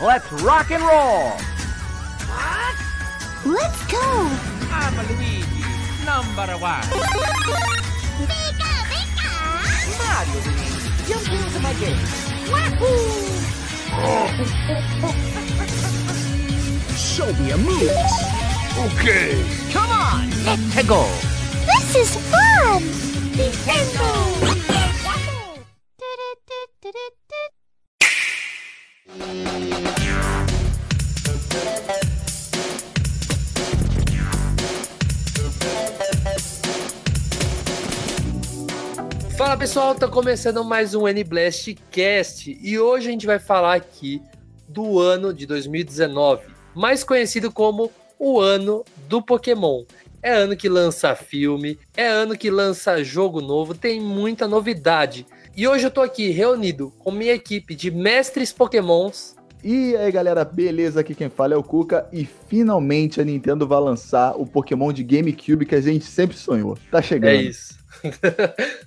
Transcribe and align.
Let's 0.00 0.30
rock 0.30 0.70
and 0.70 0.80
roll! 0.84 1.32
Let's 3.44 3.84
go! 3.90 3.98
I'm 4.70 4.94
Luigi, 5.08 5.44
number 6.06 6.56
one. 6.56 6.82
Pika, 8.22 8.70
pika! 8.86 9.30
Mario 9.98 10.38
Luigi, 10.46 10.90
jump 11.08 11.26
into 11.32 11.58
my 11.58 11.74
game. 11.74 11.98
Wahoo! 12.48 12.86
Show 16.96 17.32
me 17.42 17.50
a 17.50 17.58
move. 17.58 17.90
Okay. 18.94 19.44
Come 19.72 19.90
on, 19.90 20.30
let's 20.44 20.86
go. 20.86 21.02
This 21.66 21.96
is 21.96 22.16
fun! 22.30 22.82
Nintendo! 23.34 24.37
Pessoal, 39.58 39.92
tá 39.92 40.06
começando 40.06 40.62
mais 40.62 40.94
um 40.94 41.08
N-Blast 41.08 41.74
Cast 41.90 42.56
e 42.62 42.78
hoje 42.78 43.08
a 43.08 43.10
gente 43.10 43.26
vai 43.26 43.40
falar 43.40 43.74
aqui 43.74 44.22
do 44.68 45.00
ano 45.00 45.34
de 45.34 45.46
2019, 45.46 46.44
mais 46.76 47.02
conhecido 47.02 47.50
como 47.50 47.90
o 48.20 48.38
ano 48.38 48.84
do 49.08 49.20
Pokémon. 49.20 49.82
É 50.22 50.32
ano 50.32 50.56
que 50.56 50.68
lança 50.68 51.12
filme, 51.16 51.76
é 51.96 52.06
ano 52.06 52.38
que 52.38 52.52
lança 52.52 53.02
jogo 53.02 53.40
novo, 53.40 53.74
tem 53.74 54.00
muita 54.00 54.46
novidade. 54.46 55.26
E 55.56 55.66
hoje 55.66 55.86
eu 55.86 55.90
tô 55.90 56.02
aqui 56.02 56.30
reunido 56.30 56.92
com 57.00 57.10
minha 57.10 57.32
equipe 57.32 57.74
de 57.74 57.90
mestres 57.90 58.52
Pokémons. 58.52 59.34
E 59.64 59.96
aí 59.96 60.12
galera, 60.12 60.44
beleza? 60.44 61.00
Aqui 61.00 61.16
quem 61.16 61.28
fala 61.28 61.54
é 61.54 61.56
o 61.56 61.64
Kuka 61.64 62.06
e 62.12 62.24
finalmente 62.24 63.20
a 63.20 63.24
Nintendo 63.24 63.66
vai 63.66 63.80
lançar 63.80 64.36
o 64.36 64.46
Pokémon 64.46 64.92
de 64.92 65.02
GameCube 65.02 65.66
que 65.66 65.74
a 65.74 65.80
gente 65.80 66.04
sempre 66.04 66.36
sonhou. 66.36 66.78
Tá 66.92 67.02
chegando. 67.02 67.30
É 67.30 67.42
isso. 67.42 67.77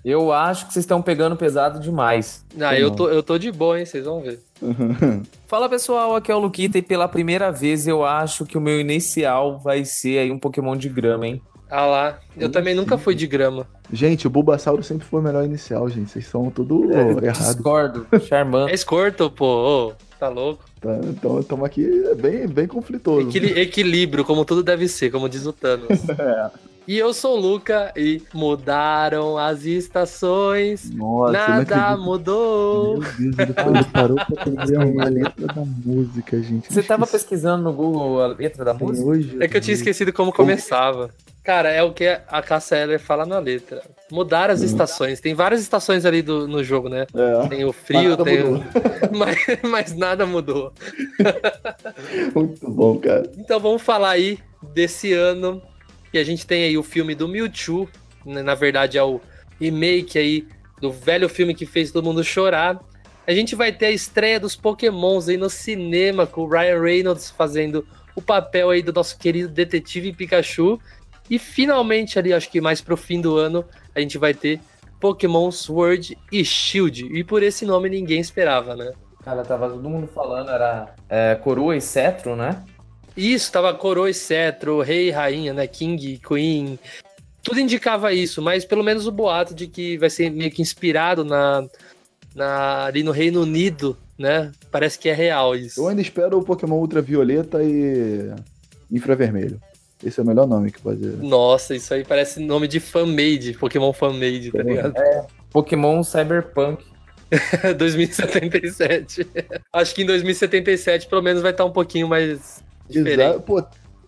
Eu 0.04 0.32
acho 0.32 0.68
que 0.68 0.74
vocês 0.74 0.84
estão 0.84 1.02
pegando 1.02 1.36
pesado 1.36 1.80
demais. 1.80 2.46
Ah, 2.60 2.78
eu 2.78 2.92
tô, 2.92 3.10
eu 3.10 3.22
tô 3.24 3.38
de 3.38 3.52
boa, 3.52 3.80
hein? 3.80 3.86
Vocês 3.86 4.06
vão 4.06 4.22
ver. 4.22 4.40
Fala 5.48 5.68
pessoal, 5.70 6.16
aqui 6.16 6.32
é 6.32 6.36
o 6.36 6.40
Luquita 6.40 6.78
e 6.78 6.82
pela 6.82 7.08
primeira 7.08 7.52
vez 7.52 7.88
eu 7.88 8.06
acho 8.06 8.46
que 8.46 8.58
o 8.58 8.62
meu 8.62 8.80
inicial 8.80 9.60
vai 9.60 9.84
ser 9.86 10.20
aí 10.20 10.32
um 10.32 10.40
Pokémon 10.40 10.76
de 10.76 10.88
grama, 10.90 11.28
hein? 11.28 11.42
Ah 11.70 11.86
lá, 11.86 12.20
eu 12.38 12.52
também 12.52 12.76
nunca 12.76 12.98
fui 12.98 13.16
de 13.16 13.26
grama. 13.26 13.66
Gente, 13.94 14.28
o 14.28 14.30
Bulbasauro 14.30 14.84
sempre 14.84 15.08
foi 15.08 15.22
o 15.22 15.24
melhor 15.24 15.46
inicial, 15.46 15.88
gente. 15.90 16.12
Vocês 16.12 16.28
são 16.28 16.50
tudo 16.52 16.92
errado. 16.92 17.22
Discordo, 17.32 18.06
Charmander. 18.28 18.74
É 18.74 18.78
Squirtle, 18.78 19.30
pô. 19.32 19.46
Ô, 19.46 19.94
tá 20.20 20.28
louco? 20.28 20.66
Tá, 20.82 21.00
então 21.04 21.40
estamos 21.40 21.64
aqui 21.66 21.88
bem, 22.18 22.46
bem 22.46 22.68
conflitoso. 22.68 23.30
Equili- 23.30 23.58
equilíbrio, 23.58 24.26
como 24.26 24.44
tudo 24.44 24.62
deve 24.64 24.86
ser, 24.90 25.12
como 25.12 25.30
diz 25.30 25.46
o 25.46 25.54
Thanos. 25.54 25.88
É. 26.10 26.52
E 26.88 26.98
eu 26.98 27.14
sou 27.14 27.38
o 27.38 27.40
Luca 27.40 27.94
e 27.96 28.22
mudaram 28.34 29.38
as 29.38 29.66
estações, 29.66 30.90
Nossa, 30.92 31.32
nada 31.32 31.96
mudou. 31.96 33.00
Meu 33.00 33.32
Deus, 33.32 33.40
ele 33.40 33.84
parou 33.86 34.16
pra 34.16 34.26
aprender 34.42 34.78
a 35.00 35.06
letra 35.06 35.48
da 35.48 35.64
música, 35.64 36.42
gente. 36.42 36.74
Você 36.74 36.82
tava 36.82 37.04
Esqueci 37.04 37.24
pesquisando 37.24 37.64
no 37.64 37.72
Google 37.74 38.22
a 38.22 38.28
letra 38.28 38.66
da 38.66 38.74
música? 38.74 39.08
hoje. 39.08 39.38
É 39.40 39.48
que 39.48 39.56
eu 39.56 39.62
tinha 39.62 39.76
esquecido 39.76 40.12
como 40.12 40.34
começava. 40.34 41.12
Cara, 41.44 41.70
é 41.70 41.82
o 41.82 41.92
que 41.92 42.06
a 42.06 42.42
Cassia 42.42 42.78
Eller 42.78 43.00
fala 43.00 43.26
na 43.26 43.40
letra. 43.40 43.82
Mudaram 44.12 44.54
as 44.54 44.62
estações. 44.62 45.20
Tem 45.20 45.34
várias 45.34 45.62
estações 45.62 46.06
ali 46.06 46.22
do, 46.22 46.48
no 46.48 46.64
jogo, 46.64 46.88
né? 46.88 47.08
É, 47.16 47.48
Tem 47.48 47.66
o 47.66 47.74
frio, 47.74 48.12
Nada 48.12 48.24
tem 48.24 48.44
o... 48.44 48.64
mas, 49.12 49.38
mas 49.64 49.96
nada 49.96 50.26
mudou. 50.26 50.72
muito 52.36 52.70
bom, 52.70 52.98
cara. 53.00 53.32
Então 53.38 53.60
vamos 53.60 53.82
falar 53.82 54.12
aí 54.12 54.38
desse 54.74 55.14
ano 55.14 55.62
que 56.12 56.18
a 56.18 56.24
gente 56.24 56.46
tem 56.46 56.64
aí 56.64 56.78
o 56.78 56.84
filme 56.84 57.16
do 57.16 57.28
Mewtwo, 57.28 57.90
né, 58.26 58.42
na 58.42 58.56
verdade 58.56 58.98
é 58.98 59.04
o 59.04 59.22
remake 59.60 60.18
aí 60.18 60.48
do 60.80 60.92
velho 60.92 61.30
filme 61.30 61.54
que 61.54 61.66
fez 61.66 61.92
todo 61.92 62.04
mundo 62.04 62.24
chorar. 62.24 62.80
A 63.26 63.32
gente 63.34 63.56
vai 63.56 63.72
ter 63.72 63.86
a 63.88 63.92
estreia 63.92 64.40
dos 64.40 64.56
Pokémons 64.56 65.30
aí 65.30 65.38
no 65.38 65.50
cinema 65.50 66.26
com 66.26 66.42
o 66.42 66.50
Ryan 66.50 66.82
Reynolds 66.82 67.30
fazendo 67.30 67.86
o 68.16 68.22
papel 68.22 68.72
aí 68.72 68.82
do 68.82 68.92
nosso 68.92 69.18
querido 69.18 69.48
detetive 69.48 70.12
Pikachu. 70.12 70.80
E 71.30 71.40
finalmente 71.40 72.20
ali, 72.20 72.34
acho 72.34 72.50
que 72.50 72.60
mais 72.60 72.82
pro 72.82 72.98
fim 72.98 73.22
do 73.22 73.38
ano, 73.38 73.64
a 73.96 74.00
gente 74.00 74.18
vai 74.18 74.34
ter 74.34 74.60
Pokémon 75.00 75.50
Sword 75.52 76.18
e 76.32 76.44
Shield. 76.44 77.06
E 77.06 77.24
por 77.24 77.44
esse 77.44 77.66
nome 77.66 77.90
ninguém 77.90 78.20
esperava, 78.20 78.76
né? 78.76 78.92
Cara, 79.24 79.44
tava 79.44 79.70
todo 79.70 79.88
mundo 79.88 80.08
falando, 80.08 80.50
era 80.50 80.96
é, 81.08 81.36
coroa 81.36 81.76
e 81.76 81.82
cetro, 81.82 82.36
né? 82.36 82.64
Isso, 83.16 83.52
tava 83.52 83.74
coroa 83.74 84.10
e 84.10 84.14
cetro, 84.14 84.82
rei 84.82 85.10
e 85.10 85.12
rainha, 85.12 85.54
né? 85.54 85.68
King, 85.68 86.20
Queen. 86.26 86.80
Tudo 87.44 87.60
indicava 87.60 88.14
isso, 88.14 88.42
mas 88.42 88.64
pelo 88.64 88.84
menos 88.84 89.08
o 89.08 89.12
boato 89.12 89.54
de 89.54 89.68
que 89.68 89.98
vai 89.98 90.10
ser 90.10 90.30
meio 90.30 90.52
que 90.52 90.62
inspirado 90.62 91.24
na, 91.24 91.68
na 92.36 92.86
ali 92.86 93.04
no 93.04 93.12
Reino 93.12 93.42
Unido, 93.42 93.98
né? 94.18 94.52
Parece 94.72 94.98
que 95.00 95.10
é 95.10 95.14
real 95.14 95.56
isso. 95.56 95.82
Eu 95.82 95.88
ainda 95.88 96.02
espero 96.02 96.38
o 96.38 96.44
Pokémon 96.44 96.80
Ultravioleta 96.80 97.64
e 97.64 98.32
Infravermelho. 98.92 99.60
Esse 100.04 100.20
é 100.20 100.24
o 100.24 100.26
melhor 100.26 100.48
nome 100.48 100.72
que 100.72 100.82
pode. 100.82 101.06
Nossa, 101.06 101.76
isso 101.76 101.94
aí 101.94 102.04
parece 102.04 102.40
nome 102.40 102.68
de 102.68 102.80
fan-made, 102.80 103.54
Pokémon 103.54 103.94
fan-made, 103.94 104.52
tá 104.52 104.64
ligado? 104.64 104.94
Pokémon 105.52 106.04
Cyberpunk. 106.04 106.84
2077. 107.78 109.26
Acho 109.72 109.96
que 109.96 110.04
em 110.04 110.06
2077 110.06 111.08
pelo 111.08 111.22
menos 111.22 111.42
vai 111.42 111.52
estar 111.52 111.64
um 111.64 111.72
pouquinho 111.72 112.08
mais 112.08 112.62
diferente. 112.92 113.22
Exato. 113.22 113.42
Pô, 113.42 113.64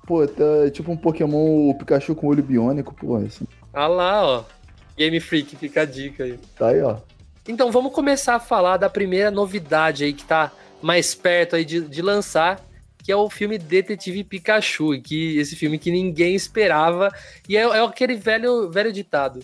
pô, 0.06 0.28
tá 0.28 0.70
tipo 0.72 0.92
um 0.92 0.98
Pokémon 0.98 1.70
o 1.70 1.76
Pikachu 1.78 2.16
com 2.16 2.28
olho 2.28 2.44
biônico, 2.44 2.94
pô, 2.94 3.16
assim. 3.16 3.46
Ah 3.74 3.88
lá, 3.88 4.26
ó. 4.26 4.44
Game 4.98 5.20
Freak, 5.20 5.56
fica 5.56 5.82
a 5.82 5.86
dica 5.86 6.24
aí. 6.24 6.40
Tá 6.56 6.68
aí, 6.68 6.82
ó. 6.82 6.98
Então 7.48 7.72
vamos 7.72 7.92
começar 7.94 8.36
a 8.36 8.40
falar 8.40 8.78
da 8.78 8.90
primeira 8.90 9.30
novidade 9.30 10.04
aí 10.04 10.14
que 10.14 10.24
tá 10.24 10.52
mais 10.82 11.14
perto 11.16 11.56
aí 11.56 11.66
de, 11.66 11.82
de 11.82 12.02
lançar, 12.02 12.62
que 13.04 13.12
é 13.12 13.16
o 13.16 13.30
filme 13.30 13.58
Detetive 13.58 14.24
Pikachu, 14.24 15.02
que 15.02 15.38
esse 15.38 15.56
filme 15.56 15.78
que 15.78 15.92
ninguém 15.92 16.36
esperava 16.36 17.12
e 17.48 17.58
é, 17.58 17.62
é 17.62 17.84
aquele 17.84 18.16
velho 18.16 18.70
velho 18.70 18.94
ditado. 18.94 19.42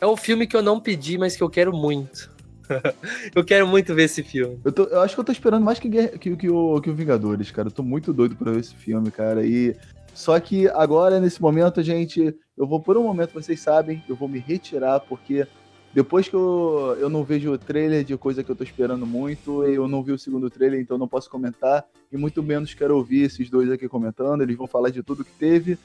É 0.00 0.06
o 0.06 0.16
filme 0.16 0.46
que 0.46 0.56
eu 0.56 0.62
não 0.62 0.80
pedi, 0.80 1.18
mas 1.18 1.36
que 1.36 1.42
eu 1.42 1.50
quero 1.50 1.72
muito. 1.72 2.29
eu 3.34 3.44
quero 3.44 3.66
muito 3.66 3.94
ver 3.94 4.04
esse 4.04 4.22
filme. 4.22 4.58
Eu, 4.64 4.72
tô- 4.72 4.84
eu 4.84 5.00
acho 5.00 5.14
que 5.14 5.20
eu 5.20 5.24
tô 5.24 5.32
esperando 5.32 5.64
mais 5.64 5.78
que, 5.78 5.88
que, 6.18 6.36
que 6.36 6.48
o, 6.50 6.80
que 6.80 6.90
o 6.90 6.94
Vingadores, 6.94 7.50
cara. 7.50 7.68
Eu 7.68 7.72
tô 7.72 7.82
muito 7.82 8.12
doido 8.12 8.36
pra 8.36 8.52
ver 8.52 8.60
esse 8.60 8.74
filme, 8.74 9.10
cara. 9.10 9.44
E. 9.44 9.76
Só 10.14 10.38
que 10.40 10.68
agora, 10.68 11.20
nesse 11.20 11.40
momento, 11.40 11.82
gente, 11.82 12.34
eu 12.56 12.66
vou, 12.66 12.80
por 12.80 12.96
um 12.96 13.04
momento, 13.04 13.32
vocês 13.32 13.60
sabem, 13.60 14.02
eu 14.08 14.16
vou 14.16 14.28
me 14.28 14.38
retirar, 14.38 15.00
porque 15.00 15.46
depois 15.94 16.28
que 16.28 16.34
eu, 16.34 16.96
eu 17.00 17.08
não 17.08 17.24
vejo 17.24 17.52
o 17.52 17.58
trailer 17.58 18.04
de 18.04 18.16
coisa 18.16 18.42
que 18.44 18.50
eu 18.50 18.56
tô 18.56 18.62
esperando 18.64 19.06
muito, 19.06 19.64
eu 19.64 19.88
não 19.88 20.02
vi 20.02 20.12
o 20.12 20.18
segundo 20.18 20.50
trailer, 20.50 20.80
então 20.80 20.98
não 20.98 21.08
posso 21.08 21.30
comentar, 21.30 21.84
e 22.12 22.16
muito 22.16 22.42
menos 22.42 22.74
quero 22.74 22.96
ouvir 22.96 23.22
esses 23.22 23.48
dois 23.48 23.70
aqui 23.70 23.88
comentando, 23.88 24.42
eles 24.42 24.56
vão 24.56 24.66
falar 24.66 24.90
de 24.90 25.02
tudo 25.02 25.24
que 25.24 25.32
teve, 25.32 25.78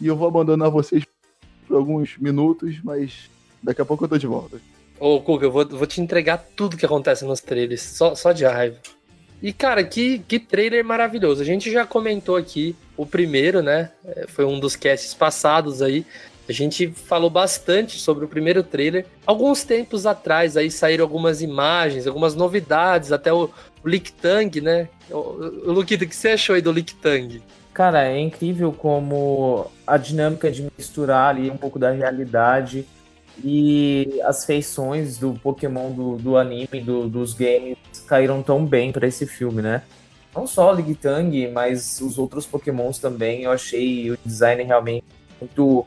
e 0.00 0.06
eu 0.06 0.16
vou 0.16 0.28
abandonar 0.28 0.70
vocês 0.70 1.04
por 1.66 1.76
alguns 1.76 2.18
minutos, 2.18 2.80
mas 2.82 3.30
daqui 3.62 3.80
a 3.80 3.84
pouco 3.84 4.04
eu 4.04 4.08
tô 4.08 4.18
de 4.18 4.26
volta. 4.26 4.60
Ô, 5.00 5.20
Cuca, 5.20 5.46
eu 5.46 5.50
vou, 5.50 5.66
vou 5.66 5.86
te 5.86 6.00
entregar 6.00 6.44
tudo 6.56 6.76
que 6.76 6.84
acontece 6.84 7.24
nos 7.24 7.40
trailers, 7.40 7.82
só, 7.82 8.14
só 8.14 8.32
de 8.32 8.44
raiva. 8.44 8.76
E, 9.40 9.52
cara, 9.52 9.84
que, 9.84 10.18
que 10.20 10.38
trailer 10.38 10.84
maravilhoso. 10.84 11.40
A 11.40 11.44
gente 11.44 11.70
já 11.70 11.86
comentou 11.86 12.36
aqui 12.36 12.74
o 12.96 13.06
primeiro, 13.06 13.62
né? 13.62 13.90
É, 14.04 14.26
Foi 14.26 14.44
um 14.44 14.58
dos 14.58 14.74
casts 14.74 15.14
passados 15.14 15.80
aí. 15.80 16.04
A 16.48 16.52
gente 16.52 16.88
falou 16.88 17.30
bastante 17.30 17.98
sobre 18.00 18.24
o 18.24 18.28
primeiro 18.28 18.62
trailer. 18.62 19.06
Alguns 19.24 19.62
tempos 19.62 20.06
atrás 20.06 20.56
aí 20.56 20.70
saíram 20.70 21.04
algumas 21.04 21.40
imagens, 21.42 22.06
algumas 22.06 22.34
novidades, 22.34 23.12
até 23.12 23.32
o, 23.32 23.50
o 23.84 23.88
Lictang, 23.88 24.60
né? 24.60 24.88
O, 25.10 25.72
Luquita, 25.72 26.04
o 26.04 26.08
que 26.08 26.16
você 26.16 26.30
achou 26.30 26.56
aí 26.56 26.62
do 26.62 26.72
Lictang? 26.72 27.40
Cara, 27.72 28.08
é 28.08 28.18
incrível 28.18 28.72
como 28.72 29.70
a 29.86 29.96
dinâmica 29.96 30.50
de 30.50 30.66
misturar 30.76 31.36
ali 31.36 31.48
um 31.48 31.56
pouco 31.56 31.78
da 31.78 31.90
realidade 31.90 32.84
e 33.44 34.20
as 34.24 34.44
feições 34.44 35.18
do 35.18 35.34
Pokémon 35.34 35.90
do, 35.90 36.16
do 36.16 36.36
anime, 36.36 36.80
do- 36.80 37.08
dos 37.08 37.34
games, 37.34 37.76
caíram 38.06 38.42
tão 38.42 38.64
bem 38.64 38.92
para 38.92 39.06
esse 39.06 39.26
filme, 39.26 39.62
né? 39.62 39.82
Não 40.34 40.46
só 40.46 40.72
Ligtang, 40.72 41.48
mas 41.48 42.00
os 42.00 42.18
outros 42.18 42.46
Pokémons 42.46 42.98
também, 42.98 43.42
eu 43.42 43.50
achei 43.50 44.10
o 44.10 44.18
design 44.24 44.62
realmente 44.62 45.04
muito, 45.40 45.86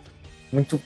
muito 0.52 0.82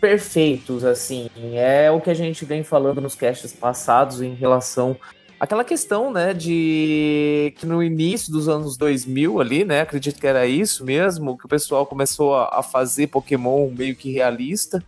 perfeitos, 0.00 0.84
assim. 0.84 1.28
É 1.54 1.90
o 1.90 2.00
que 2.00 2.10
a 2.10 2.14
gente 2.14 2.44
vem 2.44 2.62
falando 2.62 3.00
nos 3.00 3.14
casts 3.14 3.52
passados 3.52 4.20
em 4.20 4.34
relação 4.34 4.96
Aquela 5.42 5.64
questão, 5.64 6.12
né, 6.12 6.32
de 6.32 7.52
que 7.56 7.66
no 7.66 7.82
início 7.82 8.32
dos 8.32 8.48
anos 8.48 8.76
2000 8.76 9.40
ali, 9.40 9.64
né, 9.64 9.80
acredito 9.80 10.20
que 10.20 10.26
era 10.28 10.46
isso 10.46 10.84
mesmo, 10.84 11.36
que 11.36 11.46
o 11.46 11.48
pessoal 11.48 11.84
começou 11.84 12.36
a 12.36 12.62
fazer 12.62 13.08
Pokémon 13.08 13.68
meio 13.76 13.96
que 13.96 14.12
realista. 14.12 14.80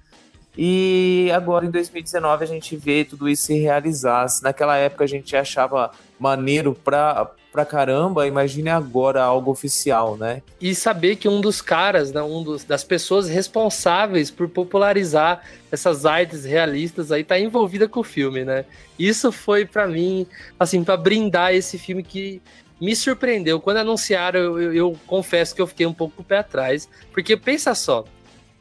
E 0.56 1.31
agora 1.35 1.67
em 1.67 1.71
2019 1.71 2.45
a 2.45 2.47
gente 2.47 2.77
vê 2.77 3.05
tudo 3.05 3.29
isso 3.29 3.47
se 3.47 3.59
realizar. 3.59 4.29
Se 4.29 4.43
naquela 4.43 4.77
época 4.77 5.05
a 5.05 5.06
gente 5.06 5.37
achava 5.37 5.91
maneiro 6.19 6.75
pra, 6.75 7.31
pra 7.53 7.65
caramba, 7.65 8.27
imagine 8.27 8.69
agora 8.69 9.23
algo 9.23 9.51
oficial, 9.51 10.17
né? 10.17 10.43
E 10.61 10.75
saber 10.75 11.17
que 11.17 11.29
um 11.29 11.41
dos 11.41 11.61
caras, 11.61 12.12
né, 12.12 12.23
um 12.23 12.43
dos, 12.43 12.65
das 12.65 12.85
pessoas 12.85 13.29
responsáveis 13.29 14.31
por 14.31 14.49
popularizar 14.49 15.43
essas 15.73 16.06
artes 16.06 16.45
realistas 16.45 17.11
aí 17.11 17.25
tá 17.25 17.39
envolvida 17.39 17.89
com 17.89 18.01
o 18.01 18.05
filme, 18.05 18.45
né? 18.45 18.65
Isso 18.97 19.33
foi 19.33 19.65
para 19.65 19.89
mim, 19.89 20.27
assim, 20.59 20.85
para 20.85 20.97
brindar 20.97 21.53
esse 21.53 21.79
filme 21.79 22.05
que 22.05 22.41
me 22.81 22.95
surpreendeu. 22.95 23.61
Quando 23.61 23.79
anunciaram, 23.79 24.39
eu, 24.39 24.62
eu, 24.62 24.75
eu 24.75 24.99
confesso 25.06 25.55
que 25.55 25.61
eu 25.61 25.67
fiquei 25.67 25.87
um 25.87 25.95
pouco 25.95 26.17
com 26.17 26.23
o 26.23 26.25
pé 26.25 26.39
atrás, 26.39 26.89
porque 27.12 27.37
pensa 27.37 27.75
só, 27.75 28.05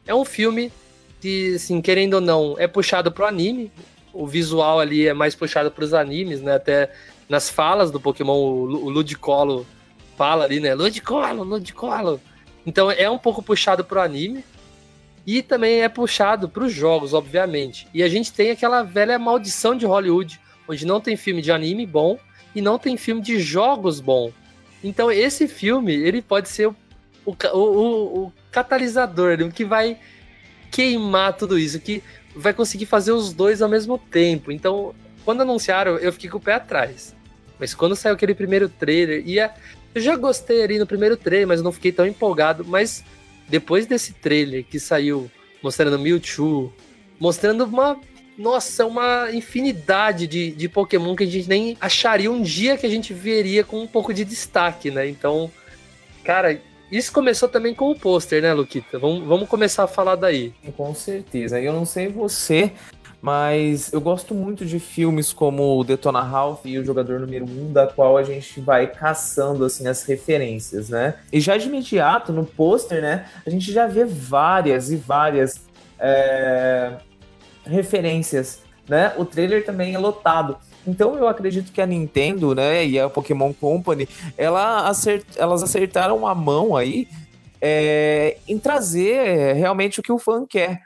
é 0.07 0.13
um 0.13 0.25
filme 0.25 0.71
que, 1.23 1.55
assim, 1.55 1.81
querendo 1.81 2.15
ou 2.15 2.21
não, 2.21 2.55
é 2.59 2.67
puxado 2.67 3.09
pro 3.09 3.25
anime. 3.25 3.71
O 4.11 4.27
visual 4.27 4.81
ali 4.81 5.07
é 5.07 5.13
mais 5.13 5.33
puxado 5.33 5.71
pros 5.71 5.93
animes, 5.93 6.41
né? 6.41 6.55
Até 6.55 6.91
nas 7.29 7.49
falas 7.49 7.89
do 7.89 7.97
Pokémon, 7.97 8.35
o 8.35 8.89
Ludicolo 8.89 9.65
fala 10.17 10.43
ali, 10.43 10.59
né? 10.59 10.75
Ludicolo, 10.75 11.43
Ludicolo. 11.43 12.19
Então 12.65 12.91
é 12.91 13.09
um 13.09 13.17
pouco 13.17 13.41
puxado 13.41 13.85
pro 13.85 14.01
anime. 14.01 14.43
E 15.25 15.41
também 15.41 15.81
é 15.81 15.87
puxado 15.87 16.49
para 16.49 16.65
os 16.65 16.73
jogos, 16.73 17.13
obviamente. 17.13 17.87
E 17.93 18.03
a 18.03 18.09
gente 18.09 18.33
tem 18.33 18.51
aquela 18.51 18.83
velha 18.83 19.17
maldição 19.17 19.77
de 19.77 19.85
Hollywood, 19.85 20.41
onde 20.67 20.85
não 20.85 20.99
tem 20.99 21.15
filme 21.15 21.41
de 21.41 21.53
anime 21.53 21.85
bom 21.85 22.19
e 22.53 22.61
não 22.61 22.77
tem 22.77 22.97
filme 22.97 23.21
de 23.21 23.39
jogos 23.39 24.01
bom. 24.01 24.29
Então 24.83 25.09
esse 25.09 25.47
filme, 25.47 25.93
ele 25.93 26.21
pode 26.21 26.49
ser 26.49 26.67
o, 26.67 26.75
o, 27.25 27.33
o, 27.53 28.23
o 28.25 28.33
catalisador, 28.51 29.39
o 29.39 29.49
que 29.49 29.63
vai 29.63 29.97
queimar 30.73 31.37
tudo 31.37 31.57
isso, 31.57 31.79
que 31.79 32.01
vai 32.35 32.51
conseguir 32.51 32.87
fazer 32.87 33.11
os 33.11 33.31
dois 33.31 33.61
ao 33.61 33.69
mesmo 33.69 33.95
tempo. 33.95 34.51
Então, 34.51 34.95
quando 35.23 35.41
anunciaram, 35.41 35.97
eu 35.97 36.11
fiquei 36.11 36.31
com 36.31 36.39
o 36.39 36.41
pé 36.41 36.55
atrás. 36.55 37.15
Mas 37.59 37.75
quando 37.75 37.95
saiu 37.95 38.15
aquele 38.15 38.33
primeiro 38.33 38.67
trailer, 38.67 39.23
ia. 39.25 39.53
Eu 39.93 40.01
já 40.01 40.15
gostei 40.15 40.63
ali 40.63 40.79
no 40.79 40.87
primeiro 40.87 41.15
trailer, 41.15 41.47
mas 41.47 41.61
não 41.61 41.71
fiquei 41.71 41.91
tão 41.91 42.07
empolgado. 42.07 42.65
Mas 42.65 43.03
depois 43.47 43.85
desse 43.85 44.13
trailer 44.13 44.65
que 44.65 44.79
saiu 44.79 45.29
mostrando 45.61 45.99
Mewtwo, 45.99 46.73
mostrando 47.19 47.65
uma. 47.65 47.99
Nossa, 48.35 48.83
uma 48.83 49.29
infinidade 49.31 50.25
de, 50.25 50.49
de 50.53 50.67
Pokémon 50.67 51.15
que 51.15 51.23
a 51.23 51.27
gente 51.27 51.47
nem 51.47 51.77
acharia 51.79 52.31
um 52.31 52.41
dia 52.41 52.75
que 52.75 52.85
a 52.87 52.89
gente 52.89 53.13
veria 53.13 53.63
com 53.63 53.79
um 53.79 53.85
pouco 53.85 54.11
de 54.11 54.25
destaque, 54.25 54.89
né? 54.89 55.07
Então, 55.07 55.51
cara, 56.23 56.59
isso 56.97 57.11
começou 57.11 57.49
também 57.49 57.73
com 57.73 57.89
o 57.89 57.97
pôster, 57.97 58.41
né, 58.41 58.53
Luquita? 58.53 58.99
Vamos, 58.99 59.25
vamos 59.25 59.49
começar 59.49 59.85
a 59.85 59.87
falar 59.87 60.15
daí. 60.15 60.53
Com 60.77 60.93
certeza. 60.93 61.59
Eu 61.59 61.73
não 61.73 61.85
sei 61.85 62.07
você, 62.07 62.71
mas 63.19 63.91
eu 63.91 63.99
gosto 63.99 64.35
muito 64.35 64.63
de 64.63 64.79
filmes 64.79 65.33
como 65.33 65.79
o 65.79 65.83
Detona 65.83 66.21
Ralph 66.21 66.65
e 66.65 66.77
o 66.77 66.85
Jogador 66.85 67.19
Número 67.19 67.45
1, 67.45 67.73
da 67.73 67.87
qual 67.87 68.15
a 68.15 68.21
gente 68.21 68.61
vai 68.61 68.85
caçando 68.85 69.65
assim 69.65 69.87
as 69.87 70.03
referências, 70.03 70.89
né? 70.89 71.15
E 71.31 71.39
já 71.39 71.57
de 71.57 71.67
imediato, 71.67 72.31
no 72.31 72.45
pôster, 72.45 73.01
né, 73.01 73.25
a 73.43 73.49
gente 73.49 73.71
já 73.71 73.87
vê 73.87 74.05
várias 74.05 74.91
e 74.91 74.95
várias 74.95 75.65
é, 75.97 76.97
referências, 77.65 78.61
né? 78.87 79.13
O 79.17 79.25
trailer 79.25 79.65
também 79.65 79.95
é 79.95 79.97
lotado. 79.97 80.57
Então 80.85 81.15
eu 81.15 81.27
acredito 81.27 81.71
que 81.71 81.81
a 81.81 81.85
Nintendo, 81.85 82.53
né, 82.53 82.85
e 82.85 82.99
a 82.99 83.09
Pokémon 83.09 83.53
Company, 83.53 84.07
ela 84.37 84.87
acert... 84.87 85.25
elas 85.35 85.63
acertaram 85.63 86.27
a 86.27 86.35
mão 86.35 86.75
aí 86.75 87.07
é, 87.61 88.37
em 88.47 88.59
trazer 88.59 89.53
realmente 89.53 89.99
o 89.99 90.03
que 90.03 90.11
o 90.11 90.19
fã 90.19 90.45
quer. 90.45 90.81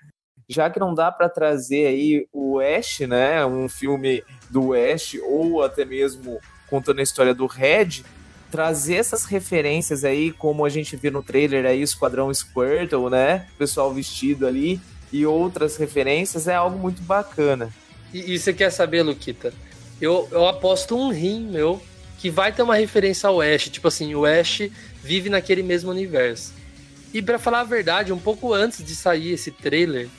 Já 0.48 0.70
que 0.70 0.80
não 0.80 0.94
dá 0.94 1.12
para 1.12 1.28
trazer 1.28 1.88
aí 1.88 2.28
o 2.32 2.60
Ash, 2.60 3.00
né, 3.02 3.46
um 3.46 3.68
filme 3.68 4.24
do 4.50 4.74
Ash, 4.74 5.18
ou 5.26 5.64
até 5.64 5.84
mesmo 5.84 6.40
contando 6.70 7.00
a 7.00 7.04
história 7.04 7.34
do 7.34 7.48
Red, 7.48 8.04
trazer 8.50 8.96
essas 8.96 9.26
referências 9.26 10.06
aí, 10.06 10.32
como 10.32 10.64
a 10.64 10.70
gente 10.70 10.96
viu 10.96 11.12
no 11.12 11.24
trailer 11.24 11.66
aí, 11.66 11.82
Esquadrão 11.82 12.34
Squirtle, 12.34 13.10
né, 13.10 13.48
pessoal 13.58 13.94
vestido 13.94 14.48
ali, 14.48 14.80
e 15.12 15.26
outras 15.26 15.76
referências, 15.76 16.48
é 16.48 16.56
algo 16.56 16.78
muito 16.78 17.02
bacana. 17.02 17.70
E, 18.14 18.34
e 18.34 18.40
você 18.40 18.54
quer 18.54 18.70
saber, 18.70 19.04
Luquita? 19.04 19.54
Eu, 20.02 20.28
eu 20.32 20.48
aposto 20.48 20.96
um 20.96 21.12
rim 21.12 21.42
meu 21.42 21.82
que 22.20 22.30
vai 22.30 22.52
ter 22.52 22.62
uma 22.62 22.76
referência 22.76 23.30
ao 23.30 23.42
Ash. 23.42 23.70
Tipo 23.70 23.88
assim, 23.88 24.14
o 24.16 24.26
Ash 24.26 24.70
vive 25.04 25.30
naquele 25.30 25.64
mesmo 25.64 25.92
universo. 25.92 26.54
E 27.14 27.22
para 27.22 27.40
falar 27.40 27.62
a 27.62 27.64
verdade, 27.64 28.12
um 28.12 28.20
pouco 28.20 28.54
antes 28.54 28.84
de 28.84 28.96
sair 28.96 29.32
esse 29.32 29.52
trailer, 29.52 30.10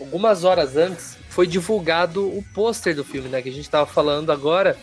algumas 0.00 0.44
horas 0.44 0.76
antes, 0.76 1.16
foi 1.28 1.46
divulgado 1.46 2.26
o 2.26 2.44
pôster 2.54 2.94
do 2.94 3.04
filme, 3.04 3.28
né? 3.28 3.40
Que 3.40 3.48
a 3.48 3.52
gente 3.52 3.70
tava 3.70 3.86
falando 3.86 4.32
agora. 4.32 4.76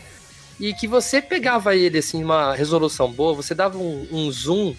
E 0.60 0.74
que 0.74 0.88
você 0.88 1.22
pegava 1.22 1.76
ele 1.76 1.98
assim, 1.98 2.24
uma 2.24 2.56
resolução 2.56 3.12
boa, 3.12 3.34
você 3.34 3.54
dava 3.54 3.78
um, 3.78 4.08
um 4.12 4.32
zoom 4.32 4.74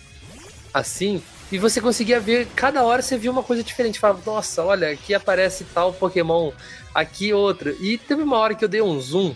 assim, 0.73 1.23
e 1.51 1.59
você 1.59 1.81
conseguia 1.81 2.19
ver, 2.19 2.49
cada 2.57 2.83
hora 2.83 3.01
você 3.01 3.17
via 3.17 3.31
uma 3.31 3.43
coisa 3.43 3.63
diferente. 3.63 4.01
Falava, 4.01 4.21
nossa, 4.27 4.65
olha, 4.65 4.91
aqui 4.91 5.15
aparece 5.15 5.65
tal 5.73 5.93
Pokémon 5.93 6.51
aqui 6.95 7.33
outra. 7.33 7.75
E 7.79 7.97
teve 7.99 8.23
uma 8.23 8.37
hora 8.37 8.55
que 8.55 8.65
eu 8.65 8.69
dei 8.69 8.83
um 8.83 8.99
zoom 9.01 9.35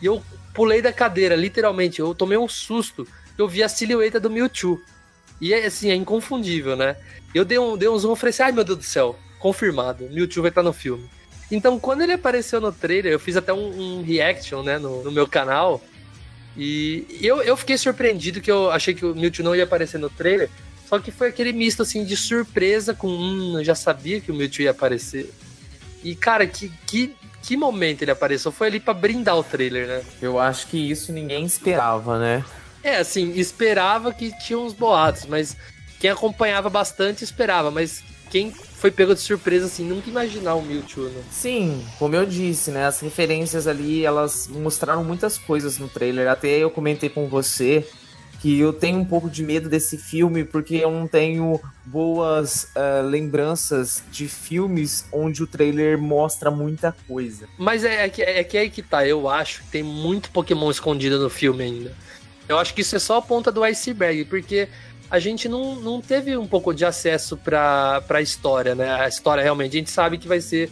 e 0.00 0.06
eu 0.06 0.22
pulei 0.52 0.82
da 0.82 0.92
cadeira, 0.92 1.34
literalmente. 1.34 2.00
Eu 2.00 2.14
tomei 2.14 2.36
um 2.36 2.48
susto. 2.48 3.06
Eu 3.38 3.48
vi 3.48 3.62
a 3.62 3.68
silhueta 3.68 4.20
do 4.20 4.28
Mewtwo. 4.28 4.80
E 5.40 5.54
é 5.54 5.66
assim, 5.66 5.90
é 5.90 5.94
inconfundível, 5.94 6.76
né? 6.76 6.96
Eu 7.34 7.44
dei 7.44 7.58
um, 7.58 7.76
dei 7.76 7.88
um 7.88 7.98
zoom 7.98 8.12
e 8.12 8.16
falei 8.16 8.30
assim: 8.30 8.42
ai 8.42 8.52
meu 8.52 8.62
Deus 8.62 8.78
do 8.78 8.84
céu, 8.84 9.18
confirmado, 9.38 10.08
Mewtwo 10.10 10.42
vai 10.42 10.50
estar 10.50 10.62
no 10.62 10.72
filme. 10.72 11.08
Então, 11.50 11.78
quando 11.78 12.02
ele 12.02 12.12
apareceu 12.12 12.60
no 12.60 12.72
trailer, 12.72 13.12
eu 13.12 13.18
fiz 13.18 13.36
até 13.36 13.52
um, 13.52 13.98
um 13.98 14.02
reaction, 14.02 14.62
né, 14.62 14.78
no, 14.78 15.02
no, 15.02 15.12
meu 15.12 15.26
canal. 15.26 15.82
E 16.56 17.06
eu, 17.20 17.42
eu 17.42 17.56
fiquei 17.56 17.76
surpreendido 17.76 18.40
que 18.40 18.50
eu 18.50 18.70
achei 18.70 18.94
que 18.94 19.04
o 19.04 19.14
Mewtwo 19.14 19.44
não 19.44 19.54
ia 19.54 19.64
aparecer 19.64 19.98
no 19.98 20.08
trailer. 20.08 20.48
Só 20.92 20.98
que 20.98 21.10
foi 21.10 21.28
aquele 21.28 21.54
misto 21.54 21.80
assim 21.80 22.04
de 22.04 22.14
surpresa 22.14 22.92
com 22.92 23.08
hum, 23.08 23.54
eu 23.56 23.64
já 23.64 23.74
sabia 23.74 24.20
que 24.20 24.30
o 24.30 24.34
Mewtwo 24.34 24.60
ia 24.60 24.72
aparecer. 24.72 25.32
E, 26.04 26.14
cara, 26.14 26.46
que, 26.46 26.70
que, 26.86 27.16
que 27.42 27.56
momento 27.56 28.02
ele 28.02 28.10
apareceu? 28.10 28.52
Foi 28.52 28.66
ali 28.66 28.78
para 28.78 28.92
brindar 28.92 29.38
o 29.38 29.42
trailer, 29.42 29.88
né? 29.88 30.02
Eu 30.20 30.38
acho 30.38 30.66
que 30.66 30.76
isso 30.76 31.10
ninguém 31.10 31.46
esperava, 31.46 32.18
né? 32.18 32.44
É, 32.84 32.96
assim, 32.98 33.32
esperava 33.36 34.12
que 34.12 34.38
tinha 34.38 34.58
uns 34.58 34.74
boatos, 34.74 35.24
mas 35.24 35.56
quem 35.98 36.10
acompanhava 36.10 36.68
bastante 36.68 37.24
esperava, 37.24 37.70
mas 37.70 38.04
quem 38.28 38.52
foi 38.52 38.90
pego 38.90 39.14
de 39.14 39.20
surpresa, 39.22 39.64
assim, 39.64 39.88
nunca 39.88 40.10
imaginar 40.10 40.56
o 40.56 40.62
Mewtwo, 40.62 41.04
né? 41.04 41.22
Sim, 41.30 41.82
como 41.98 42.14
eu 42.16 42.26
disse, 42.26 42.70
né? 42.70 42.84
As 42.84 43.00
referências 43.00 43.66
ali, 43.66 44.04
elas 44.04 44.46
mostraram 44.46 45.02
muitas 45.02 45.38
coisas 45.38 45.78
no 45.78 45.88
trailer. 45.88 46.28
Até 46.28 46.48
eu 46.58 46.70
comentei 46.70 47.08
com 47.08 47.28
você 47.28 47.88
que 48.42 48.58
eu 48.58 48.72
tenho 48.72 48.98
um 48.98 49.04
pouco 49.04 49.30
de 49.30 49.40
medo 49.40 49.68
desse 49.68 49.96
filme 49.96 50.42
porque 50.42 50.74
eu 50.74 50.90
não 50.90 51.06
tenho 51.06 51.60
boas 51.86 52.64
uh, 52.74 53.06
lembranças 53.06 54.02
de 54.10 54.26
filmes 54.26 55.06
onde 55.12 55.44
o 55.44 55.46
trailer 55.46 55.96
mostra 55.96 56.50
muita 56.50 56.92
coisa. 57.06 57.48
Mas 57.56 57.84
é, 57.84 58.04
é, 58.04 58.08
que, 58.08 58.20
é 58.20 58.42
que 58.42 58.58
aí 58.58 58.68
que 58.68 58.82
tá, 58.82 59.06
eu 59.06 59.28
acho 59.28 59.62
que 59.62 59.68
tem 59.68 59.84
muito 59.84 60.28
Pokémon 60.32 60.68
escondido 60.72 61.20
no 61.20 61.30
filme 61.30 61.62
ainda. 61.62 61.92
Eu 62.48 62.58
acho 62.58 62.74
que 62.74 62.80
isso 62.80 62.96
é 62.96 62.98
só 62.98 63.18
a 63.18 63.22
ponta 63.22 63.52
do 63.52 63.62
iceberg, 63.62 64.24
porque 64.24 64.68
a 65.08 65.20
gente 65.20 65.48
não, 65.48 65.76
não 65.76 66.00
teve 66.00 66.36
um 66.36 66.46
pouco 66.46 66.74
de 66.74 66.84
acesso 66.84 67.36
para 67.36 68.02
a 68.08 68.20
história, 68.20 68.74
né? 68.74 68.92
A 68.92 69.06
história 69.06 69.40
realmente, 69.40 69.76
a 69.76 69.78
gente 69.78 69.90
sabe 69.92 70.18
que 70.18 70.26
vai 70.26 70.40
ser 70.40 70.68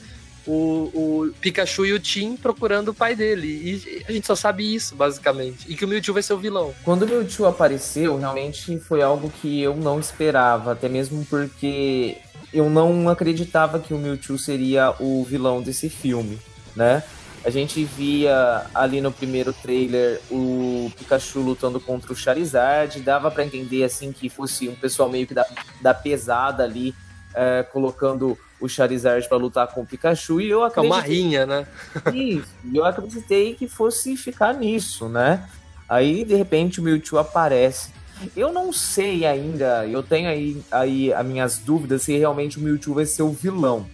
o, 0.46 0.90
o 0.94 1.32
Pikachu 1.40 1.86
e 1.86 1.92
o 1.92 2.00
Tim 2.00 2.36
procurando 2.36 2.88
o 2.88 2.94
pai 2.94 3.14
dele. 3.14 3.48
E 3.48 4.04
a 4.08 4.12
gente 4.12 4.26
só 4.26 4.34
sabe 4.34 4.74
isso, 4.74 4.94
basicamente. 4.94 5.70
E 5.70 5.76
que 5.76 5.84
o 5.84 5.88
Mewtwo 5.88 6.14
vai 6.14 6.22
ser 6.22 6.32
o 6.32 6.38
vilão. 6.38 6.74
Quando 6.84 7.02
o 7.02 7.06
Mewtwo 7.06 7.46
apareceu, 7.46 8.16
realmente 8.16 8.78
foi 8.78 9.02
algo 9.02 9.30
que 9.40 9.60
eu 9.60 9.76
não 9.76 10.00
esperava, 10.00 10.72
até 10.72 10.88
mesmo 10.88 11.24
porque 11.26 12.16
eu 12.52 12.68
não 12.68 13.08
acreditava 13.08 13.78
que 13.78 13.94
o 13.94 13.98
Mewtwo 13.98 14.38
seria 14.38 14.94
o 14.98 15.24
vilão 15.24 15.62
desse 15.62 15.88
filme, 15.88 16.38
né? 16.74 17.02
A 17.42 17.48
gente 17.48 17.82
via 17.84 18.66
ali 18.74 19.00
no 19.00 19.10
primeiro 19.10 19.52
trailer 19.52 20.20
o 20.30 20.92
Pikachu 20.98 21.40
lutando 21.40 21.80
contra 21.80 22.12
o 22.12 22.16
Charizard, 22.16 23.00
dava 23.00 23.30
para 23.30 23.44
entender 23.44 23.82
assim 23.82 24.12
que 24.12 24.28
fosse 24.28 24.68
um 24.68 24.74
pessoal 24.74 25.08
meio 25.08 25.26
que 25.26 25.32
da, 25.32 25.46
da 25.80 25.94
pesada 25.94 26.62
ali, 26.62 26.94
é, 27.34 27.62
colocando 27.62 28.36
o 28.60 28.68
Charizard 28.68 29.28
para 29.28 29.38
lutar 29.38 29.66
com 29.68 29.82
o 29.82 29.86
Pikachu 29.86 30.40
e 30.40 30.50
eu 30.50 30.62
acreditei. 30.62 30.90
É 30.90 30.94
uma 30.94 31.02
rinha, 31.02 31.46
né? 31.46 31.66
Isso, 32.14 32.48
e 32.64 32.76
eu 32.76 32.84
acreditei 32.84 33.54
que 33.54 33.66
fosse 33.66 34.16
ficar 34.16 34.54
nisso, 34.54 35.08
né? 35.08 35.48
Aí 35.88 36.24
de 36.24 36.34
repente 36.34 36.80
o 36.80 36.82
Mewtwo 36.82 37.18
aparece. 37.18 37.90
Eu 38.36 38.52
não 38.52 38.72
sei 38.72 39.24
ainda, 39.24 39.86
eu 39.86 40.02
tenho 40.02 40.28
aí, 40.28 40.62
aí 40.70 41.12
as 41.12 41.26
minhas 41.26 41.58
dúvidas 41.58 42.02
se 42.02 42.16
realmente 42.16 42.58
o 42.58 42.60
Mewtwo 42.60 42.94
vai 42.94 43.06
ser 43.06 43.22
o 43.22 43.32
vilão. 43.32 43.86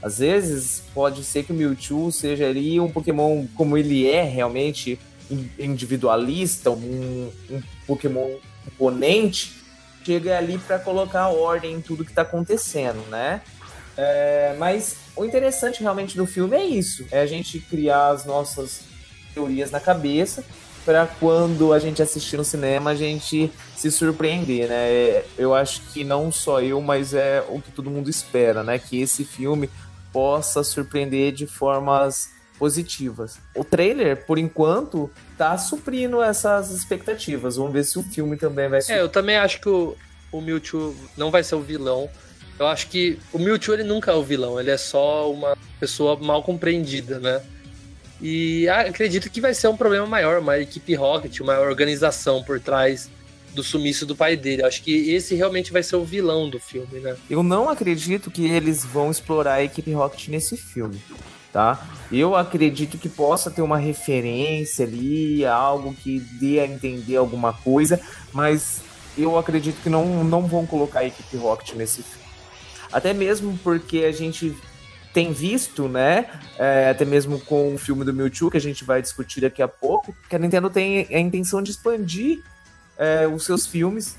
Às 0.00 0.18
vezes 0.18 0.84
pode 0.94 1.24
ser 1.24 1.42
que 1.42 1.52
o 1.52 1.54
Mewtwo 1.54 2.12
seja 2.12 2.46
ali 2.46 2.78
um 2.78 2.88
Pokémon 2.88 3.46
como 3.56 3.76
ele 3.76 4.08
é 4.08 4.22
realmente 4.22 4.98
individualista, 5.58 6.70
um, 6.70 7.30
um 7.50 7.62
Pokémon 7.86 8.36
imponente, 8.66 9.58
chega 10.04 10.38
ali 10.38 10.56
para 10.58 10.78
colocar 10.78 11.28
ordem 11.28 11.74
em 11.74 11.80
tudo 11.80 12.04
que 12.04 12.10
está 12.10 12.22
acontecendo, 12.22 13.04
né? 13.10 13.42
É, 14.00 14.54
mas 14.56 14.96
o 15.16 15.24
interessante 15.24 15.82
realmente 15.82 16.16
do 16.16 16.24
filme 16.24 16.56
é 16.56 16.64
isso: 16.64 17.04
é 17.10 17.20
a 17.20 17.26
gente 17.26 17.58
criar 17.58 18.10
as 18.10 18.24
nossas 18.24 18.82
teorias 19.34 19.72
na 19.72 19.80
cabeça 19.80 20.44
para 20.84 21.06
quando 21.06 21.72
a 21.72 21.78
gente 21.80 22.00
assistir 22.00 22.36
no 22.36 22.44
cinema 22.44 22.90
a 22.90 22.94
gente 22.94 23.52
se 23.76 23.90
surpreender, 23.90 24.68
né? 24.68 25.24
Eu 25.36 25.52
acho 25.52 25.82
que 25.92 26.04
não 26.04 26.30
só 26.30 26.62
eu, 26.62 26.80
mas 26.80 27.12
é 27.12 27.44
o 27.48 27.60
que 27.60 27.72
todo 27.72 27.90
mundo 27.90 28.08
espera, 28.08 28.62
né? 28.62 28.78
Que 28.78 29.02
esse 29.02 29.24
filme 29.24 29.68
possa 30.12 30.62
surpreender 30.62 31.32
de 31.32 31.46
formas 31.46 32.30
positivas. 32.58 33.38
O 33.54 33.64
trailer, 33.64 34.24
por 34.26 34.38
enquanto, 34.38 35.10
tá 35.36 35.58
suprindo 35.58 36.22
essas 36.22 36.70
expectativas. 36.70 37.56
Vamos 37.56 37.72
ver 37.72 37.84
se 37.84 37.98
o 37.98 38.02
filme 38.02 38.36
também 38.36 38.68
vai 38.68 38.80
ser. 38.80 38.94
É, 38.94 39.00
eu 39.00 39.08
também 39.08 39.36
acho 39.36 39.60
que 39.60 39.68
o, 39.68 39.96
o 40.32 40.40
Mewtwo 40.40 40.94
não 41.16 41.30
vai 41.30 41.42
ser 41.42 41.56
o 41.56 41.60
vilão. 41.60 42.08
Eu 42.58 42.66
acho 42.66 42.88
que 42.88 43.18
o 43.32 43.38
Mewtwo 43.38 43.74
ele 43.74 43.84
nunca 43.84 44.10
é 44.10 44.14
o 44.14 44.22
vilão, 44.22 44.58
ele 44.58 44.70
é 44.70 44.76
só 44.76 45.30
uma 45.30 45.56
pessoa 45.78 46.16
mal 46.16 46.42
compreendida, 46.42 47.18
né? 47.18 47.42
E 48.20 48.68
acredito 48.68 49.30
que 49.30 49.40
vai 49.40 49.54
ser 49.54 49.68
um 49.68 49.76
problema 49.76 50.06
maior, 50.06 50.40
uma 50.40 50.58
equipe 50.58 50.94
Rocket, 50.94 51.38
uma 51.40 51.60
organização 51.60 52.42
por 52.42 52.58
trás 52.58 53.08
do 53.54 53.62
sumiço 53.62 54.04
do 54.04 54.16
pai 54.16 54.36
dele. 54.36 54.64
Acho 54.64 54.82
que 54.82 55.10
esse 55.12 55.36
realmente 55.36 55.72
vai 55.72 55.84
ser 55.84 55.96
o 55.96 56.04
vilão 56.04 56.50
do 56.50 56.58
filme, 56.58 56.98
né? 56.98 57.16
Eu 57.30 57.44
não 57.44 57.68
acredito 57.68 58.30
que 58.30 58.44
eles 58.46 58.84
vão 58.84 59.10
explorar 59.10 59.54
a 59.54 59.62
equipe 59.62 59.92
Rocket 59.92 60.28
nesse 60.28 60.56
filme 60.56 61.00
tá? 61.52 61.86
Eu 62.12 62.36
acredito 62.36 62.98
que 62.98 63.08
possa 63.08 63.50
ter 63.50 63.62
uma 63.62 63.78
referência 63.78 64.84
ali, 64.84 65.44
algo 65.44 65.94
que 65.94 66.20
dê 66.20 66.60
a 66.60 66.66
entender 66.66 67.16
alguma 67.16 67.52
coisa, 67.52 68.00
mas 68.32 68.80
eu 69.16 69.36
acredito 69.38 69.82
que 69.82 69.88
não, 69.88 70.22
não 70.24 70.46
vão 70.46 70.66
colocar 70.66 71.00
a 71.00 71.06
equipe 71.06 71.36
Rocket 71.36 71.74
nesse 71.74 72.02
filme. 72.02 72.17
Até 72.92 73.12
mesmo 73.12 73.58
porque 73.62 73.98
a 74.04 74.12
gente 74.12 74.56
tem 75.12 75.32
visto, 75.32 75.88
né, 75.88 76.26
é, 76.58 76.90
até 76.90 77.04
mesmo 77.04 77.40
com 77.40 77.74
o 77.74 77.78
filme 77.78 78.04
do 78.04 78.12
Mewtwo, 78.12 78.50
que 78.50 78.56
a 78.56 78.60
gente 78.60 78.84
vai 78.84 79.02
discutir 79.02 79.40
daqui 79.40 79.62
a 79.62 79.68
pouco, 79.68 80.14
que 80.28 80.36
a 80.36 80.38
Nintendo 80.38 80.70
tem 80.70 81.06
a 81.10 81.18
intenção 81.18 81.62
de 81.62 81.70
expandir 81.70 82.42
é, 82.96 83.26
os 83.26 83.44
seus 83.44 83.66
filmes. 83.66 84.16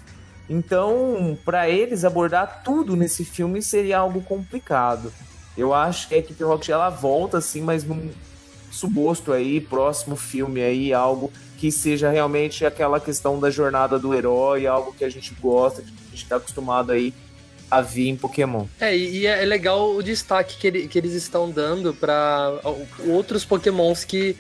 Então, 0.49 1.38
para 1.45 1.69
eles 1.69 2.03
abordar 2.03 2.63
tudo 2.63 2.95
nesse 2.95 3.23
filme 3.23 3.61
seria 3.61 3.99
algo 3.99 4.21
complicado. 4.21 5.13
Eu 5.55 5.73
acho 5.73 6.07
que 6.07 6.15
a 6.15 6.17
equipe 6.17 6.43
Rocket 6.43 6.69
ela 6.69 6.89
volta 6.89 7.38
assim, 7.38 7.61
mas 7.61 7.83
num 7.83 8.09
suposto 8.71 9.31
aí, 9.31 9.61
próximo 9.61 10.15
filme 10.15 10.61
aí, 10.61 10.93
algo 10.93 11.31
que 11.57 11.71
seja 11.71 12.09
realmente 12.09 12.65
aquela 12.65 12.99
questão 12.99 13.39
da 13.39 13.49
jornada 13.49 13.99
do 13.99 14.13
herói, 14.13 14.65
algo 14.65 14.93
que 14.93 15.03
a 15.03 15.09
gente 15.09 15.35
gosta, 15.39 15.81
que 15.81 15.89
a 15.89 16.09
gente 16.09 16.23
está 16.23 16.38
acostumado 16.38 16.91
aí 16.91 17.13
a 17.69 17.81
ver 17.81 18.07
em 18.07 18.15
Pokémon. 18.15 18.65
É, 18.79 18.95
e 18.95 19.25
é 19.25 19.45
legal 19.45 19.95
o 19.95 20.01
destaque 20.01 20.57
que, 20.57 20.67
ele, 20.67 20.88
que 20.88 20.97
eles 20.97 21.13
estão 21.13 21.49
dando 21.49 21.93
para 21.93 22.59
outros 23.07 23.45
Pokémons 23.45 24.03
que 24.03 24.35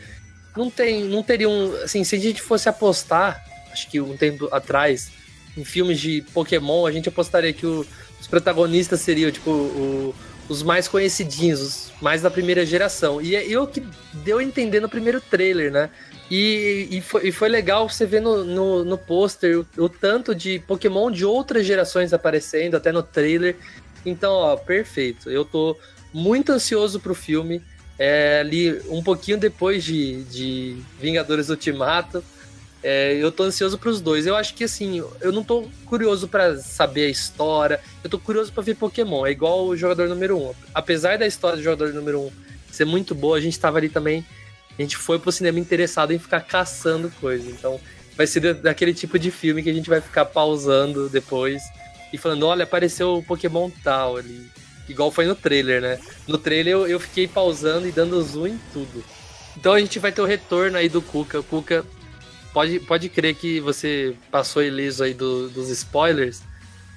não 0.55 0.69
tem, 0.69 1.03
não 1.05 1.21
teriam, 1.21 1.73
assim, 1.83 2.03
se 2.03 2.15
a 2.15 2.19
gente 2.19 2.41
fosse 2.41 2.67
apostar, 2.67 3.43
acho 3.71 3.89
que 3.89 4.01
um 4.01 4.17
tempo 4.17 4.47
atrás, 4.51 5.11
em 5.55 5.63
filmes 5.63 5.99
de 5.99 6.23
Pokémon, 6.33 6.85
a 6.85 6.91
gente 6.91 7.07
apostaria 7.07 7.53
que 7.53 7.65
o, 7.65 7.85
os 8.19 8.27
protagonistas 8.27 9.01
seriam, 9.01 9.31
tipo, 9.31 9.51
o 9.51 10.15
os 10.49 10.63
mais 10.63 10.87
conhecidinhos, 10.87 11.61
os 11.61 11.91
mais 12.01 12.23
da 12.23 12.31
primeira 12.31 12.65
geração. 12.65 13.21
E 13.21 13.35
é 13.35 13.59
o 13.59 13.67
que 13.67 13.83
deu 14.11 14.39
a 14.39 14.43
entender 14.43 14.79
no 14.79 14.89
primeiro 14.89 15.21
trailer, 15.21 15.71
né? 15.71 15.91
E, 16.29 16.87
e, 16.91 17.01
foi, 17.01 17.27
e 17.27 17.31
foi 17.31 17.49
legal 17.49 17.89
você 17.89 18.05
ver 18.05 18.21
no, 18.21 18.43
no, 18.43 18.85
no 18.85 18.97
pôster 18.97 19.59
o, 19.59 19.83
o, 19.83 19.89
tanto 19.89 20.35
de 20.35 20.59
Pokémon 20.59 21.09
de 21.09 21.25
outras 21.25 21.65
gerações 21.65 22.13
aparecendo, 22.13 22.75
até 22.75 22.91
no 22.91 23.01
trailer. 23.01 23.55
Então, 24.05 24.31
ó, 24.33 24.55
perfeito. 24.55 25.29
Eu 25.29 25.43
tô 25.43 25.75
muito 26.13 26.51
ansioso 26.51 26.99
pro 26.99 27.15
filme. 27.15 27.61
É, 27.97 28.39
ali 28.39 28.79
um 28.89 29.03
pouquinho 29.03 29.37
depois 29.37 29.83
de, 29.83 30.23
de 30.25 30.77
Vingadores 30.99 31.49
Ultimato. 31.49 32.23
É, 32.81 33.13
eu 33.15 33.31
tô 33.31 33.43
ansioso 33.43 33.77
para 33.77 33.89
os 33.89 33.99
dois. 33.99 34.25
Eu 34.25 34.35
acho 34.35 34.53
que 34.53 34.63
assim, 34.63 35.03
eu 35.19 35.31
não 35.31 35.43
tô 35.43 35.67
curioso 35.85 36.27
para 36.27 36.57
saber 36.57 37.07
a 37.07 37.09
história. 37.09 37.81
Eu 38.03 38.09
tô 38.09 38.19
curioso 38.19 38.53
para 38.53 38.63
ver 38.63 38.75
Pokémon. 38.75 39.25
É 39.25 39.31
igual 39.31 39.65
o 39.65 39.75
jogador 39.75 40.07
número 40.07 40.37
1. 40.37 40.49
Um. 40.49 40.53
Apesar 40.73 41.17
da 41.17 41.27
história 41.27 41.57
do 41.57 41.63
jogador 41.63 41.91
número 41.93 42.21
1 42.21 42.25
um 42.25 42.31
ser 42.71 42.85
muito 42.85 43.13
boa, 43.15 43.37
a 43.37 43.41
gente 43.41 43.59
tava 43.59 43.79
ali 43.79 43.89
também. 43.89 44.23
A 44.79 44.81
gente 44.81 44.95
foi 44.95 45.19
pro 45.19 45.29
cinema 45.29 45.59
interessado 45.59 46.13
em 46.13 46.17
ficar 46.17 46.39
caçando 46.39 47.11
coisa. 47.19 47.51
Então, 47.51 47.77
vai 48.15 48.25
ser 48.25 48.53
daquele 48.53 48.93
tipo 48.93 49.19
de 49.19 49.29
filme 49.29 49.61
que 49.61 49.69
a 49.69 49.73
gente 49.73 49.89
vai 49.89 49.99
ficar 49.99 50.23
pausando 50.23 51.09
depois 51.09 51.61
e 52.13 52.17
falando: 52.17 52.47
olha, 52.47 52.63
apareceu 52.63 53.17
o 53.17 53.23
Pokémon 53.23 53.69
tal 53.83 54.15
ali. 54.15 54.49
Igual 54.87 55.11
foi 55.11 55.25
no 55.25 55.35
trailer, 55.35 55.81
né? 55.81 55.99
No 56.25 56.37
trailer 56.37 56.73
eu, 56.73 56.87
eu 56.87 56.99
fiquei 56.99 57.27
pausando 57.27 57.87
e 57.87 57.91
dando 57.91 58.21
zoom 58.23 58.47
em 58.47 58.59
tudo. 58.71 59.03
Então 59.57 59.73
a 59.73 59.79
gente 59.79 59.99
vai 59.99 60.13
ter 60.13 60.21
o 60.21 60.25
retorno 60.25 60.77
aí 60.77 60.87
do 60.87 61.01
Kuka. 61.01 61.41
O 61.41 61.43
Kuka 61.43 61.85
pode, 62.53 62.79
pode 62.79 63.09
crer 63.09 63.35
que 63.35 63.59
você 63.59 64.15
passou 64.31 64.63
ileso 64.63 65.03
aí 65.03 65.13
do, 65.13 65.49
dos 65.49 65.69
spoilers, 65.69 66.41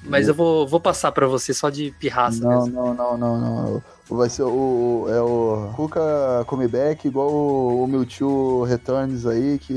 mas 0.05 0.29
eu 0.29 0.35
vou, 0.35 0.67
vou 0.67 0.81
passar 0.81 1.13
para 1.13 1.27
você 1.27 1.53
só 1.53 1.69
de 1.69 1.91
pirraça 1.99 2.41
não, 2.41 2.51
mesmo. 2.51 2.75
Não, 2.75 2.95
não, 2.95 3.19
não, 3.19 3.41
não. 3.41 3.85
Vai 4.09 4.29
ser 4.29 4.43
o. 4.43 5.07
É 5.09 5.21
o 5.21 5.73
Kuka 5.75 6.45
Comeback, 6.47 7.07
igual 7.07 7.31
o, 7.31 7.85
o 7.85 7.87
Mewtwo 7.87 8.65
Returns 8.65 9.27
aí, 9.27 9.59
que, 9.59 9.75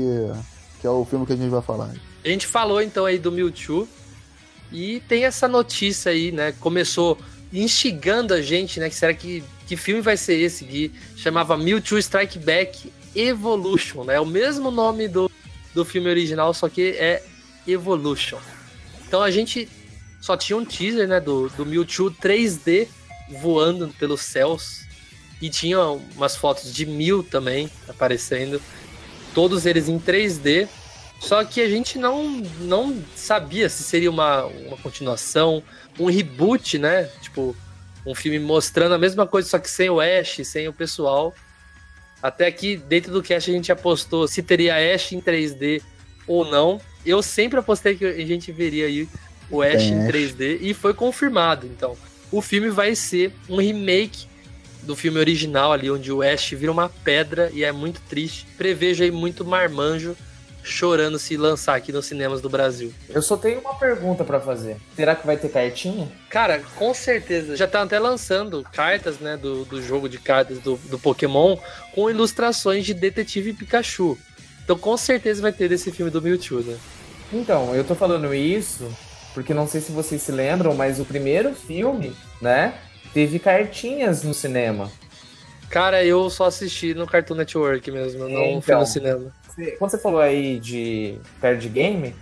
que 0.80 0.86
é 0.86 0.90
o 0.90 1.04
filme 1.04 1.24
que 1.24 1.32
a 1.32 1.36
gente 1.36 1.50
vai 1.50 1.62
falar. 1.62 1.90
A 2.24 2.28
gente 2.28 2.46
falou 2.46 2.82
então 2.82 3.06
aí 3.06 3.18
do 3.18 3.32
Mewtwo. 3.32 3.88
E 4.72 5.00
tem 5.08 5.24
essa 5.24 5.46
notícia 5.46 6.10
aí, 6.10 6.32
né? 6.32 6.52
Começou 6.58 7.16
instigando 7.52 8.34
a 8.34 8.42
gente, 8.42 8.80
né? 8.80 8.88
Que 8.88 8.96
será 8.96 9.14
que, 9.14 9.44
que 9.66 9.76
filme 9.76 10.00
vai 10.00 10.16
ser 10.16 10.34
esse? 10.34 10.64
Que 10.64 10.92
chamava 11.16 11.56
Mewtwo 11.56 11.98
Strike 11.98 12.38
Back 12.40 12.92
Evolution, 13.14 14.04
né? 14.04 14.16
É 14.16 14.20
o 14.20 14.26
mesmo 14.26 14.70
nome 14.70 15.08
do, 15.08 15.30
do 15.72 15.84
filme 15.84 16.10
original, 16.10 16.52
só 16.52 16.68
que 16.68 16.96
é 16.98 17.22
Evolution. 17.66 18.38
Então 19.06 19.22
a 19.22 19.30
gente 19.30 19.68
só 20.20 20.36
tinha 20.36 20.56
um 20.56 20.64
teaser, 20.64 21.06
né, 21.06 21.20
do, 21.20 21.48
do 21.50 21.64
Mewtwo 21.64 22.10
3D 22.10 22.88
voando 23.28 23.88
pelos 23.98 24.22
céus. 24.22 24.84
E 25.40 25.50
tinha 25.50 25.80
umas 25.80 26.34
fotos 26.36 26.72
de 26.72 26.86
Mew 26.86 27.22
também 27.22 27.70
aparecendo. 27.88 28.60
Todos 29.34 29.66
eles 29.66 29.88
em 29.88 29.98
3D. 29.98 30.68
Só 31.20 31.44
que 31.44 31.60
a 31.60 31.68
gente 31.68 31.98
não, 31.98 32.42
não 32.60 33.02
sabia 33.14 33.68
se 33.68 33.82
seria 33.82 34.10
uma, 34.10 34.44
uma 34.44 34.76
continuação, 34.76 35.62
um 35.98 36.06
reboot, 36.06 36.78
né? 36.78 37.04
Tipo, 37.22 37.56
um 38.06 38.14
filme 38.14 38.38
mostrando 38.38 38.94
a 38.94 38.98
mesma 38.98 39.26
coisa, 39.26 39.48
só 39.48 39.58
que 39.58 39.70
sem 39.70 39.90
o 39.90 40.00
Ash, 40.00 40.40
sem 40.44 40.68
o 40.68 40.72
pessoal. 40.72 41.34
Até 42.22 42.50
que 42.50 42.76
dentro 42.76 43.12
do 43.12 43.22
cast 43.22 43.50
a 43.50 43.54
gente 43.54 43.72
apostou 43.72 44.26
se 44.28 44.42
teria 44.42 44.76
Ash 44.94 45.12
em 45.12 45.20
3D 45.20 45.82
ou 46.26 46.44
não. 46.44 46.80
Eu 47.04 47.22
sempre 47.22 47.58
apostei 47.58 47.96
que 47.96 48.04
a 48.04 48.26
gente 48.26 48.50
veria 48.52 48.86
aí 48.86 49.08
o 49.50 49.62
Ash 49.62 49.82
Tem 49.82 49.92
em 49.92 50.06
3D 50.06 50.58
e 50.60 50.74
foi 50.74 50.94
confirmado. 50.94 51.66
Então, 51.66 51.96
o 52.30 52.40
filme 52.40 52.70
vai 52.70 52.94
ser 52.94 53.32
um 53.48 53.56
remake 53.56 54.26
do 54.82 54.94
filme 54.94 55.18
original 55.18 55.72
ali, 55.72 55.90
onde 55.90 56.12
o 56.12 56.22
Ash 56.22 56.50
vira 56.50 56.70
uma 56.70 56.88
pedra 56.88 57.50
e 57.52 57.64
é 57.64 57.72
muito 57.72 58.00
triste. 58.08 58.46
Prevejo 58.56 59.02
aí 59.02 59.10
muito 59.10 59.44
marmanjo 59.44 60.16
chorando 60.62 61.16
se 61.18 61.36
lançar 61.36 61.76
aqui 61.76 61.92
nos 61.92 62.06
cinemas 62.06 62.40
do 62.40 62.48
Brasil. 62.48 62.92
Eu 63.08 63.22
só 63.22 63.36
tenho 63.36 63.60
uma 63.60 63.74
pergunta 63.74 64.24
para 64.24 64.40
fazer. 64.40 64.76
Será 64.96 65.14
que 65.14 65.24
vai 65.24 65.36
ter 65.36 65.48
cartinha? 65.48 66.10
Cara, 66.28 66.60
com 66.74 66.92
certeza. 66.92 67.56
Já 67.56 67.66
estão 67.66 67.82
até 67.82 67.98
lançando 67.98 68.66
cartas, 68.72 69.18
né, 69.20 69.36
do, 69.36 69.64
do 69.64 69.80
jogo 69.80 70.08
de 70.08 70.18
cartas 70.18 70.58
do, 70.58 70.76
do 70.76 70.98
Pokémon 70.98 71.56
com 71.94 72.10
ilustrações 72.10 72.84
de 72.84 72.92
Detetive 72.92 73.52
Pikachu. 73.52 74.18
Então 74.64 74.76
com 74.76 74.96
certeza 74.96 75.40
vai 75.40 75.52
ter 75.52 75.68
desse 75.68 75.92
filme 75.92 76.10
do 76.10 76.20
Mewtwo, 76.20 76.60
né? 76.60 76.76
Então, 77.32 77.74
eu 77.74 77.84
tô 77.84 77.94
falando 77.94 78.32
isso 78.34 78.88
porque 79.36 79.52
não 79.52 79.68
sei 79.68 79.82
se 79.82 79.92
vocês 79.92 80.22
se 80.22 80.32
lembram, 80.32 80.74
mas 80.74 80.98
o 80.98 81.04
primeiro 81.04 81.54
filme, 81.54 82.16
né, 82.40 82.74
teve 83.12 83.38
cartinhas 83.38 84.24
no 84.24 84.32
cinema. 84.32 84.90
Cara, 85.68 86.02
eu 86.02 86.30
só 86.30 86.46
assisti 86.46 86.94
no 86.94 87.06
Cartoon 87.06 87.34
Network 87.34 87.90
mesmo, 87.90 88.28
não 88.28 88.44
então, 88.44 88.62
fui 88.62 88.74
no 88.74 88.86
cinema 88.86 89.32
quando 89.78 89.90
você 89.90 89.98
falou 89.98 90.20
aí 90.20 90.58
de 90.58 91.18
card 91.40 91.66
game, 91.68 92.14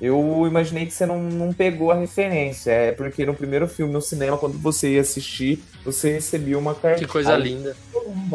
eu 0.00 0.46
imaginei 0.46 0.86
que 0.86 0.94
você 0.94 1.04
não, 1.04 1.22
não 1.22 1.52
pegou 1.52 1.90
a 1.90 1.94
referência. 1.94 2.70
É 2.70 2.92
porque 2.92 3.26
no 3.26 3.34
primeiro 3.34 3.68
filme 3.68 3.92
no 3.92 4.00
cinema, 4.00 4.38
quando 4.38 4.58
você 4.58 4.94
ia 4.94 5.02
assistir, 5.02 5.62
você 5.84 6.12
recebia 6.12 6.58
uma 6.58 6.74
cartinha. 6.74 7.06
Que 7.06 7.12
coisa 7.12 7.36
linda. 7.36 7.76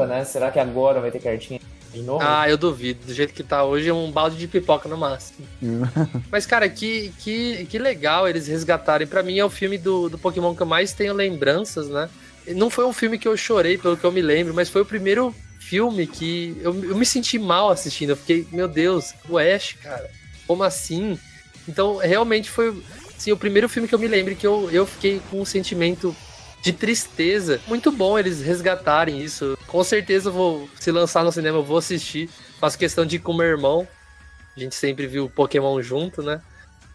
Né? 0.08 0.24
Será 0.26 0.52
que 0.52 0.60
agora 0.60 1.02
vai 1.02 1.10
ter 1.10 1.20
cartinha 1.20 1.60
Ah, 2.22 2.50
eu 2.50 2.58
duvido. 2.58 3.06
Do 3.06 3.14
jeito 3.14 3.34
que 3.34 3.44
tá 3.44 3.64
hoje, 3.64 3.90
é 3.90 3.94
um 3.94 4.12
balde 4.12 4.38
de 4.38 4.48
pipoca 4.48 4.88
no 4.90 4.98
máximo. 4.98 5.46
Mas, 6.32 6.46
cara, 6.46 6.68
que, 6.70 7.14
que, 7.20 7.66
que 7.66 7.78
legal 7.78 8.28
eles 8.28 8.48
resgatarem. 8.48 9.08
Para 9.08 9.24
mim, 9.24 9.38
é 9.38 9.46
o 9.46 9.50
filme 9.50 9.78
do, 9.78 10.10
do 10.10 10.18
Pokémon 10.18 10.56
que 10.56 10.62
eu 10.62 10.68
mais 10.68 10.94
tenho 10.94 11.14
lembranças, 11.14 11.90
né? 11.90 12.10
Não 12.48 12.70
foi 12.70 12.86
um 12.86 12.94
filme 12.94 13.18
que 13.18 13.28
eu 13.28 13.36
chorei, 13.36 13.78
pelo 13.78 13.98
que 13.98 14.04
eu 14.04 14.12
me 14.12 14.22
lembro, 14.22 14.54
mas 14.54 14.70
foi 14.70 14.82
o 14.82 14.86
primeiro 14.86 15.34
filme 15.60 16.06
que 16.06 16.56
eu, 16.62 16.84
eu 16.84 16.96
me 16.96 17.06
senti 17.06 17.40
mal 17.40 17.70
assistindo. 17.70 18.12
Eu 18.12 18.18
fiquei, 18.18 18.48
meu 18.52 18.68
Deus, 18.68 19.14
o 19.28 19.38
Ash, 19.38 19.76
cara, 19.82 20.10
como 20.46 20.64
assim? 20.64 21.18
Então, 21.68 21.98
realmente 21.98 22.50
foi 22.50 22.76
assim, 23.18 23.32
o 23.32 23.38
primeiro 23.38 23.68
filme 23.68 23.88
que 23.88 23.96
eu 23.96 24.00
me 24.00 24.08
lembro 24.08 24.36
que 24.36 24.46
eu, 24.46 24.70
eu 24.72 24.86
fiquei 24.86 25.22
com 25.32 25.42
um 25.42 25.46
sentimento 25.46 26.16
de 26.66 26.74
tristeza. 26.74 27.62
Muito 27.68 27.92
bom 27.92 28.18
eles 28.18 28.42
resgatarem 28.42 29.22
isso. 29.22 29.56
Com 29.68 29.84
certeza 29.84 30.30
eu 30.30 30.34
vou, 30.34 30.68
se 30.80 30.92
lançar 30.92 31.24
no 31.24 31.32
cinema, 31.32 31.60
eu 31.60 31.64
vou 31.64 31.78
assistir. 31.78 32.28
Faço 32.60 32.76
questão 32.76 33.06
de 33.06 33.18
ir 33.18 33.20
com 33.20 33.34
meu 33.34 33.46
irmão. 33.46 33.88
A 34.58 34.60
gente 34.60 34.74
sempre 34.74 35.06
viu 35.06 35.30
Pokémon 35.30 35.80
junto, 35.84 36.24
né? 36.24 36.42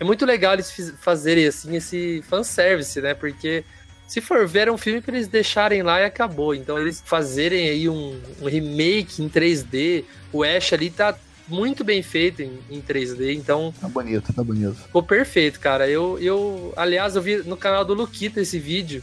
É 0.01 0.03
muito 0.03 0.27
legal 0.27 0.55
eles 0.55 0.73
fazerem 1.01 1.47
assim 1.47 1.77
esse 1.77 2.21
fanservice, 2.29 3.01
né? 3.01 3.15
Porque 3.15 3.63
se 4.09 4.21
for 4.21 4.45
ver, 4.45 4.67
é 4.67 4.73
um 4.73 4.79
filme 4.79 5.01
pra 5.01 5.15
eles 5.15 5.29
deixarem 5.29 5.83
lá 5.83 6.01
e 6.01 6.05
acabou. 6.05 6.53
Então 6.53 6.77
eles 6.77 7.01
fazerem 7.07 7.69
aí 7.69 7.89
um, 7.89 8.21
um 8.43 8.47
remake 8.49 9.23
em 9.23 9.29
3D, 9.29 10.03
o 10.33 10.43
Ash 10.43 10.73
ali 10.73 10.91
tá 10.91 11.17
muito 11.47 11.85
bem 11.85 12.03
feito 12.03 12.43
em, 12.43 12.59
em 12.69 12.81
3D, 12.81 13.35
então 13.35 13.73
Tá 13.81 13.89
bonito, 13.89 14.33
tá 14.33 14.43
bonito. 14.43 14.75
ficou 14.75 15.03
perfeito, 15.03 15.61
cara. 15.61 15.89
Eu, 15.89 16.19
eu, 16.19 16.73
aliás, 16.77 17.15
eu 17.15 17.23
vi 17.23 17.37
no 17.45 17.57
canal 17.57 17.85
do 17.85 17.95
Luquita 17.95 18.41
esse 18.41 18.59
vídeo, 18.59 19.01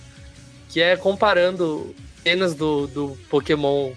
que 0.69 0.81
é 0.81 0.95
comparando 0.95 1.95
cenas 2.23 2.53
do, 2.53 2.87
do 2.87 3.17
Pokémon 3.29 3.91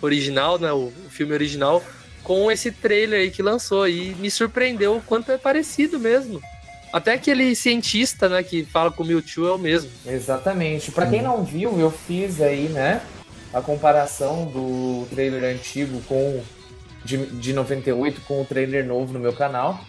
original, 0.00 0.58
né? 0.58 0.72
O, 0.72 0.86
o 0.86 1.10
filme 1.10 1.32
original, 1.32 1.82
com 2.22 2.50
esse 2.50 2.70
trailer 2.70 3.20
aí 3.20 3.30
que 3.30 3.42
lançou. 3.42 3.88
E 3.88 4.14
me 4.16 4.30
surpreendeu 4.30 4.96
o 4.96 5.02
quanto 5.02 5.32
é 5.32 5.38
parecido 5.38 5.98
mesmo. 5.98 6.40
Até 6.92 7.12
aquele 7.12 7.54
cientista, 7.54 8.28
né, 8.28 8.42
que 8.42 8.64
fala 8.64 8.90
com 8.90 9.02
o 9.02 9.06
Mewtwo 9.06 9.46
é 9.46 9.52
o 9.52 9.58
mesmo. 9.58 9.90
Exatamente. 10.06 10.90
Pra 10.92 11.06
quem 11.06 11.20
não 11.20 11.44
viu, 11.44 11.78
eu 11.78 11.90
fiz 11.90 12.40
aí, 12.40 12.68
né, 12.68 13.02
a 13.52 13.60
comparação 13.60 14.46
do 14.46 15.06
trailer 15.10 15.44
antigo 15.44 16.00
com 16.02 16.40
de, 17.04 17.18
de 17.26 17.52
98 17.52 18.20
com 18.22 18.42
o 18.42 18.44
trailer 18.44 18.84
novo 18.84 19.12
no 19.12 19.18
meu 19.18 19.32
canal. 19.32 19.80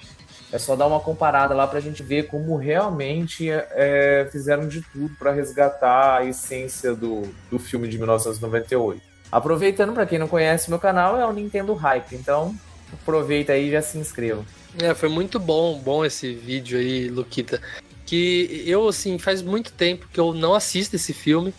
É 0.51 0.57
só 0.57 0.75
dar 0.75 0.87
uma 0.87 0.99
comparada 0.99 1.53
lá 1.53 1.67
pra 1.67 1.79
gente 1.81 2.01
ver 2.01 2.27
como 2.27 2.55
realmente 2.55 3.49
é, 3.51 4.27
fizeram 4.31 4.67
de 4.67 4.81
tudo 4.81 5.13
pra 5.19 5.33
resgatar 5.33 6.17
a 6.19 6.25
essência 6.25 6.95
do, 6.95 7.23
do 7.51 7.59
filme 7.59 7.87
de 7.87 7.97
1998. 7.97 9.01
Aproveitando, 9.29 9.91
pra 9.93 10.05
quem 10.05 10.17
não 10.17 10.27
conhece 10.27 10.69
meu 10.69 10.79
canal, 10.79 11.19
é 11.19 11.25
o 11.25 11.33
Nintendo 11.33 11.73
Hype, 11.73 12.15
então 12.15 12.55
aproveita 12.93 13.51
aí 13.51 13.67
e 13.67 13.71
já 13.71 13.81
se 13.81 13.97
inscreva. 13.97 14.45
É, 14.81 14.93
foi 14.93 15.09
muito 15.09 15.37
bom, 15.37 15.77
bom 15.79 16.05
esse 16.05 16.33
vídeo 16.33 16.79
aí, 16.79 17.09
Luquita. 17.09 17.61
Que 18.05 18.63
eu, 18.65 18.87
assim, 18.87 19.17
faz 19.17 19.41
muito 19.41 19.73
tempo 19.73 20.07
que 20.13 20.19
eu 20.19 20.33
não 20.33 20.53
assisto 20.53 20.95
esse 20.95 21.11
filme. 21.13 21.53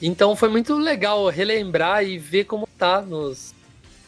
Então 0.00 0.36
foi 0.36 0.48
muito 0.48 0.76
legal 0.78 1.26
relembrar 1.28 2.04
e 2.04 2.18
ver 2.18 2.44
como 2.44 2.68
tá 2.78 3.00
nos, 3.02 3.52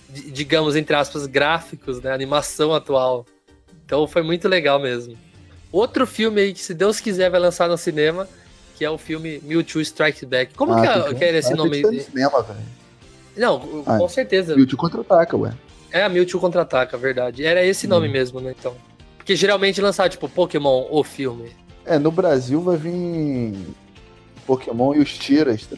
di- 0.09 0.31
digamos, 0.31 0.77
entre 0.77 0.95
aspas, 0.95 1.27
gráficos, 1.27 2.01
né? 2.01 2.13
Animação 2.13 2.73
atual. 2.73 3.27
Então 3.91 4.07
foi 4.07 4.23
muito 4.23 4.49
legal 4.49 4.79
mesmo. 4.79 5.17
Outro 5.73 6.07
filme 6.07 6.41
aí 6.41 6.53
que, 6.53 6.61
se 6.61 6.73
Deus 6.73 7.01
quiser, 7.01 7.29
vai 7.29 7.41
lançar 7.41 7.69
no 7.69 7.77
cinema, 7.77 8.29
que 8.79 8.85
é 8.85 8.91
o 8.91 8.97
filme 8.97 9.41
Mewtwo 9.43 9.81
Strike 9.81 10.25
Back. 10.25 10.55
Como 10.55 10.81
que, 10.81 10.87
é, 10.87 11.01
tem 11.01 11.15
que 11.17 11.25
era 11.25 11.39
esse 11.39 11.53
ah, 11.53 11.57
nome? 11.57 11.83
Tem 11.83 11.91
que 11.91 11.97
no 11.97 12.03
cinema, 12.05 12.41
velho. 12.41 12.61
Não, 13.37 13.83
Ah, 13.85 13.99
com 13.99 14.09
certeza. 14.09 14.55
Mewtwo 14.55 14.77
contra-ataca, 14.77 15.37
ué. 15.37 15.53
É 15.91 16.05
a 16.05 16.09
Mewtwo 16.09 16.39
Contra-Ataca, 16.39 16.97
verdade. 16.97 17.45
Era 17.45 17.65
esse 17.65 17.89
nome 17.89 18.07
Hum. 18.07 18.13
mesmo, 18.13 18.41
né? 18.41 18.55
Então. 18.57 18.77
Porque 19.17 19.35
geralmente 19.35 19.81
lançava, 19.81 20.09
tipo, 20.09 20.29
Pokémon, 20.29 20.87
o 20.89 21.03
filme. 21.03 21.51
É, 21.85 21.99
no 21.99 22.13
Brasil 22.13 22.61
vai 22.61 22.77
vir 22.77 23.57
Pokémon 24.47 24.95
e 24.95 25.01
os 25.01 25.19
tiras, 25.19 25.67
tá? 25.67 25.77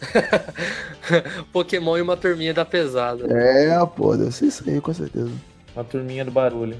Pokémon 1.52 1.98
e 1.98 2.00
uma 2.00 2.16
turminha 2.16 2.54
da 2.54 2.64
pesada. 2.64 3.26
É, 3.28 3.84
pô, 3.86 4.16
deve 4.16 4.30
ser 4.30 4.46
isso 4.46 4.62
aí, 4.70 4.80
com 4.80 4.94
certeza. 4.94 5.32
Uma 5.74 5.82
turminha 5.82 6.24
do 6.24 6.30
barulho. 6.30 6.76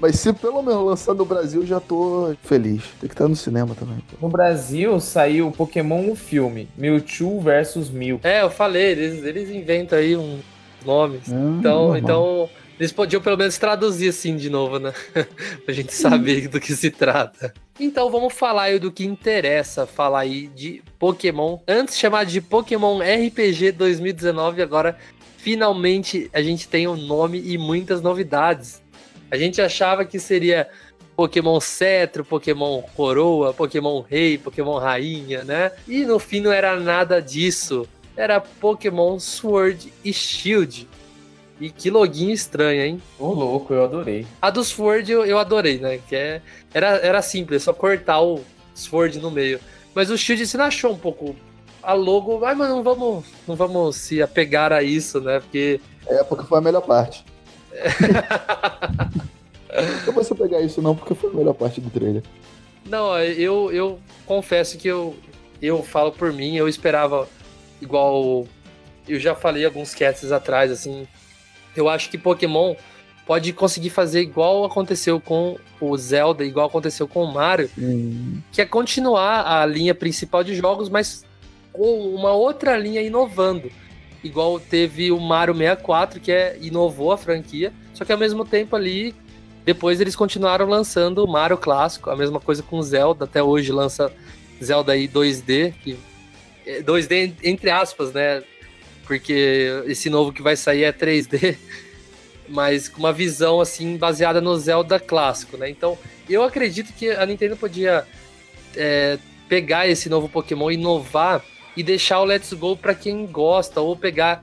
Mas 0.00 0.16
se 0.20 0.32
pelo 0.32 0.62
menos 0.62 0.84
lançar 0.84 1.14
no 1.14 1.24
Brasil, 1.24 1.64
já 1.66 1.80
tô 1.80 2.34
feliz. 2.42 2.82
Tem 3.00 3.08
que 3.08 3.14
estar 3.14 3.28
no 3.28 3.36
cinema 3.36 3.74
também. 3.74 3.98
No 4.20 4.28
Brasil 4.28 5.00
saiu 5.00 5.50
Pokémon 5.50 6.10
o 6.10 6.14
filme, 6.14 6.68
Mewtwo 6.76 7.40
versus 7.40 7.88
Mew. 7.90 8.20
É, 8.22 8.42
eu 8.42 8.50
falei, 8.50 8.92
eles, 8.92 9.24
eles 9.24 9.48
inventam 9.50 9.98
aí 9.98 10.16
uns 10.16 10.40
nomes. 10.84 11.22
É, 11.28 11.34
Então, 11.34 11.80
normal. 11.88 11.96
então, 11.96 12.50
eles 12.78 12.92
podiam 12.92 13.22
pelo 13.22 13.38
menos 13.38 13.56
traduzir 13.56 14.10
assim 14.10 14.36
de 14.36 14.50
novo, 14.50 14.78
né? 14.78 14.92
pra 15.64 15.72
gente 15.74 15.94
saber 15.94 16.46
do 16.48 16.60
que 16.60 16.74
se 16.74 16.90
trata. 16.90 17.54
Então 17.80 18.10
vamos 18.10 18.34
falar 18.34 18.64
aí 18.64 18.78
do 18.78 18.92
que 18.92 19.04
interessa, 19.04 19.86
falar 19.86 20.20
aí 20.20 20.46
de 20.48 20.82
Pokémon. 20.98 21.58
Antes 21.66 21.98
chamado 21.98 22.28
de 22.30 22.40
Pokémon 22.40 22.98
RPG 23.00 23.72
2019, 23.72 24.60
agora 24.62 24.96
finalmente 25.38 26.28
a 26.34 26.42
gente 26.42 26.68
tem 26.68 26.88
um 26.88 26.96
nome 26.96 27.40
e 27.40 27.56
muitas 27.56 28.02
novidades. 28.02 28.82
A 29.30 29.36
gente 29.36 29.60
achava 29.60 30.04
que 30.04 30.18
seria 30.18 30.68
Pokémon 31.16 31.58
Cetro, 31.60 32.24
Pokémon 32.24 32.82
Coroa, 32.94 33.54
Pokémon 33.54 34.02
Rei, 34.02 34.36
Pokémon 34.36 34.78
Rainha, 34.78 35.42
né? 35.44 35.72
E 35.88 36.04
no 36.04 36.18
fim 36.18 36.40
não 36.40 36.52
era 36.52 36.78
nada 36.78 37.20
disso. 37.20 37.88
Era 38.16 38.40
Pokémon 38.40 39.18
Sword 39.18 39.92
e 40.04 40.12
Shield. 40.12 40.88
E 41.58 41.70
que 41.70 41.90
login 41.90 42.30
estranho, 42.30 42.82
hein? 42.82 43.02
Ô, 43.18 43.28
louco, 43.28 43.72
eu 43.72 43.84
adorei. 43.84 44.26
A 44.42 44.50
do 44.50 44.62
Sword 44.62 45.10
eu, 45.10 45.24
eu 45.24 45.38
adorei, 45.38 45.78
né? 45.78 45.98
Que 46.06 46.14
é, 46.14 46.42
era, 46.72 46.98
era 46.98 47.22
simples, 47.22 47.62
só 47.62 47.72
cortar 47.72 48.20
o 48.20 48.42
Sword 48.74 49.18
no 49.18 49.30
meio. 49.30 49.58
Mas 49.94 50.10
o 50.10 50.18
Shield 50.18 50.54
não 50.56 50.66
achou 50.66 50.92
um 50.92 50.98
pouco 50.98 51.34
a 51.82 51.94
logo. 51.94 52.44
Ai, 52.44 52.54
mas 52.54 52.68
não 52.68 52.82
vamos, 52.82 53.24
não 53.48 53.56
vamos 53.56 53.96
se 53.96 54.20
apegar 54.20 54.70
a 54.70 54.82
isso, 54.82 55.18
né? 55.20 55.40
Porque. 55.40 55.80
É, 56.06 56.22
porque 56.22 56.46
foi 56.46 56.58
a 56.58 56.60
melhor 56.60 56.82
parte. 56.82 57.24
Eu 60.06 60.12
vou 60.12 60.24
pegar 60.36 60.60
isso 60.60 60.80
não, 60.80 60.96
porque 60.96 61.14
foi 61.14 61.30
a 61.30 61.34
melhor 61.34 61.54
parte 61.54 61.80
do 61.80 61.90
trailer. 61.90 62.22
Não, 62.88 63.18
eu, 63.18 63.70
eu 63.72 63.98
confesso 64.24 64.78
que 64.78 64.88
eu, 64.88 65.16
eu 65.60 65.82
falo 65.82 66.12
por 66.12 66.32
mim, 66.32 66.56
eu 66.56 66.68
esperava 66.68 67.28
igual. 67.80 68.46
Eu 69.08 69.20
já 69.20 69.34
falei 69.34 69.64
alguns 69.64 69.94
casts 69.94 70.32
atrás, 70.32 70.70
assim. 70.70 71.06
Eu 71.74 71.88
acho 71.88 72.08
que 72.08 72.16
Pokémon 72.16 72.74
pode 73.26 73.52
conseguir 73.52 73.90
fazer 73.90 74.20
igual 74.20 74.64
aconteceu 74.64 75.20
com 75.20 75.58
o 75.80 75.96
Zelda, 75.96 76.44
igual 76.44 76.68
aconteceu 76.68 77.06
com 77.08 77.24
o 77.24 77.32
Mario, 77.32 77.68
que 78.52 78.62
é 78.62 78.64
continuar 78.64 79.42
a 79.46 79.66
linha 79.66 79.94
principal 79.94 80.44
de 80.44 80.54
jogos, 80.54 80.88
mas 80.88 81.24
com 81.72 82.14
uma 82.14 82.32
outra 82.32 82.78
linha 82.78 83.02
inovando. 83.02 83.70
Igual 84.26 84.58
teve 84.58 85.12
o 85.12 85.20
Mario 85.20 85.54
64, 85.54 86.20
que 86.20 86.32
é, 86.32 86.58
inovou 86.60 87.12
a 87.12 87.18
franquia, 87.18 87.72
só 87.94 88.04
que 88.04 88.12
ao 88.12 88.18
mesmo 88.18 88.44
tempo 88.44 88.74
ali, 88.74 89.14
depois 89.64 90.00
eles 90.00 90.16
continuaram 90.16 90.66
lançando 90.66 91.24
o 91.24 91.28
Mario 91.28 91.56
clássico, 91.56 92.10
a 92.10 92.16
mesma 92.16 92.40
coisa 92.40 92.62
com 92.62 92.82
Zelda, 92.82 93.24
até 93.24 93.42
hoje 93.42 93.70
lança 93.72 94.12
Zelda 94.62 94.92
aí 94.92 95.06
2D, 95.06 95.74
que, 95.82 95.96
é 96.66 96.82
2D 96.82 97.34
entre 97.44 97.70
aspas, 97.70 98.12
né? 98.12 98.42
Porque 99.06 99.82
esse 99.86 100.10
novo 100.10 100.32
que 100.32 100.42
vai 100.42 100.56
sair 100.56 100.82
é 100.82 100.92
3D, 100.92 101.56
mas 102.48 102.88
com 102.88 102.98
uma 102.98 103.12
visão 103.12 103.60
assim 103.60 103.96
baseada 103.96 104.40
no 104.40 104.56
Zelda 104.56 104.98
clássico, 104.98 105.56
né? 105.56 105.70
Então 105.70 105.96
eu 106.28 106.42
acredito 106.42 106.92
que 106.92 107.10
a 107.10 107.24
Nintendo 107.24 107.56
podia 107.56 108.04
é, 108.74 109.18
pegar 109.48 109.88
esse 109.88 110.08
novo 110.08 110.28
Pokémon, 110.28 110.70
inovar 110.70 111.44
e 111.76 111.82
deixar 111.82 112.20
o 112.20 112.24
Let's 112.24 112.52
Go 112.52 112.76
para 112.76 112.94
quem 112.94 113.26
gosta, 113.26 113.80
ou 113.80 113.94
pegar, 113.96 114.42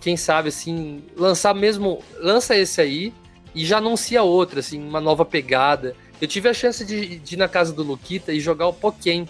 quem 0.00 0.16
sabe, 0.16 0.48
assim, 0.48 1.04
lançar 1.16 1.54
mesmo, 1.54 2.02
lança 2.18 2.56
esse 2.56 2.80
aí 2.80 3.12
e 3.54 3.64
já 3.64 3.78
anuncia 3.78 4.22
outro, 4.22 4.58
assim, 4.58 4.82
uma 4.82 5.00
nova 5.00 5.24
pegada. 5.24 5.94
Eu 6.20 6.26
tive 6.26 6.48
a 6.48 6.54
chance 6.54 6.84
de, 6.84 7.18
de 7.18 7.34
ir 7.34 7.38
na 7.38 7.48
casa 7.48 7.72
do 7.72 7.82
Luquita 7.82 8.32
e 8.32 8.40
jogar 8.40 8.66
o 8.66 8.72
Pokémon. 8.72 9.26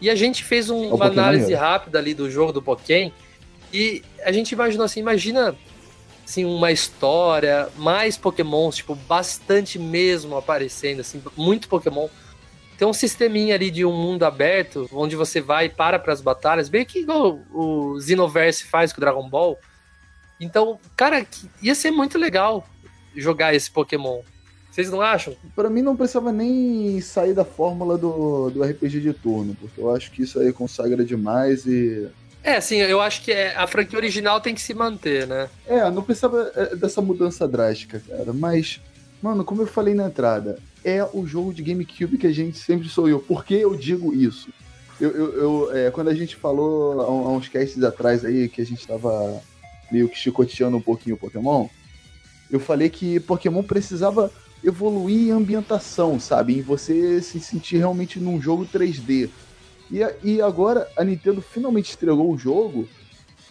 E 0.00 0.10
a 0.10 0.14
gente 0.14 0.44
fez 0.44 0.68
um- 0.68 0.90
uma 0.94 1.06
análise 1.06 1.54
rápida 1.54 1.98
ali 1.98 2.12
do 2.12 2.30
jogo 2.30 2.52
do 2.52 2.60
Pokémon 2.60 3.10
e 3.72 4.02
a 4.22 4.30
gente 4.30 4.52
imaginou 4.52 4.84
assim, 4.84 5.00
imagina 5.00 5.56
assim, 6.26 6.44
uma 6.44 6.70
história, 6.72 7.68
mais 7.76 8.16
Pokémons, 8.16 8.76
tipo, 8.76 8.94
bastante 8.94 9.78
mesmo 9.78 10.36
aparecendo, 10.36 11.00
assim, 11.00 11.22
muito 11.36 11.68
Pokémon. 11.68 12.08
Tem 12.78 12.86
um 12.86 12.92
sisteminha 12.92 13.54
ali 13.54 13.70
de 13.70 13.84
um 13.84 13.92
mundo 13.92 14.24
aberto, 14.24 14.88
onde 14.92 15.16
você 15.16 15.40
vai 15.40 15.66
e 15.66 15.70
para 15.70 15.98
para 15.98 16.12
as 16.12 16.20
batalhas, 16.20 16.68
bem 16.68 16.84
que 16.84 16.98
igual 17.00 17.40
o 17.52 17.98
Xenoverse 18.00 18.64
faz 18.64 18.92
com 18.92 18.98
o 18.98 19.00
Dragon 19.00 19.28
Ball. 19.28 19.58
Então, 20.38 20.78
cara, 20.94 21.26
ia 21.62 21.74
ser 21.74 21.90
muito 21.90 22.18
legal 22.18 22.66
jogar 23.16 23.54
esse 23.54 23.70
Pokémon. 23.70 24.20
Vocês 24.70 24.90
não 24.90 25.00
acham? 25.00 25.34
Pra 25.54 25.70
mim 25.70 25.80
não 25.80 25.96
precisava 25.96 26.30
nem 26.30 27.00
sair 27.00 27.32
da 27.32 27.46
fórmula 27.46 27.96
do, 27.96 28.50
do 28.50 28.62
RPG 28.62 29.00
de 29.00 29.14
turno, 29.14 29.56
porque 29.58 29.80
eu 29.80 29.94
acho 29.94 30.10
que 30.10 30.22
isso 30.22 30.38
aí 30.38 30.52
consagra 30.52 31.02
demais 31.02 31.64
e. 31.64 32.06
É, 32.44 32.56
assim, 32.56 32.76
eu 32.76 33.00
acho 33.00 33.22
que 33.22 33.32
é- 33.32 33.56
a 33.56 33.66
franquia 33.66 33.98
original 33.98 34.38
tem 34.38 34.54
que 34.54 34.60
se 34.60 34.74
manter, 34.74 35.26
né? 35.26 35.48
É, 35.66 35.90
não 35.90 36.02
precisava 36.02 36.52
é, 36.54 36.76
dessa 36.76 37.00
mudança 37.00 37.48
drástica, 37.48 38.02
cara. 38.06 38.34
Mas, 38.34 38.78
mano, 39.22 39.42
como 39.46 39.62
eu 39.62 39.66
falei 39.66 39.94
na 39.94 40.08
entrada, 40.08 40.58
é 40.86 41.04
o 41.12 41.26
jogo 41.26 41.52
de 41.52 41.64
GameCube 41.64 42.16
que 42.16 42.28
a 42.28 42.32
gente 42.32 42.56
sempre 42.58 42.88
sonhou. 42.88 43.18
Por 43.18 43.44
que 43.44 43.54
eu 43.54 43.74
digo 43.74 44.14
isso? 44.14 44.50
Eu, 45.00 45.10
eu, 45.10 45.34
eu, 45.36 45.76
é, 45.76 45.90
quando 45.90 46.08
a 46.08 46.14
gente 46.14 46.36
falou 46.36 47.00
há, 47.00 47.10
um- 47.10 47.36
uns 47.36 47.48
casts 47.48 47.82
atrás 47.82 48.24
aí, 48.24 48.48
que 48.48 48.62
a 48.62 48.64
gente 48.64 48.86
tava 48.86 49.42
meio 49.90 50.08
que 50.08 50.16
chicoteando 50.16 50.76
um 50.76 50.80
pouquinho 50.80 51.16
o 51.16 51.18
Pokémon, 51.18 51.66
eu 52.48 52.60
falei 52.60 52.88
que 52.88 53.18
Pokémon 53.18 53.64
precisava 53.64 54.30
evoluir 54.62 55.26
em 55.26 55.30
ambientação, 55.32 56.20
sabe? 56.20 56.56
Em 56.58 56.62
você 56.62 57.20
se 57.20 57.40
sentir 57.40 57.78
realmente 57.78 58.20
num 58.20 58.40
jogo 58.40 58.64
3D. 58.64 59.28
E, 59.90 59.98
e 60.22 60.40
agora 60.40 60.88
a 60.96 61.02
Nintendo 61.02 61.42
finalmente 61.42 61.90
estreou 61.90 62.30
o 62.32 62.38
jogo 62.38 62.88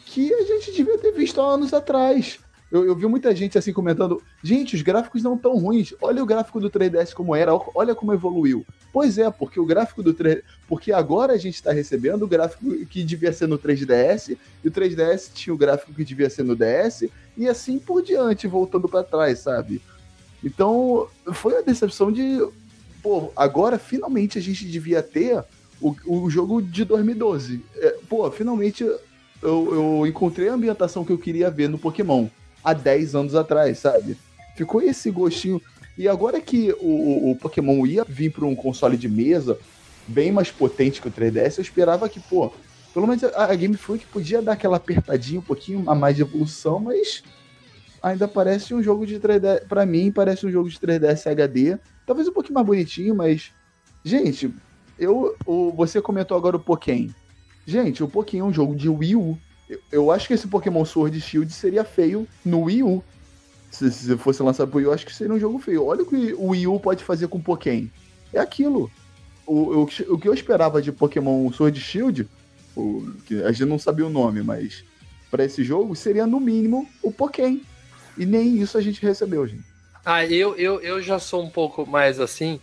que 0.06 0.34
a 0.34 0.44
gente 0.44 0.72
devia 0.72 0.98
ter 0.98 1.12
visto 1.12 1.42
há 1.42 1.54
anos 1.54 1.74
atrás. 1.74 2.40
Eu, 2.72 2.86
eu, 2.86 2.96
vi 2.96 3.06
muita 3.06 3.36
gente 3.36 3.58
assim 3.58 3.72
comentando: 3.72 4.22
gente, 4.44 4.76
os 4.76 4.82
gráficos 4.82 5.22
não 5.22 5.38
tão 5.38 5.58
ruins. 5.58 5.94
Olha 6.02 6.24
o 6.24 6.26
gráfico 6.26 6.60
do 6.60 6.70
3DS 6.70 7.14
como 7.14 7.36
era, 7.36 7.52
olha 7.74 7.94
como 7.94 8.14
evoluiu. 8.14 8.66
Pois 8.92 9.18
é, 9.18 9.30
porque 9.30 9.60
o 9.60 9.66
gráfico 9.66 10.02
do 10.02 10.14
3 10.14 10.42
Porque 10.68 10.92
agora 10.92 11.34
a 11.34 11.38
gente 11.38 11.56
está 11.56 11.72
recebendo 11.72 12.24
o 12.24 12.28
gráfico 12.28 12.86
que 12.88 13.04
devia 13.04 13.32
ser 13.32 13.48
no 13.48 13.60
3DS, 13.60 14.38
e 14.64 14.68
o 14.68 14.72
3DS 14.72 15.32
tinha 15.34 15.54
o 15.54 15.58
gráfico 15.58 15.94
que 15.94 16.04
devia 16.04 16.30
ser 16.30 16.44
no 16.44 16.56
DS, 16.56 17.10
e 17.38 17.48
assim 17.48 17.78
por 17.78 18.02
diante, 18.02 18.48
voltando 18.48 18.88
para 18.88 19.04
trás, 19.04 19.40
sabe? 19.40 19.82
Então, 20.44 21.08
foi 21.34 21.58
a 21.58 21.62
decepção 21.62 22.12
de. 22.12 22.46
Pô, 23.02 23.32
agora 23.36 23.78
finalmente 23.78 24.40
a 24.40 24.42
gente 24.42 24.66
devia 24.66 25.04
ter 25.04 25.44
o, 25.80 25.96
o 26.06 26.30
jogo 26.30 26.62
de 26.62 26.84
2012. 26.84 27.64
É, 27.76 27.98
pô, 28.10 28.30
finalmente 28.32 28.84
eu, 28.84 29.00
eu 30.02 30.08
encontrei 30.08 30.50
a 30.50 30.54
ambientação 30.54 31.06
que 31.06 31.12
eu 31.12 31.18
queria 31.18 31.52
ver 31.52 31.70
no 31.70 31.78
Pokémon 31.78 32.28
há 32.66 32.74
10 32.74 33.16
anos 33.16 33.36
atrás, 33.36 33.80
sabe? 33.80 34.18
Ficou 34.56 34.82
esse 34.82 35.12
gostinho. 35.12 35.62
E 35.98 36.10
agora 36.10 36.42
que 36.42 36.74
o, 36.82 37.32
o 37.32 37.36
Pokémon 37.36 37.86
ia 37.86 38.04
vir 38.04 38.32
para 38.32 38.46
um 38.46 38.56
console 38.56 38.98
de 38.98 39.08
mesa 39.08 39.58
bem 40.08 40.32
mais 40.32 40.52
potente 40.52 41.02
que 41.02 41.08
o 41.08 41.12
3DS, 41.12 41.58
eu 41.58 41.62
esperava 41.62 42.10
que, 42.10 42.20
pô, 42.20 42.52
pelo 42.94 43.08
menos 43.08 43.24
a, 43.24 43.46
a 43.46 43.56
Game 43.56 43.76
Freak 43.76 44.06
podia 44.08 44.42
dar 44.42 44.54
aquela 44.54 44.78
apertadinha, 44.78 45.40
um 45.40 45.44
pouquinho 45.44 45.90
a 45.90 45.96
mais 45.96 46.16
de 46.16 46.22
evolução, 46.22 46.80
mas 46.80 47.24
ainda 48.02 48.28
parece 48.28 48.74
um 48.74 48.82
jogo 48.82 49.06
de 49.06 49.20
3DS. 49.20 49.68
Para 49.68 49.86
mim, 49.86 50.12
parece 50.12 50.46
um 50.46 50.52
jogo 50.52 50.70
de 50.70 50.78
3DS 50.78 51.30
HD. 51.30 51.78
Talvez 52.06 52.28
um 52.28 52.34
pouquinho 52.34 52.56
mais 52.56 52.68
bonitinho, 52.68 53.16
mas. 53.16 53.52
Gente, 54.04 54.54
eu, 55.00 55.36
o, 55.46 55.72
você 55.72 56.02
comentou 56.02 56.38
agora 56.38 56.58
o 56.58 56.60
Pokémon. 56.60 57.10
Gente, 57.66 58.04
o 58.04 58.08
Pokémon 58.08 58.46
é 58.46 58.50
um 58.50 58.54
jogo 58.54 58.76
de 58.76 58.88
Wii 58.88 59.16
U 59.16 59.38
eu, 59.92 60.12
acho 60.12 60.28
que 60.28 60.34
esse 60.34 60.48
Pokémon 60.48 60.86
Sword 60.86 61.20
Shield 61.20 61.52
seria 61.52 61.84
feio 61.84 62.28
no 62.44 62.64
Wii 62.64 62.84
U. 62.84 63.04
Se, 63.72 63.92
se 63.92 64.18
fosse 64.18 64.42
lançado 64.42 64.70
pro 64.70 64.78
Wii 64.78 64.88
U, 64.88 64.94
acho 64.94 65.06
que 65.06 65.14
seria 65.14 65.34
um 65.34 65.40
jogo 65.40 65.60
feio. 65.60 65.86
Olha 65.86 66.04
o 66.04 66.06
que 66.06 66.34
o 66.34 66.50
Wii 66.50 66.68
U 66.68 66.80
pode 66.80 67.04
fazer 67.04 67.28
com 67.28 67.42
Pokémon. 67.42 67.88
É 68.32 68.40
aquilo. 68.40 68.92
O, 69.46 69.54
o, 69.54 69.84
o 69.84 70.18
que 70.18 70.28
eu 70.28 70.34
esperava 70.34 70.82
de 70.82 70.92
Pokémon 70.92 71.52
Sword 71.52 71.80
Shield, 71.80 72.28
o, 72.76 73.12
que 73.26 73.42
a 73.44 73.52
gente 73.52 73.66
não 73.66 73.80
sabia 73.80 74.06
o 74.06 74.10
nome, 74.10 74.42
mas 74.42 74.84
para 75.30 75.44
esse 75.44 75.64
jogo 75.64 75.96
seria 75.96 76.26
no 76.26 76.40
mínimo 76.40 76.88
o 77.02 77.12
Pokémon. 77.12 77.60
E 78.18 78.26
nem 78.26 78.58
isso 78.58 78.78
a 78.78 78.82
gente 78.82 79.02
recebeu, 79.02 79.46
gente. 79.46 79.64
Ah, 80.06 80.26
eu, 80.26 80.56
eu, 80.56 80.80
eu 80.82 81.02
já 81.02 81.18
sou 81.18 81.44
um 81.44 81.50
pouco 81.50 81.86
mais 81.86 82.20
assim. 82.20 82.60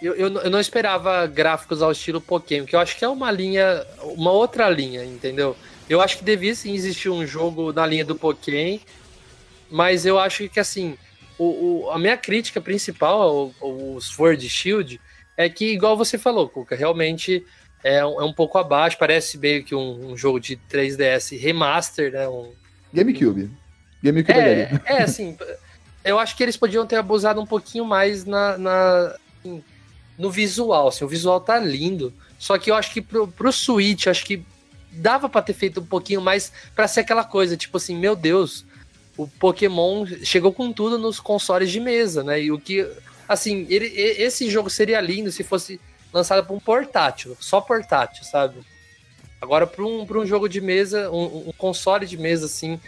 Eu, 0.00 0.14
eu, 0.14 0.28
eu 0.40 0.50
não 0.50 0.60
esperava 0.60 1.26
gráficos 1.26 1.80
ao 1.80 1.92
estilo 1.92 2.20
Pokémon, 2.20 2.66
que 2.66 2.76
eu 2.76 2.80
acho 2.80 2.96
que 2.96 3.04
é 3.04 3.08
uma 3.08 3.30
linha, 3.30 3.84
uma 4.02 4.30
outra 4.30 4.68
linha, 4.68 5.04
entendeu? 5.04 5.56
Eu 5.88 6.00
acho 6.00 6.18
que 6.18 6.24
devia 6.24 6.54
sim 6.54 6.74
existir 6.74 7.10
um 7.10 7.26
jogo 7.26 7.72
na 7.72 7.86
linha 7.86 8.04
do 8.04 8.14
Pokémon, 8.14 8.78
mas 9.70 10.06
eu 10.06 10.18
acho 10.18 10.48
que 10.48 10.60
assim, 10.60 10.96
o, 11.38 11.84
o 11.84 11.90
a 11.90 11.98
minha 11.98 12.16
crítica 12.16 12.60
principal 12.60 13.20
ao, 13.20 13.54
ao 13.60 14.00
Sword 14.00 14.48
Shield 14.48 15.00
é 15.36 15.48
que, 15.48 15.72
igual 15.72 15.96
você 15.96 16.18
falou, 16.18 16.48
Cuca, 16.48 16.76
realmente 16.76 17.44
é 17.82 18.04
um, 18.04 18.20
é 18.20 18.24
um 18.24 18.32
pouco 18.32 18.58
abaixo, 18.58 18.98
parece 18.98 19.38
meio 19.38 19.64
que 19.64 19.74
um, 19.74 20.12
um, 20.12 20.16
jogo 20.16 20.38
de 20.38 20.56
3DS 20.70 21.38
remaster, 21.40 22.12
né? 22.12 22.28
Um, 22.28 22.52
GameCube. 22.92 23.50
GameCube 24.02 24.38
é, 24.38 24.80
é, 24.84 25.02
assim, 25.02 25.36
eu 26.04 26.18
acho 26.18 26.36
que 26.36 26.42
eles 26.42 26.56
podiam 26.56 26.86
ter 26.86 26.96
abusado 26.96 27.40
um 27.40 27.46
pouquinho 27.46 27.84
mais 27.84 28.24
na, 28.24 28.58
na 28.58 29.16
no 30.18 30.30
visual, 30.30 30.88
assim, 30.88 31.04
o 31.04 31.08
visual 31.08 31.40
tá 31.40 31.58
lindo, 31.58 32.12
só 32.38 32.58
que 32.58 32.70
eu 32.70 32.74
acho 32.74 32.92
que 32.92 33.00
pro, 33.00 33.26
pro 33.26 33.50
Switch, 33.50 34.06
acho 34.06 34.24
que 34.24 34.44
dava 34.92 35.28
para 35.28 35.42
ter 35.42 35.54
feito 35.54 35.80
um 35.80 35.86
pouquinho 35.86 36.20
mais 36.20 36.52
para 36.74 36.86
ser 36.86 37.00
aquela 37.00 37.24
coisa, 37.24 37.56
tipo 37.56 37.76
assim, 37.76 37.96
meu 37.96 38.14
Deus, 38.14 38.64
o 39.16 39.26
Pokémon 39.26 40.06
chegou 40.22 40.52
com 40.52 40.72
tudo 40.72 40.98
nos 40.98 41.18
consoles 41.18 41.70
de 41.70 41.80
mesa, 41.80 42.22
né? 42.22 42.42
E 42.42 42.52
o 42.52 42.58
que, 42.58 42.86
assim, 43.28 43.66
ele, 43.68 43.86
esse 43.86 44.50
jogo 44.50 44.70
seria 44.70 45.00
lindo 45.00 45.32
se 45.32 45.42
fosse 45.42 45.80
lançado 46.12 46.44
para 46.44 46.54
um 46.54 46.60
portátil, 46.60 47.36
só 47.40 47.60
portátil, 47.60 48.24
sabe? 48.24 48.56
Agora, 49.40 49.66
para 49.66 49.84
um, 49.84 50.06
um 50.08 50.26
jogo 50.26 50.48
de 50.48 50.60
mesa, 50.60 51.10
um, 51.10 51.48
um, 51.48 51.52
console 51.56 52.06
de 52.06 52.16
mesa, 52.16 52.46
assim, 52.46 52.78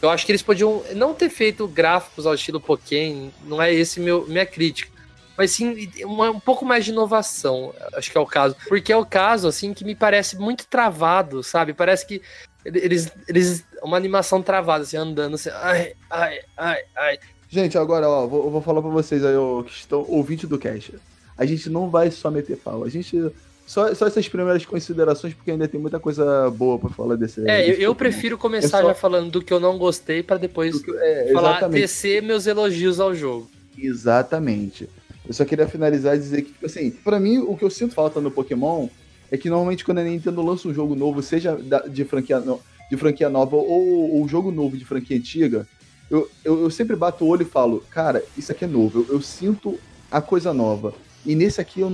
eu 0.00 0.10
acho 0.10 0.26
que 0.26 0.32
eles 0.32 0.42
podiam 0.42 0.82
não 0.94 1.14
ter 1.14 1.30
feito 1.30 1.66
gráficos 1.66 2.26
ao 2.26 2.34
estilo 2.34 2.60
Pokémon, 2.60 3.30
não 3.44 3.62
é 3.62 3.72
esse 3.72 3.98
meu, 4.00 4.26
minha 4.26 4.44
crítica 4.44 4.92
mas 5.36 5.50
sim 5.50 5.90
uma, 6.04 6.30
um 6.30 6.40
pouco 6.40 6.64
mais 6.64 6.84
de 6.84 6.90
inovação, 6.90 7.74
acho 7.94 8.10
que 8.10 8.18
é 8.18 8.20
o 8.20 8.26
caso. 8.26 8.56
Porque 8.68 8.92
é 8.92 8.96
o 8.96 9.06
caso, 9.06 9.48
assim, 9.48 9.72
que 9.72 9.84
me 9.84 9.94
parece 9.94 10.36
muito 10.36 10.66
travado, 10.66 11.42
sabe? 11.42 11.72
Parece 11.72 12.06
que 12.06 12.22
eles. 12.64 13.10
eles 13.28 13.64
uma 13.82 13.96
animação 13.96 14.42
travada, 14.42 14.84
assim, 14.84 14.96
andando 14.96 15.34
assim. 15.34 15.50
Ai, 15.50 15.94
ai, 16.08 16.40
ai, 16.56 16.82
ai. 16.96 17.18
Gente, 17.48 17.76
agora, 17.76 18.08
ó, 18.08 18.26
vou, 18.26 18.50
vou 18.50 18.62
falar 18.62 18.80
pra 18.80 18.90
vocês 18.90 19.24
aí, 19.24 19.36
ó, 19.36 19.62
que 19.62 19.72
estão 19.72 20.06
ouvintes 20.08 20.48
do 20.48 20.58
cast. 20.58 20.94
A 21.36 21.44
gente 21.44 21.68
não 21.68 21.90
vai 21.90 22.10
só 22.10 22.30
meter 22.30 22.56
pau, 22.56 22.84
a 22.84 22.88
gente. 22.88 23.30
Só, 23.66 23.94
só 23.94 24.06
essas 24.06 24.28
primeiras 24.28 24.66
considerações, 24.66 25.34
porque 25.34 25.50
ainda 25.50 25.68
tem 25.68 25.80
muita 25.80 25.98
coisa 25.98 26.50
boa 26.50 26.78
pra 26.78 26.90
falar 26.90 27.16
desse. 27.16 27.40
É, 27.48 27.66
desse 27.66 27.82
eu, 27.82 27.88
eu 27.90 27.94
prefiro 27.94 28.36
começar 28.36 28.78
é 28.78 28.82
só... 28.82 28.88
já 28.88 28.94
falando 28.94 29.30
do 29.30 29.42
que 29.42 29.52
eu 29.52 29.60
não 29.60 29.78
gostei, 29.78 30.22
para 30.22 30.36
depois 30.36 30.80
que, 30.82 30.90
é, 30.96 31.30
falar, 31.32 31.68
tecer 31.70 32.22
meus 32.22 32.46
elogios 32.46 33.00
ao 33.00 33.14
jogo. 33.14 33.50
Exatamente. 33.78 34.88
Eu 35.26 35.32
só 35.32 35.44
queria 35.44 35.68
finalizar 35.68 36.16
e 36.16 36.18
dizer 36.18 36.42
que, 36.42 36.52
tipo 36.52 36.66
assim, 36.66 36.90
pra 36.90 37.20
mim, 37.20 37.38
o 37.38 37.56
que 37.56 37.64
eu 37.64 37.70
sinto 37.70 37.94
falta 37.94 38.20
no 38.20 38.30
Pokémon 38.30 38.88
é 39.30 39.36
que 39.36 39.48
normalmente 39.48 39.84
quando 39.84 39.98
a 39.98 40.04
Nintendo 40.04 40.42
lança 40.42 40.68
um 40.68 40.74
jogo 40.74 40.94
novo, 40.94 41.22
seja 41.22 41.56
de 41.88 42.04
franquia, 42.04 42.42
de 42.90 42.96
franquia 42.96 43.30
nova 43.30 43.56
ou, 43.56 44.16
ou 44.16 44.28
jogo 44.28 44.50
novo 44.50 44.76
de 44.76 44.84
franquia 44.84 45.16
antiga, 45.16 45.66
eu, 46.10 46.28
eu, 46.44 46.64
eu, 46.64 46.70
sempre 46.70 46.94
bato 46.96 47.24
o 47.24 47.28
olho 47.28 47.42
e 47.42 47.46
falo, 47.46 47.82
cara, 47.90 48.22
isso 48.36 48.52
aqui 48.52 48.64
é 48.64 48.68
novo, 48.68 49.06
eu, 49.08 49.14
eu 49.14 49.22
sinto 49.22 49.78
a 50.10 50.20
coisa 50.20 50.52
nova. 50.52 50.92
E 51.24 51.34
nesse 51.34 51.60
aqui 51.60 51.80
eu 51.80 51.88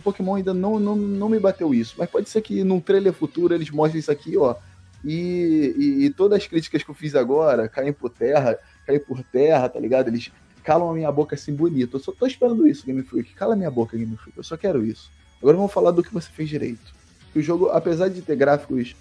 o 0.00 0.02
Pokémon 0.02 0.34
ainda 0.34 0.52
não, 0.52 0.80
não, 0.80 0.96
não 0.96 1.28
me 1.28 1.38
bateu 1.38 1.74
isso. 1.74 1.94
Mas 1.98 2.10
pode 2.10 2.28
ser 2.28 2.40
que 2.40 2.64
num 2.64 2.80
trailer 2.80 3.12
futuro 3.12 3.54
eles 3.54 3.70
mostrem 3.70 4.00
isso 4.00 4.10
aqui, 4.10 4.36
ó. 4.36 4.56
E, 5.04 5.74
e, 5.78 6.04
e 6.04 6.10
todas 6.10 6.38
as 6.38 6.46
críticas 6.46 6.82
que 6.82 6.90
eu 6.90 6.94
fiz 6.94 7.14
agora 7.14 7.68
caem 7.68 7.92
por 7.92 8.10
terra, 8.10 8.58
caem 8.86 9.00
por 9.00 9.22
terra, 9.22 9.68
tá 9.68 9.78
ligado? 9.78 10.08
Eles 10.08 10.30
calam 10.70 10.88
a 10.88 10.94
minha 10.94 11.10
boca 11.10 11.34
assim 11.34 11.52
bonito. 11.52 11.96
Eu 11.96 12.00
só 12.00 12.12
tô 12.12 12.24
esperando 12.24 12.68
isso, 12.68 12.86
Game 12.86 13.02
Freak. 13.02 13.34
Cala 13.34 13.54
a 13.54 13.56
minha 13.56 13.70
boca, 13.72 13.96
Game 13.96 14.16
Freak. 14.16 14.38
Eu 14.38 14.44
só 14.44 14.56
quero 14.56 14.86
isso. 14.86 15.10
Agora 15.42 15.56
vamos 15.56 15.72
falar 15.72 15.90
do 15.90 16.00
que 16.00 16.14
você 16.14 16.28
fez 16.30 16.48
direito. 16.48 16.94
O 17.34 17.40
jogo, 17.40 17.70
apesar 17.70 18.08
de 18.08 18.22
ter 18.22 18.36
gráficos 18.36 18.94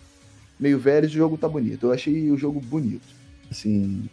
meio 0.59 0.79
velhos, 0.79 1.11
o 1.11 1.15
jogo 1.15 1.37
tá 1.37 1.47
bonito. 1.47 1.85
Eu 1.85 1.91
achei 1.91 2.31
o 2.31 2.37
jogo 2.37 2.59
bonito. 2.59 3.05
Assim, 3.51 4.09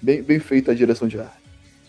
bem, 0.00 0.22
bem 0.22 0.38
feito 0.38 0.70
a 0.70 0.74
direção 0.74 1.06
de 1.06 1.20
arte. 1.20 1.36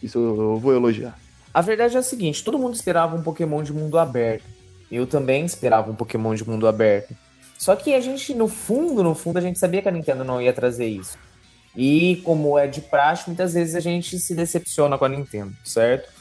Isso 0.03 0.17
eu, 0.17 0.59
vou 0.59 0.73
elogiar. 0.73 1.17
A 1.53 1.61
verdade 1.61 1.95
é 1.95 1.99
a 1.99 2.03
seguinte: 2.03 2.43
todo 2.43 2.59
mundo 2.59 2.75
esperava 2.75 3.15
um 3.15 3.23
Pokémon 3.23 3.63
de 3.63 3.71
mundo 3.71 3.97
aberto. 3.97 4.43
Eu 4.91 5.07
também 5.07 5.45
esperava 5.45 5.89
um 5.89 5.95
Pokémon 5.95 6.35
de 6.35 6.45
mundo 6.45 6.67
aberto. 6.67 7.15
Só 7.57 7.73
que 7.73 7.93
a 7.93 8.01
gente, 8.01 8.33
no 8.33 8.49
fundo, 8.49 9.01
no 9.01 9.15
fundo, 9.15 9.37
a 9.37 9.41
gente 9.41 9.59
sabia 9.59 9.81
que 9.81 9.87
a 9.87 9.91
Nintendo 9.91 10.25
não 10.25 10.41
ia 10.41 10.51
trazer 10.51 10.87
isso. 10.87 11.17
E 11.75 12.17
como 12.25 12.57
é 12.57 12.67
de 12.67 12.81
praxe, 12.81 13.23
muitas 13.27 13.53
vezes 13.53 13.75
a 13.75 13.79
gente 13.79 14.19
se 14.19 14.35
decepciona 14.35 14.97
com 14.97 15.05
a 15.05 15.09
Nintendo, 15.09 15.55
certo? 15.63 16.11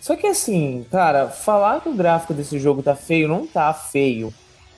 Só 0.00 0.16
que 0.16 0.26
assim, 0.26 0.84
cara, 0.90 1.28
falar 1.28 1.80
que 1.80 1.88
o 1.88 1.94
gráfico 1.94 2.34
desse 2.34 2.58
jogo 2.58 2.82
tá 2.82 2.94
feio, 2.94 3.26
não 3.26 3.46
tá 3.46 3.72
feio. 3.72 4.32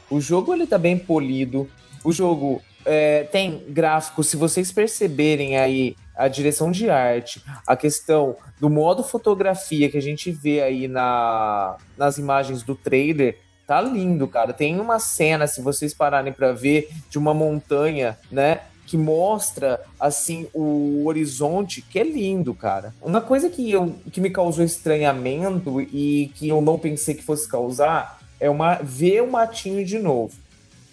O 0.08 0.20
jogo 0.20 0.54
ele 0.54 0.66
tá 0.66 0.78
bem 0.78 0.96
polido. 0.96 1.68
O 2.04 2.12
jogo 2.12 2.62
é, 2.84 3.24
tem 3.24 3.64
gráfico, 3.68 4.22
se 4.22 4.36
vocês 4.36 4.70
perceberem 4.70 5.58
aí 5.58 5.96
a 6.16 6.28
direção 6.28 6.70
de 6.70 6.88
arte, 6.88 7.42
a 7.66 7.76
questão 7.76 8.36
do 8.60 8.70
modo 8.70 9.02
fotografia 9.02 9.90
que 9.90 9.98
a 9.98 10.02
gente 10.02 10.30
vê 10.30 10.62
aí 10.62 10.88
na, 10.88 11.76
nas 11.98 12.16
imagens 12.16 12.62
do 12.62 12.74
trailer, 12.74 13.38
tá 13.66 13.80
lindo, 13.80 14.26
cara. 14.28 14.52
Tem 14.52 14.78
uma 14.78 14.98
cena, 14.98 15.46
se 15.46 15.60
vocês 15.60 15.92
pararem 15.92 16.32
para 16.32 16.52
ver, 16.52 16.88
de 17.10 17.18
uma 17.18 17.34
montanha, 17.34 18.16
né? 18.30 18.60
Que 18.86 18.96
mostra 18.96 19.80
assim 19.98 20.46
o 20.54 21.04
horizonte, 21.06 21.82
que 21.82 21.98
é 21.98 22.04
lindo, 22.04 22.54
cara. 22.54 22.94
Uma 23.02 23.20
coisa 23.20 23.50
que, 23.50 23.70
eu, 23.70 23.94
que 24.12 24.20
me 24.20 24.30
causou 24.30 24.64
estranhamento 24.64 25.80
e 25.80 26.30
que 26.36 26.48
eu 26.48 26.60
não 26.60 26.78
pensei 26.78 27.14
que 27.14 27.22
fosse 27.22 27.48
causar 27.48 28.20
é 28.38 28.48
uma 28.48 28.76
ver 28.76 29.22
o 29.22 29.30
matinho 29.30 29.84
de 29.84 29.98
novo. 29.98 30.34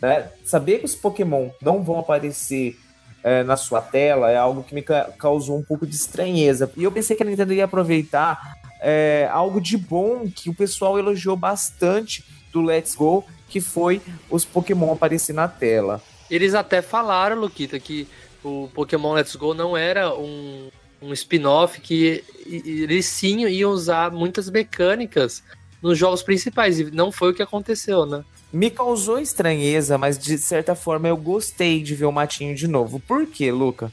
Né? 0.02 0.28
Saber 0.44 0.80
que 0.80 0.86
os 0.86 0.96
Pokémon 0.96 1.50
não 1.62 1.84
vão 1.84 2.00
aparecer 2.00 2.78
é, 3.24 3.44
na 3.44 3.56
sua 3.56 3.82
tela 3.82 4.30
é 4.30 4.36
algo 4.36 4.64
que 4.64 4.76
me 4.76 4.84
causou 5.18 5.58
um 5.58 5.64
pouco 5.64 5.88
de 5.88 5.96
estranheza. 5.96 6.70
E 6.76 6.84
eu 6.84 6.92
pensei 6.92 7.16
que 7.16 7.24
a 7.24 7.26
Nintendo 7.26 7.54
ia 7.54 7.66
aproveitar 7.66 8.56
é, 8.82 9.30
algo 9.32 9.62
de 9.62 9.78
bom 9.78 10.30
que 10.30 10.50
o 10.50 10.54
pessoal 10.54 11.00
elogiou 11.00 11.38
bastante 11.38 12.26
do 12.52 12.62
Let's 12.62 12.96
Go, 12.96 13.24
que 13.48 13.62
foi 13.62 14.02
os 14.30 14.44
Pokémon 14.44 14.92
aparecer 14.92 15.34
na 15.34 15.48
tela. 15.48 16.02
Eles 16.34 16.54
até 16.56 16.82
falaram, 16.82 17.40
Luquita, 17.40 17.80
que 17.80 18.08
o 18.44 18.70
Pokémon 18.74 19.14
Let's 19.14 19.36
Go 19.36 19.54
não 19.54 19.78
era 19.78 20.14
um, 20.16 20.70
um 21.02 21.14
spin-off, 21.14 21.80
que 21.80 22.24
eles 22.46 23.06
sim 23.06 23.46
iam 23.48 23.72
usar 23.72 24.12
muitas 24.12 24.50
mecânicas 24.50 25.44
nos 25.82 25.98
jogos 25.98 26.24
principais, 26.24 26.80
e 26.80 26.92
não 26.92 27.12
foi 27.12 27.32
o 27.32 27.34
que 27.34 27.44
aconteceu, 27.44 28.06
né? 28.06 28.24
me 28.54 28.70
causou 28.70 29.18
estranheza, 29.20 29.98
mas 29.98 30.18
de 30.18 30.38
certa 30.38 30.76
forma 30.76 31.08
eu 31.08 31.18
gostei 31.18 31.82
de 31.82 31.96
ver 31.96 32.06
o 32.06 32.12
Matinho 32.12 32.54
de 32.54 32.68
novo. 32.68 33.00
Por 33.00 33.26
quê, 33.26 33.52
Luca? 33.52 33.92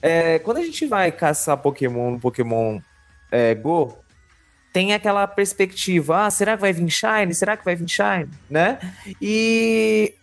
É, 0.00 0.38
quando 0.38 0.58
a 0.58 0.64
gente 0.64 0.86
vai 0.86 1.10
caçar 1.10 1.58
Pokémon 1.58 2.12
no 2.12 2.20
Pokémon 2.20 2.80
é, 3.30 3.56
Go, 3.56 3.98
tem 4.72 4.94
aquela 4.94 5.26
perspectiva, 5.26 6.26
ah, 6.26 6.30
será 6.30 6.54
que 6.54 6.60
vai 6.60 6.72
vir 6.72 6.88
Shine? 6.88 7.34
Será 7.34 7.56
que 7.56 7.64
vai 7.64 7.74
vir 7.74 7.88
Shine? 7.88 8.28
Né? 8.48 8.78
E 9.20 10.14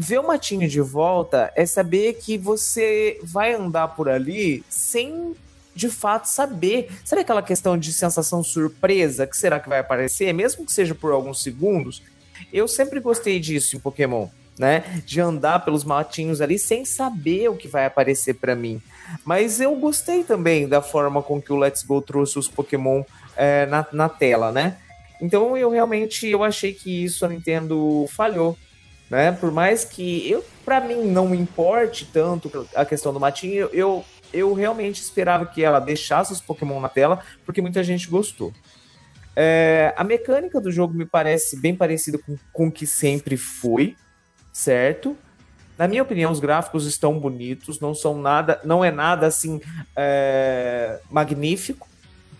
ver 0.00 0.18
o 0.18 0.26
Matinho 0.26 0.66
de 0.66 0.80
volta 0.80 1.52
é 1.54 1.66
saber 1.66 2.14
que 2.14 2.38
você 2.38 3.20
vai 3.22 3.52
andar 3.52 3.88
por 3.88 4.08
ali 4.08 4.64
sem 4.66 5.34
de 5.74 5.90
fato 5.90 6.24
saber. 6.24 6.90
Será 7.04 7.20
aquela 7.20 7.42
questão 7.42 7.76
de 7.76 7.92
sensação 7.92 8.42
surpresa 8.42 9.26
que 9.26 9.36
será 9.36 9.60
que 9.60 9.68
vai 9.68 9.78
aparecer, 9.78 10.32
mesmo 10.32 10.64
que 10.64 10.72
seja 10.72 10.94
por 10.94 11.12
alguns 11.12 11.42
segundos? 11.42 12.02
Eu 12.50 12.66
sempre 12.66 12.98
gostei 12.98 13.38
disso 13.38 13.76
em 13.76 13.78
Pokémon, 13.78 14.28
né? 14.58 15.02
De 15.04 15.20
andar 15.20 15.66
pelos 15.66 15.84
matinhos 15.84 16.40
ali 16.40 16.58
sem 16.58 16.86
saber 16.86 17.48
o 17.48 17.56
que 17.56 17.68
vai 17.68 17.84
aparecer 17.84 18.34
para 18.34 18.56
mim. 18.56 18.80
Mas 19.22 19.60
eu 19.60 19.76
gostei 19.76 20.24
também 20.24 20.66
da 20.66 20.80
forma 20.80 21.22
com 21.22 21.42
que 21.42 21.52
o 21.52 21.58
Let's 21.58 21.82
Go 21.82 22.00
trouxe 22.00 22.38
os 22.38 22.48
Pokémon 22.48 23.02
é, 23.36 23.66
na, 23.66 23.86
na 23.92 24.08
tela, 24.08 24.50
né? 24.50 24.78
Então 25.20 25.58
eu 25.58 25.68
realmente 25.68 26.26
eu 26.26 26.42
achei 26.42 26.72
que 26.72 27.04
isso 27.04 27.26
a 27.26 27.28
Nintendo 27.28 28.06
falhou, 28.08 28.56
né? 29.10 29.32
Por 29.32 29.50
mais 29.50 29.84
que 29.84 30.30
eu 30.30 30.44
para 30.64 30.80
mim 30.80 31.02
não 31.02 31.34
importe 31.34 32.06
tanto 32.06 32.66
a 32.74 32.84
questão 32.84 33.12
do 33.12 33.20
matinho, 33.20 33.68
eu 33.72 34.04
eu 34.32 34.54
realmente 34.54 35.02
esperava 35.02 35.44
que 35.44 35.62
ela 35.62 35.80
deixasse 35.80 36.32
os 36.32 36.40
Pokémon 36.40 36.80
na 36.80 36.88
tela, 36.88 37.20
porque 37.44 37.60
muita 37.60 37.82
gente 37.82 38.08
gostou. 38.08 38.52
É, 39.34 39.92
a 39.96 40.04
mecânica 40.04 40.60
do 40.60 40.70
jogo 40.70 40.94
me 40.94 41.04
parece 41.04 41.60
bem 41.60 41.74
parecida 41.74 42.16
com, 42.18 42.36
com 42.52 42.68
o 42.68 42.72
que 42.72 42.86
sempre 42.86 43.36
foi, 43.36 43.96
certo? 44.52 45.16
Na 45.76 45.88
minha 45.88 46.02
opinião, 46.02 46.30
os 46.30 46.40
gráficos 46.40 46.86
estão 46.86 47.18
bonitos, 47.18 47.80
não 47.80 47.94
são 47.94 48.20
nada, 48.20 48.60
não 48.64 48.84
é 48.84 48.90
nada 48.90 49.26
assim 49.26 49.60
é, 49.96 51.00
magnífico, 51.10 51.88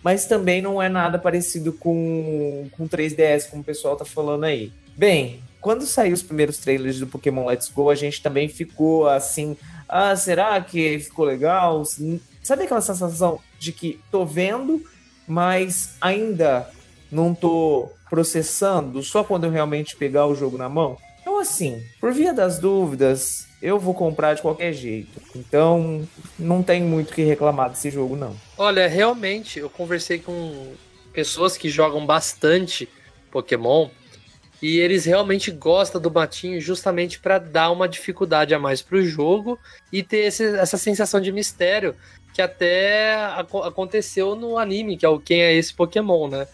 mas 0.02 0.26
também 0.26 0.60
não 0.60 0.80
é 0.80 0.88
nada 0.88 1.18
parecido 1.18 1.72
com, 1.72 2.68
com 2.72 2.88
3DS, 2.88 3.48
como 3.50 3.62
o 3.62 3.64
pessoal 3.64 3.96
tá 3.96 4.04
falando 4.04 4.44
aí. 4.44 4.72
Bem, 4.96 5.42
quando 5.60 5.86
saiu 5.86 6.14
os 6.14 6.22
primeiros 6.22 6.58
trailers 6.58 6.98
do 6.98 7.06
Pokémon 7.06 7.46
Let's 7.46 7.68
Go, 7.68 7.90
a 7.90 7.94
gente 7.94 8.22
também 8.22 8.48
ficou 8.48 9.08
assim, 9.08 9.56
ah, 9.88 10.14
será 10.16 10.60
que 10.60 10.98
ficou 10.98 11.24
legal? 11.24 11.82
Sabe 12.42 12.64
aquela 12.64 12.80
sensação 12.80 13.40
de 13.58 13.72
que 13.72 14.00
tô 14.10 14.24
vendo, 14.24 14.82
mas 15.26 15.96
ainda 16.00 16.68
não 17.10 17.34
tô 17.34 17.90
processando, 18.08 19.02
só 19.02 19.22
quando 19.22 19.44
eu 19.44 19.50
realmente 19.50 19.96
pegar 19.96 20.26
o 20.26 20.34
jogo 20.34 20.56
na 20.56 20.68
mão? 20.68 20.96
Então, 21.20 21.38
assim, 21.38 21.82
por 22.00 22.12
via 22.12 22.32
das 22.32 22.58
dúvidas, 22.58 23.46
eu 23.60 23.78
vou 23.78 23.94
comprar 23.94 24.34
de 24.34 24.42
qualquer 24.42 24.72
jeito. 24.72 25.20
Então, 25.36 26.08
não 26.38 26.62
tem 26.62 26.82
muito 26.82 27.10
o 27.10 27.14
que 27.14 27.22
reclamar 27.22 27.70
desse 27.70 27.90
jogo, 27.90 28.16
não. 28.16 28.34
Olha, 28.56 28.88
realmente, 28.88 29.58
eu 29.58 29.68
conversei 29.68 30.18
com 30.18 30.72
pessoas 31.12 31.56
que 31.56 31.68
jogam 31.68 32.06
bastante 32.06 32.88
Pokémon 33.30 33.88
e 34.62 34.78
eles 34.78 35.06
realmente 35.06 35.50
gostam 35.50 36.00
do 36.00 36.10
Matinho 36.10 36.60
justamente 36.60 37.18
para 37.18 37.38
dar 37.38 37.70
uma 37.70 37.88
dificuldade 37.88 38.54
a 38.54 38.58
mais 38.58 38.82
pro 38.82 39.04
jogo 39.04 39.58
e 39.90 40.02
ter 40.02 40.26
esse, 40.26 40.44
essa 40.44 40.76
sensação 40.76 41.20
de 41.20 41.32
mistério 41.32 41.94
que 42.34 42.42
até 42.42 43.14
aconteceu 43.64 44.34
no 44.34 44.58
anime, 44.58 44.96
que 44.96 45.06
é 45.06 45.08
o 45.08 45.18
Quem 45.18 45.42
é 45.42 45.54
esse 45.54 45.72
Pokémon, 45.72 46.28
né? 46.28 46.46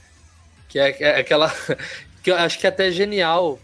Que 0.69 0.79
é, 0.79 0.97
é 1.01 1.21
aquela. 1.21 1.53
que 2.23 2.31
eu 2.31 2.37
acho 2.37 2.59
que 2.59 2.67
é 2.67 2.71
até 2.71 2.91
genial. 2.91 3.59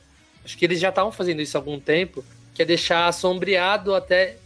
Acho 0.44 0.58
que 0.58 0.64
eles 0.64 0.80
já 0.80 0.88
estavam 0.88 1.12
fazendo 1.12 1.40
isso 1.40 1.56
há 1.56 1.60
algum 1.60 1.78
tempo, 1.78 2.24
que 2.52 2.62
é 2.62 2.64
deixar 2.64 3.06
assombreado 3.06 3.94
até 3.94 4.36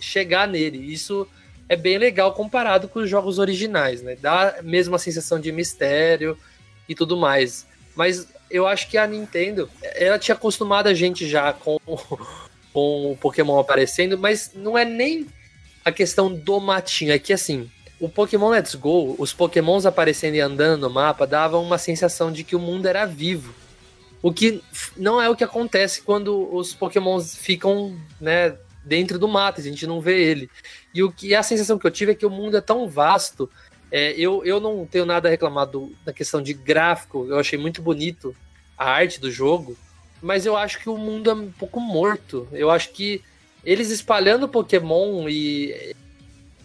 chegar 0.00 0.48
nele. 0.48 0.92
Isso 0.92 1.28
é 1.68 1.76
bem 1.76 1.96
legal 1.96 2.34
comparado 2.34 2.88
com 2.88 2.98
os 2.98 3.08
jogos 3.08 3.38
originais, 3.38 4.02
né? 4.02 4.16
Dá 4.20 4.58
mesmo 4.62 4.96
a 4.96 4.98
sensação 4.98 5.38
de 5.38 5.52
mistério 5.52 6.36
e 6.88 6.94
tudo 6.94 7.16
mais. 7.16 7.66
Mas 7.94 8.26
eu 8.50 8.66
acho 8.66 8.88
que 8.88 8.96
a 8.96 9.06
Nintendo, 9.06 9.70
ela 9.82 10.18
tinha 10.18 10.34
acostumado 10.34 10.86
a 10.86 10.94
gente 10.94 11.28
já 11.28 11.52
com, 11.52 11.78
com 12.72 13.12
o 13.12 13.16
Pokémon 13.16 13.58
aparecendo, 13.58 14.18
mas 14.18 14.52
não 14.54 14.76
é 14.76 14.84
nem 14.84 15.26
a 15.84 15.92
questão 15.92 16.32
do 16.32 16.60
matinho, 16.60 17.12
é 17.12 17.18
que 17.18 17.32
assim, 17.32 17.70
o 18.00 18.08
Pokémon 18.08 18.50
Let's 18.50 18.74
Go, 18.74 19.16
os 19.18 19.32
Pokémons 19.32 19.84
aparecendo 19.84 20.34
e 20.34 20.40
andando 20.40 20.82
no 20.82 20.90
mapa, 20.90 21.26
davam 21.26 21.62
uma 21.62 21.78
sensação 21.78 22.30
de 22.30 22.44
que 22.44 22.54
o 22.54 22.60
mundo 22.60 22.86
era 22.86 23.04
vivo. 23.04 23.54
O 24.22 24.32
que 24.32 24.62
não 24.96 25.20
é 25.20 25.28
o 25.28 25.36
que 25.36 25.44
acontece 25.44 26.02
quando 26.02 26.52
os 26.54 26.74
Pokémons 26.74 27.36
ficam, 27.36 27.96
né, 28.20 28.56
dentro 28.84 29.18
do 29.18 29.28
mato, 29.28 29.60
a 29.60 29.64
gente 29.64 29.86
não 29.86 30.00
vê 30.00 30.22
ele. 30.22 30.50
E 30.94 31.02
o 31.02 31.12
que 31.12 31.34
a 31.34 31.42
sensação 31.42 31.78
que 31.78 31.86
eu 31.86 31.90
tive 31.90 32.12
é 32.12 32.14
que 32.14 32.26
o 32.26 32.30
mundo 32.30 32.56
é 32.56 32.60
tão 32.60 32.88
vasto 32.88 33.48
é, 33.90 34.12
eu, 34.12 34.44
eu 34.44 34.60
não 34.60 34.84
tenho 34.86 35.06
nada 35.06 35.28
a 35.28 35.30
reclamar 35.30 35.66
do, 35.66 35.92
da 36.04 36.12
questão 36.12 36.42
de 36.42 36.52
gráfico, 36.52 37.26
eu 37.28 37.38
achei 37.38 37.58
muito 37.58 37.80
bonito 37.80 38.34
a 38.76 38.90
arte 38.90 39.20
do 39.20 39.30
jogo, 39.30 39.76
mas 40.22 40.44
eu 40.44 40.56
acho 40.56 40.78
que 40.80 40.88
o 40.88 40.98
mundo 40.98 41.30
é 41.30 41.34
um 41.34 41.50
pouco 41.50 41.80
morto. 41.80 42.46
Eu 42.52 42.70
acho 42.70 42.90
que 42.90 43.22
eles 43.64 43.90
espalhando 43.90 44.48
Pokémon 44.48 45.28
e 45.28 45.94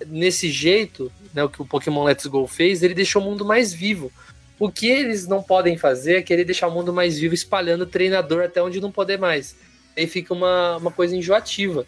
nesse 0.08 0.50
jeito, 0.50 1.12
né, 1.34 1.44
o 1.44 1.50
que 1.50 1.62
o 1.62 1.66
Pokémon 1.66 2.04
Let's 2.04 2.26
Go 2.26 2.46
fez, 2.48 2.84
ele 2.84 2.94
deixou 2.94 3.22
o 3.22 3.26
mundo 3.26 3.46
mais 3.46 3.74
vivo. 3.74 4.12
O 4.60 4.72
que 4.72 4.88
eles 4.88 5.28
não 5.28 5.42
podem 5.42 5.78
fazer 5.78 6.18
é 6.18 6.22
querer 6.22 6.44
deixar 6.46 6.68
o 6.68 6.72
mundo 6.72 6.94
mais 6.94 7.18
vivo 7.18 7.34
espalhando 7.34 7.86
treinador 7.86 8.44
até 8.44 8.62
onde 8.62 8.82
não 8.82 8.92
poder 8.92 9.18
mais. 9.18 9.56
Aí 9.96 10.08
fica 10.08 10.34
uma, 10.34 10.78
uma 10.78 10.92
coisa 10.92 11.16
enjoativa. 11.16 11.86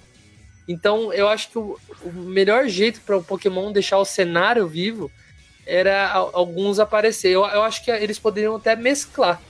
Então 0.67 1.13
eu 1.13 1.28
acho 1.28 1.50
que 1.50 1.58
o, 1.58 1.78
o 2.04 2.12
melhor 2.12 2.67
jeito 2.67 3.02
para 3.02 3.17
o 3.17 3.24
Pokémon 3.24 3.71
deixar 3.71 3.98
o 3.98 4.06
cenário 4.06 4.67
vivo 4.67 5.12
era 5.65 6.12
alguns 6.12 6.80
aparecer. 6.80 7.30
Eu, 7.30 7.45
eu 7.45 7.63
acho 7.63 7.84
que 7.84 7.91
eles 7.91 8.19
poderiam 8.19 8.56
até 8.56 8.75
mesclar. 8.75 9.41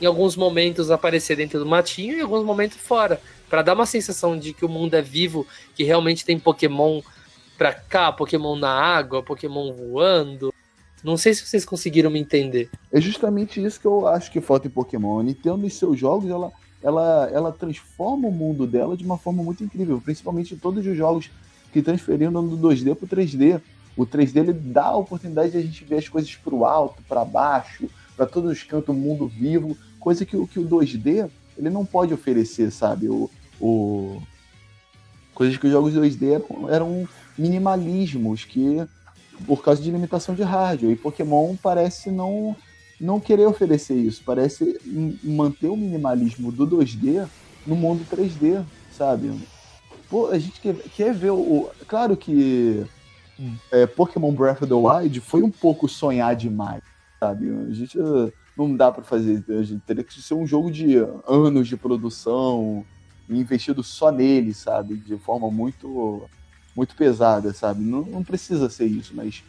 Em 0.00 0.06
alguns 0.06 0.36
momentos 0.36 0.90
aparecer 0.90 1.36
dentro 1.36 1.58
do 1.58 1.66
matinho 1.66 2.14
e 2.14 2.18
em 2.18 2.22
alguns 2.22 2.44
momentos 2.44 2.78
fora. 2.78 3.20
para 3.50 3.62
dar 3.62 3.74
uma 3.74 3.86
sensação 3.86 4.38
de 4.38 4.52
que 4.52 4.64
o 4.64 4.68
mundo 4.68 4.94
é 4.94 5.02
vivo, 5.02 5.46
que 5.74 5.82
realmente 5.82 6.24
tem 6.24 6.38
Pokémon 6.38 7.00
pra 7.56 7.72
cá, 7.72 8.12
Pokémon 8.12 8.54
na 8.54 8.70
água, 8.70 9.22
Pokémon 9.22 9.72
voando. 9.72 10.54
Não 11.02 11.16
sei 11.16 11.34
se 11.34 11.44
vocês 11.46 11.64
conseguiram 11.64 12.10
me 12.10 12.20
entender. 12.20 12.70
É 12.92 13.00
justamente 13.00 13.62
isso 13.62 13.80
que 13.80 13.86
eu 13.86 14.06
acho 14.06 14.30
que 14.30 14.40
falta 14.40 14.68
em 14.68 14.70
Pokémon. 14.70 15.18
A 15.18 15.22
Nintendo, 15.22 15.66
em 15.66 15.70
seus 15.70 15.98
jogos, 15.98 16.30
ela, 16.30 16.52
ela, 16.82 17.30
ela 17.32 17.52
transforma 17.52 18.28
o 18.28 18.32
mundo 18.32 18.66
dela 18.66 18.96
de 18.96 19.04
uma 19.04 19.18
forma 19.18 19.42
muito 19.42 19.62
incrível. 19.64 20.00
Principalmente 20.00 20.54
em 20.54 20.58
todos 20.58 20.86
os 20.86 20.96
jogos 20.96 21.30
que 21.72 21.82
transferiram 21.82 22.32
do 22.32 22.56
2D 22.56 22.94
pro 22.94 23.06
3D. 23.06 23.60
O 23.98 24.06
3D 24.06 24.36
ele 24.36 24.52
dá 24.52 24.84
a 24.84 24.96
oportunidade 24.96 25.50
de 25.50 25.58
a 25.58 25.60
gente 25.60 25.84
ver 25.84 25.96
as 25.96 26.08
coisas 26.08 26.32
para 26.36 26.54
o 26.54 26.64
alto, 26.64 27.02
para 27.08 27.24
baixo, 27.24 27.90
para 28.16 28.26
todos 28.26 28.52
os 28.52 28.62
cantos, 28.62 28.94
o 28.94 28.98
mundo 28.98 29.26
vivo, 29.26 29.76
coisa 29.98 30.24
que, 30.24 30.46
que 30.46 30.60
o 30.60 30.68
2D 30.68 31.28
ele 31.56 31.68
não 31.68 31.84
pode 31.84 32.14
oferecer, 32.14 32.70
sabe? 32.70 33.08
O, 33.08 33.28
o... 33.60 34.22
Coisas 35.34 35.56
que 35.56 35.66
os 35.66 35.72
jogos 35.72 35.94
2D 35.94 36.34
eram, 36.34 36.70
eram 36.70 37.08
minimalismos, 37.36 38.44
que 38.44 38.86
por 39.44 39.64
causa 39.64 39.82
de 39.82 39.90
limitação 39.90 40.32
de 40.32 40.44
hardware. 40.44 40.92
E 40.92 40.96
Pokémon 40.96 41.56
parece 41.60 42.12
não, 42.12 42.54
não 43.00 43.18
querer 43.18 43.46
oferecer 43.46 43.96
isso, 43.96 44.22
parece 44.24 44.78
manter 45.24 45.68
o 45.68 45.76
minimalismo 45.76 46.52
do 46.52 46.64
2D 46.64 47.28
no 47.66 47.74
mundo 47.74 48.06
3D, 48.08 48.64
sabe? 48.96 49.32
Pô, 50.08 50.28
a 50.28 50.38
gente 50.38 50.60
quer, 50.60 50.76
quer 50.94 51.12
ver 51.12 51.30
o. 51.30 51.68
Claro 51.88 52.16
que 52.16 52.86
é, 53.70 53.86
Pokémon 53.86 54.32
Breath 54.32 54.62
of 54.62 54.66
the 54.66 54.74
Wild 54.74 55.20
foi 55.20 55.42
um 55.42 55.50
pouco 55.50 55.88
sonhar 55.88 56.34
demais, 56.34 56.82
sabe? 57.20 57.48
A 57.48 57.72
gente 57.72 57.98
uh, 57.98 58.32
não 58.56 58.74
dá 58.76 58.90
para 58.90 59.04
fazer, 59.04 59.44
a 59.48 59.62
gente 59.62 59.80
teria 59.86 60.02
que 60.02 60.20
ser 60.20 60.34
um 60.34 60.46
jogo 60.46 60.70
de 60.70 60.96
anos 61.26 61.68
de 61.68 61.76
produção 61.76 62.84
investido 63.28 63.82
só 63.82 64.10
nele, 64.10 64.54
sabe? 64.54 64.96
De 64.96 65.16
forma 65.16 65.50
muito 65.50 66.28
muito 66.74 66.94
pesada, 66.94 67.52
sabe? 67.52 67.82
Não, 67.82 68.02
não 68.02 68.22
precisa 68.22 68.70
ser 68.70 68.86
isso, 68.86 69.12
mas 69.14 69.42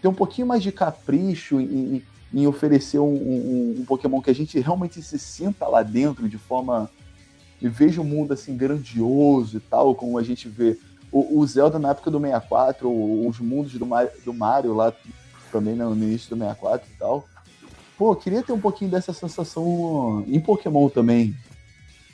ter 0.00 0.06
um 0.06 0.14
pouquinho 0.14 0.46
mais 0.46 0.62
de 0.62 0.70
capricho 0.70 1.60
em, 1.60 2.02
em 2.32 2.46
oferecer 2.46 3.00
um, 3.00 3.14
um, 3.14 3.76
um, 3.80 3.84
Pokémon 3.84 4.20
que 4.20 4.30
a 4.30 4.34
gente 4.34 4.60
realmente 4.60 5.02
se 5.02 5.18
sinta 5.18 5.66
lá 5.66 5.82
dentro 5.82 6.28
de 6.28 6.38
forma 6.38 6.88
e 7.60 7.68
veja 7.68 8.00
o 8.00 8.04
mundo 8.04 8.32
assim 8.32 8.56
grandioso 8.56 9.56
e 9.56 9.60
tal, 9.60 9.92
como 9.94 10.18
a 10.18 10.22
gente 10.22 10.48
vê 10.48 10.78
o, 11.10 11.40
o, 11.40 11.46
Zelda 11.46 11.78
na 11.78 11.90
época 11.90 12.10
do 12.10 12.20
64, 12.20 12.88
os 13.26 13.38
mundos 13.40 13.72
do 13.72 13.86
Mario, 13.86 14.10
do 14.24 14.34
Mario 14.34 14.74
lá 14.74 14.92
também 15.50 15.74
no 15.74 15.94
início 15.94 16.30
do 16.30 16.38
64 16.38 16.88
e 16.88 16.98
tal. 16.98 17.28
Pô, 17.96 18.14
queria 18.14 18.42
ter 18.42 18.52
um 18.52 18.60
pouquinho 18.60 18.90
dessa 18.90 19.12
sensação 19.12 20.24
em 20.26 20.38
Pokémon 20.38 20.88
também. 20.88 21.34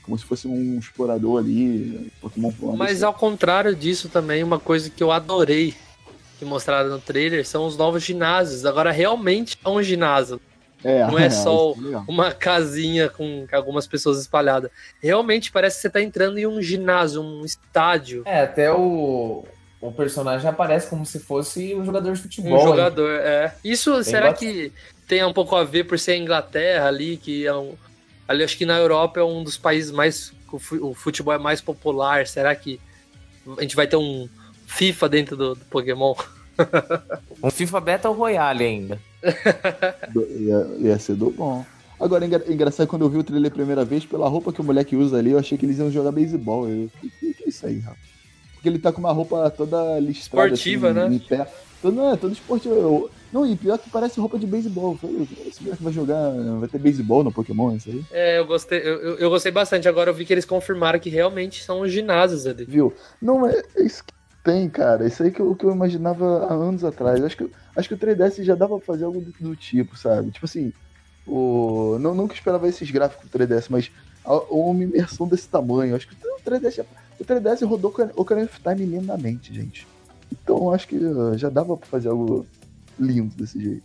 Como 0.02 0.18
se 0.18 0.24
fosse 0.24 0.46
um 0.46 0.78
explorador 0.78 1.38
ali, 1.38 2.12
Pokémon 2.20 2.52
Mas 2.76 3.02
ao 3.02 3.12
contrário 3.12 3.74
disso 3.74 4.08
também, 4.08 4.42
uma 4.42 4.58
coisa 4.58 4.90
que 4.90 5.02
eu 5.02 5.10
adorei 5.10 5.74
que 6.38 6.44
mostraram 6.44 6.90
no 6.90 6.98
trailer 6.98 7.46
são 7.46 7.66
os 7.66 7.76
novos 7.76 8.02
ginásios. 8.02 8.64
Agora 8.64 8.90
realmente 8.90 9.58
é 9.64 9.68
um 9.68 9.82
ginásio. 9.82 10.40
É, 10.84 11.06
Não 11.06 11.18
é 11.18 11.28
só 11.30 11.70
isso 11.72 11.80
legal. 11.80 12.04
uma 12.06 12.30
casinha 12.32 13.08
com 13.08 13.46
algumas 13.50 13.86
pessoas 13.86 14.20
espalhadas. 14.20 14.70
Realmente 15.02 15.50
parece 15.50 15.76
que 15.76 15.82
você 15.82 15.90
tá 15.90 16.02
entrando 16.02 16.38
em 16.38 16.46
um 16.46 16.60
ginásio, 16.60 17.22
um 17.22 17.44
estádio. 17.44 18.22
É, 18.26 18.42
até 18.42 18.70
o, 18.72 19.44
o 19.80 19.92
personagem 19.92 20.48
aparece 20.48 20.88
como 20.88 21.04
se 21.06 21.18
fosse 21.18 21.74
um 21.74 21.84
jogador 21.84 22.12
de 22.12 22.20
Um 22.20 22.22
futebol. 22.22 22.60
jogador, 22.60 23.10
é. 23.20 23.54
Isso, 23.64 24.04
será 24.04 24.30
bastante. 24.30 24.52
que 24.52 24.72
tem 25.08 25.24
um 25.24 25.32
pouco 25.32 25.56
a 25.56 25.64
ver 25.64 25.84
por 25.84 25.98
ser 25.98 26.12
a 26.12 26.16
Inglaterra 26.18 26.86
ali, 26.88 27.16
que 27.16 27.46
é 27.46 27.54
um. 27.54 27.74
Ali, 28.28 28.42
acho 28.44 28.56
que 28.56 28.64
na 28.66 28.78
Europa 28.78 29.20
é 29.20 29.24
um 29.24 29.42
dos 29.44 29.56
países 29.58 29.90
mais. 29.90 30.32
que 30.48 30.56
o 30.56 30.58
fu- 30.58 30.86
O 30.86 30.94
futebol 30.94 31.34
é 31.34 31.38
mais 31.38 31.60
popular. 31.60 32.26
Será 32.26 32.54
que 32.54 32.80
a 33.58 33.60
gente 33.60 33.76
vai 33.76 33.86
ter 33.86 33.96
um 33.96 34.28
FIFA 34.66 35.08
dentro 35.08 35.36
do, 35.36 35.54
do 35.54 35.64
Pokémon? 35.66 36.14
Um 37.42 37.50
FIFA 37.50 37.80
Battle 37.80 38.12
Royale 38.14 38.64
ainda. 38.64 38.98
Do- 40.12 40.24
Ia, 40.38 40.66
ia 40.78 40.98
ser 40.98 41.14
do 41.16 41.30
bom. 41.30 41.64
Agora, 42.00 42.24
engra- 42.26 42.44
engraçado, 42.48 42.86
quando 42.88 43.02
eu 43.02 43.08
vi 43.08 43.18
o 43.18 43.24
trailer 43.24 43.50
a 43.50 43.54
primeira 43.54 43.84
vez, 43.84 44.04
pela 44.04 44.28
roupa 44.28 44.52
que 44.52 44.60
o 44.60 44.64
moleque 44.64 44.96
usa 44.96 45.16
ali, 45.18 45.30
eu 45.30 45.38
achei 45.38 45.56
que 45.56 45.64
eles 45.64 45.78
iam 45.78 45.90
jogar 45.90 46.12
beisebol. 46.12 46.68
Eu, 46.68 46.90
que, 47.00 47.08
que, 47.10 47.34
que 47.34 47.44
é 47.44 47.48
isso 47.48 47.66
aí, 47.66 47.78
rapaz? 47.78 48.00
Porque 48.54 48.68
ele 48.68 48.78
tá 48.78 48.92
com 48.92 49.00
uma 49.00 49.12
roupa 49.12 49.48
toda 49.50 49.98
listrada. 50.00 50.48
Esportiva, 50.48 50.90
assim, 50.90 50.98
né? 51.10 51.14
Em 51.16 51.18
pé. 51.18 51.46
Todo, 51.80 51.94
não, 51.94 52.12
é, 52.12 52.16
todo 52.16 52.32
esportivo. 52.32 52.74
Eu- 52.74 53.10
não, 53.32 53.44
e 53.46 53.56
pior 53.56 53.76
que 53.78 53.90
parece 53.90 54.20
roupa 54.20 54.38
de 54.38 54.46
beisebol. 54.46 54.92
Eu 54.92 54.98
falei, 54.98 55.28
Esse 55.46 55.62
moleque 55.62 55.82
vai 55.82 55.92
jogar, 55.92 56.30
vai 56.60 56.68
ter 56.68 56.78
beisebol 56.78 57.24
no 57.24 57.32
Pokémon, 57.32 57.74
isso 57.76 57.90
aí. 57.90 58.04
É, 58.12 58.38
eu 58.38 58.46
gostei, 58.46 58.78
eu, 58.80 59.00
eu- 59.02 59.16
eu 59.18 59.30
gostei 59.30 59.50
bastante. 59.52 59.88
Agora 59.88 60.10
eu 60.10 60.14
vi 60.14 60.24
que 60.24 60.32
eles 60.32 60.44
confirmaram 60.44 60.98
que 60.98 61.10
realmente 61.10 61.62
são 61.64 61.80
os 61.80 61.90
ginásios 61.92 62.46
ali. 62.46 62.64
Viu? 62.64 62.92
Não, 63.20 63.46
é, 63.46 63.60
é 63.76 63.82
isso 63.82 64.04
que 64.04 64.12
tem, 64.44 64.68
cara. 64.68 65.06
Isso 65.06 65.22
aí 65.22 65.30
que 65.32 65.40
eu, 65.40 65.54
que 65.56 65.64
eu 65.64 65.72
imaginava 65.72 66.44
há 66.46 66.52
anos 66.52 66.84
atrás. 66.84 67.22
Acho 67.24 67.36
que, 67.36 67.50
acho 67.74 67.88
que 67.88 67.94
o 67.94 67.98
3DS 67.98 68.44
já 68.44 68.54
dava 68.54 68.76
pra 68.76 68.86
fazer 68.86 69.04
algo 69.04 69.20
do, 69.20 69.32
do 69.40 69.56
tipo, 69.56 69.96
sabe? 69.96 70.30
Tipo 70.30 70.44
assim, 70.44 70.72
o, 71.26 71.96
não, 71.98 72.14
nunca 72.14 72.34
esperava 72.34 72.68
esses 72.68 72.90
gráficos 72.90 73.28
do 73.28 73.38
3DS, 73.38 73.68
mas 73.70 73.90
a- 74.24 74.36
uma 74.50 74.84
imersão 74.84 75.26
desse 75.26 75.48
tamanho. 75.48 75.96
Acho 75.96 76.06
que 76.06 76.14
o 76.14 76.40
3DS, 76.44 76.76
já- 76.76 76.84
o 77.18 77.24
3DS 77.24 77.62
rodou 77.64 77.92
o 78.14 78.20
Ocarina 78.20 78.46
of 78.46 78.60
Time 78.60 78.84
lindamente, 78.84 79.52
gente. 79.52 79.88
Então 80.30 80.70
acho 80.72 80.86
que 80.86 80.96
uh, 80.96 81.36
já 81.38 81.48
dava 81.48 81.76
pra 81.76 81.86
fazer 81.88 82.08
algo 82.10 82.46
lindo 82.98 83.34
desse 83.34 83.58
jeito. 83.60 83.84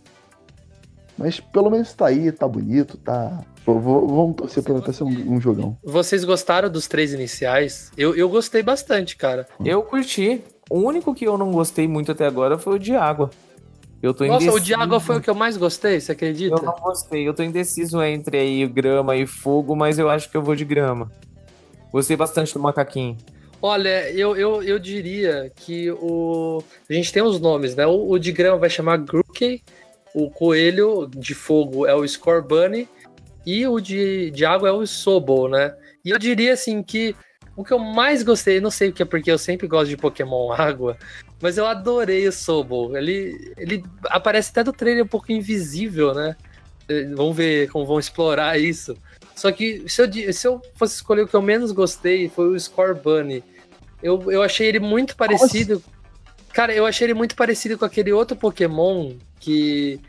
Mas 1.16 1.40
pelo 1.40 1.70
menos 1.70 1.92
tá 1.94 2.06
aí, 2.06 2.30
tá 2.32 2.46
bonito, 2.46 2.96
tá. 2.98 3.42
Vou- 3.66 3.78
vou- 3.80 4.08
Vamos 4.08 4.36
torcer 4.36 4.62
pra, 4.62 4.74
pra 4.80 4.92
ser 4.92 5.04
um, 5.04 5.34
um 5.34 5.40
jogão. 5.40 5.76
Vocês 5.84 6.24
gostaram 6.24 6.70
dos 6.70 6.88
três 6.88 7.12
iniciais? 7.12 7.90
Eu, 7.96 8.14
eu 8.16 8.28
gostei 8.28 8.62
bastante, 8.62 9.16
cara. 9.16 9.46
Eu 9.64 9.82
curti. 9.82 10.42
O 10.70 10.78
único 10.78 11.14
que 11.14 11.24
eu 11.26 11.36
não 11.36 11.50
gostei 11.50 11.86
muito 11.88 12.12
até 12.12 12.26
agora 12.26 12.56
foi 12.56 12.76
o 12.76 12.78
de 12.78 12.94
água. 12.94 13.30
Eu 14.02 14.14
tô 14.14 14.24
Nossa, 14.24 14.38
o 14.38 14.42
indeciso. 14.44 14.64
de 14.64 14.74
água 14.74 14.98
foi 14.98 15.16
o 15.16 15.20
que 15.20 15.28
eu 15.28 15.34
mais 15.34 15.56
gostei, 15.58 16.00
você 16.00 16.12
acredita? 16.12 16.56
Eu 16.56 16.62
não 16.62 16.72
gostei. 16.74 17.28
Eu 17.28 17.34
tô 17.34 17.42
indeciso 17.42 18.02
entre 18.02 18.38
aí 18.38 18.66
grama 18.66 19.14
e 19.16 19.26
fogo, 19.26 19.76
mas 19.76 19.98
eu 19.98 20.08
acho 20.08 20.30
que 20.30 20.36
eu 20.36 20.42
vou 20.42 20.56
de 20.56 20.64
grama. 20.64 21.10
Gostei 21.92 22.16
bastante 22.16 22.54
do 22.54 22.60
macaquinho. 22.60 23.16
Olha, 23.60 24.10
eu, 24.12 24.34
eu, 24.36 24.62
eu 24.62 24.78
diria 24.78 25.52
que 25.54 25.90
o. 25.90 26.62
A 26.88 26.92
gente 26.94 27.12
tem 27.12 27.22
os 27.22 27.38
nomes, 27.38 27.74
né? 27.74 27.86
O, 27.86 28.12
o 28.12 28.18
de 28.18 28.32
grama 28.32 28.56
vai 28.56 28.70
chamar 28.70 28.96
Grookey, 28.96 29.62
o 30.14 30.30
coelho 30.30 31.06
de 31.14 31.34
fogo 31.34 31.84
é 31.86 31.94
o 31.94 32.06
Scorbunny 32.08 32.88
e 33.46 33.66
o 33.66 33.80
de, 33.80 34.30
de 34.30 34.44
água 34.44 34.68
é 34.68 34.72
o 34.72 34.86
Sobol, 34.86 35.48
né? 35.48 35.74
E 36.04 36.10
eu 36.10 36.18
diria 36.18 36.52
assim 36.52 36.82
que 36.82 37.14
o 37.56 37.64
que 37.64 37.72
eu 37.72 37.78
mais 37.78 38.22
gostei, 38.22 38.60
não 38.60 38.70
sei 38.70 38.88
o 38.88 38.92
que 38.92 39.02
é 39.02 39.06
porque 39.06 39.30
eu 39.30 39.38
sempre 39.38 39.66
gosto 39.66 39.88
de 39.88 39.96
Pokémon 39.96 40.52
água, 40.56 40.96
mas 41.40 41.58
eu 41.58 41.66
adorei 41.66 42.26
o 42.26 42.32
Sobol. 42.32 42.96
Ele, 42.96 43.52
ele 43.56 43.84
aparece 44.04 44.50
até 44.50 44.64
do 44.64 44.72
trailer 44.72 45.04
um 45.04 45.08
pouco 45.08 45.32
invisível, 45.32 46.14
né? 46.14 46.36
Eh, 46.88 47.12
Vamos 47.14 47.36
ver 47.36 47.70
como 47.70 47.86
vão 47.86 47.98
explorar 47.98 48.58
isso. 48.58 48.96
Só 49.34 49.50
que 49.50 49.88
se 49.88 50.02
eu, 50.02 50.32
se 50.32 50.46
eu 50.46 50.60
fosse 50.74 50.96
escolher 50.96 51.22
o 51.22 51.28
que 51.28 51.34
eu 51.34 51.40
menos 51.40 51.72
gostei, 51.72 52.28
foi 52.28 52.48
o 52.48 52.60
Scorbunny. 52.60 53.42
Eu, 54.02 54.30
eu 54.30 54.42
achei 54.42 54.66
ele 54.66 54.80
muito 54.80 55.16
parecido. 55.16 55.82
Cara, 56.52 56.74
eu 56.74 56.84
achei 56.84 57.06
ele 57.06 57.14
muito 57.14 57.36
parecido 57.36 57.78
com 57.78 57.84
aquele 57.84 58.12
outro 58.12 58.36
Pokémon 58.36 59.14
que, 59.38 60.00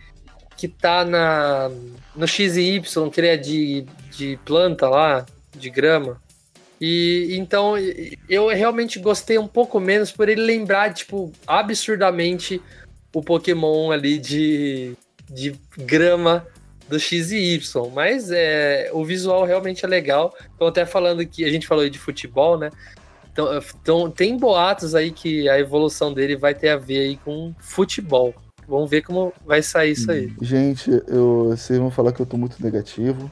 que 0.61 0.67
tá 0.67 1.03
na, 1.03 1.71
no 2.15 2.27
X 2.27 2.55
e 2.55 2.75
Y, 2.75 3.09
que 3.09 3.19
ele 3.19 3.27
é 3.29 3.35
de, 3.35 3.83
de 4.11 4.37
planta 4.45 4.87
lá, 4.87 5.25
de 5.57 5.71
grama. 5.71 6.21
E 6.79 7.29
então 7.31 7.73
eu 8.29 8.47
realmente 8.49 8.99
gostei 8.99 9.39
um 9.39 9.47
pouco 9.47 9.79
menos 9.79 10.11
por 10.11 10.29
ele 10.29 10.41
lembrar, 10.41 10.93
tipo, 10.93 11.31
absurdamente 11.47 12.61
o 13.11 13.23
Pokémon 13.23 13.89
ali 13.89 14.19
de, 14.19 14.93
de 15.27 15.59
grama 15.75 16.45
do 16.87 16.99
X 16.99 17.31
e 17.31 17.55
Y. 17.55 17.89
Mas 17.91 18.29
é, 18.29 18.91
o 18.93 19.03
visual 19.03 19.43
realmente 19.43 19.83
é 19.83 19.87
legal. 19.87 20.31
Então, 20.55 20.67
até 20.67 20.85
falando 20.85 21.25
que 21.25 21.43
a 21.43 21.49
gente 21.49 21.65
falou 21.65 21.83
aí 21.83 21.89
de 21.89 21.97
futebol, 21.97 22.55
né? 22.55 22.69
Então, 23.33 23.59
então, 23.81 24.11
tem 24.11 24.37
boatos 24.37 24.93
aí 24.93 25.09
que 25.09 25.49
a 25.49 25.57
evolução 25.57 26.13
dele 26.13 26.35
vai 26.35 26.53
ter 26.53 26.69
a 26.69 26.77
ver 26.77 26.99
aí 26.99 27.17
com 27.17 27.51
futebol. 27.59 28.35
Vamos 28.71 28.89
ver 28.89 29.01
como 29.01 29.33
vai 29.45 29.61
sair 29.61 29.91
isso 29.91 30.09
aí. 30.09 30.33
Gente, 30.41 30.89
eu, 31.07 31.49
vocês 31.49 31.77
vão 31.77 31.91
falar 31.91 32.13
que 32.13 32.21
eu 32.21 32.25
tô 32.25 32.37
muito 32.37 32.55
negativo. 32.63 33.29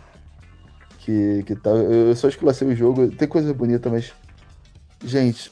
Que, 1.00 1.44
que 1.44 1.56
tá, 1.56 1.70
eu 1.70 2.14
só 2.16 2.28
esculacei 2.28 2.68
o 2.68 2.76
jogo. 2.76 3.08
Tem 3.10 3.28
coisa 3.28 3.54
bonita, 3.54 3.90
mas. 3.90 4.12
Gente, 5.04 5.50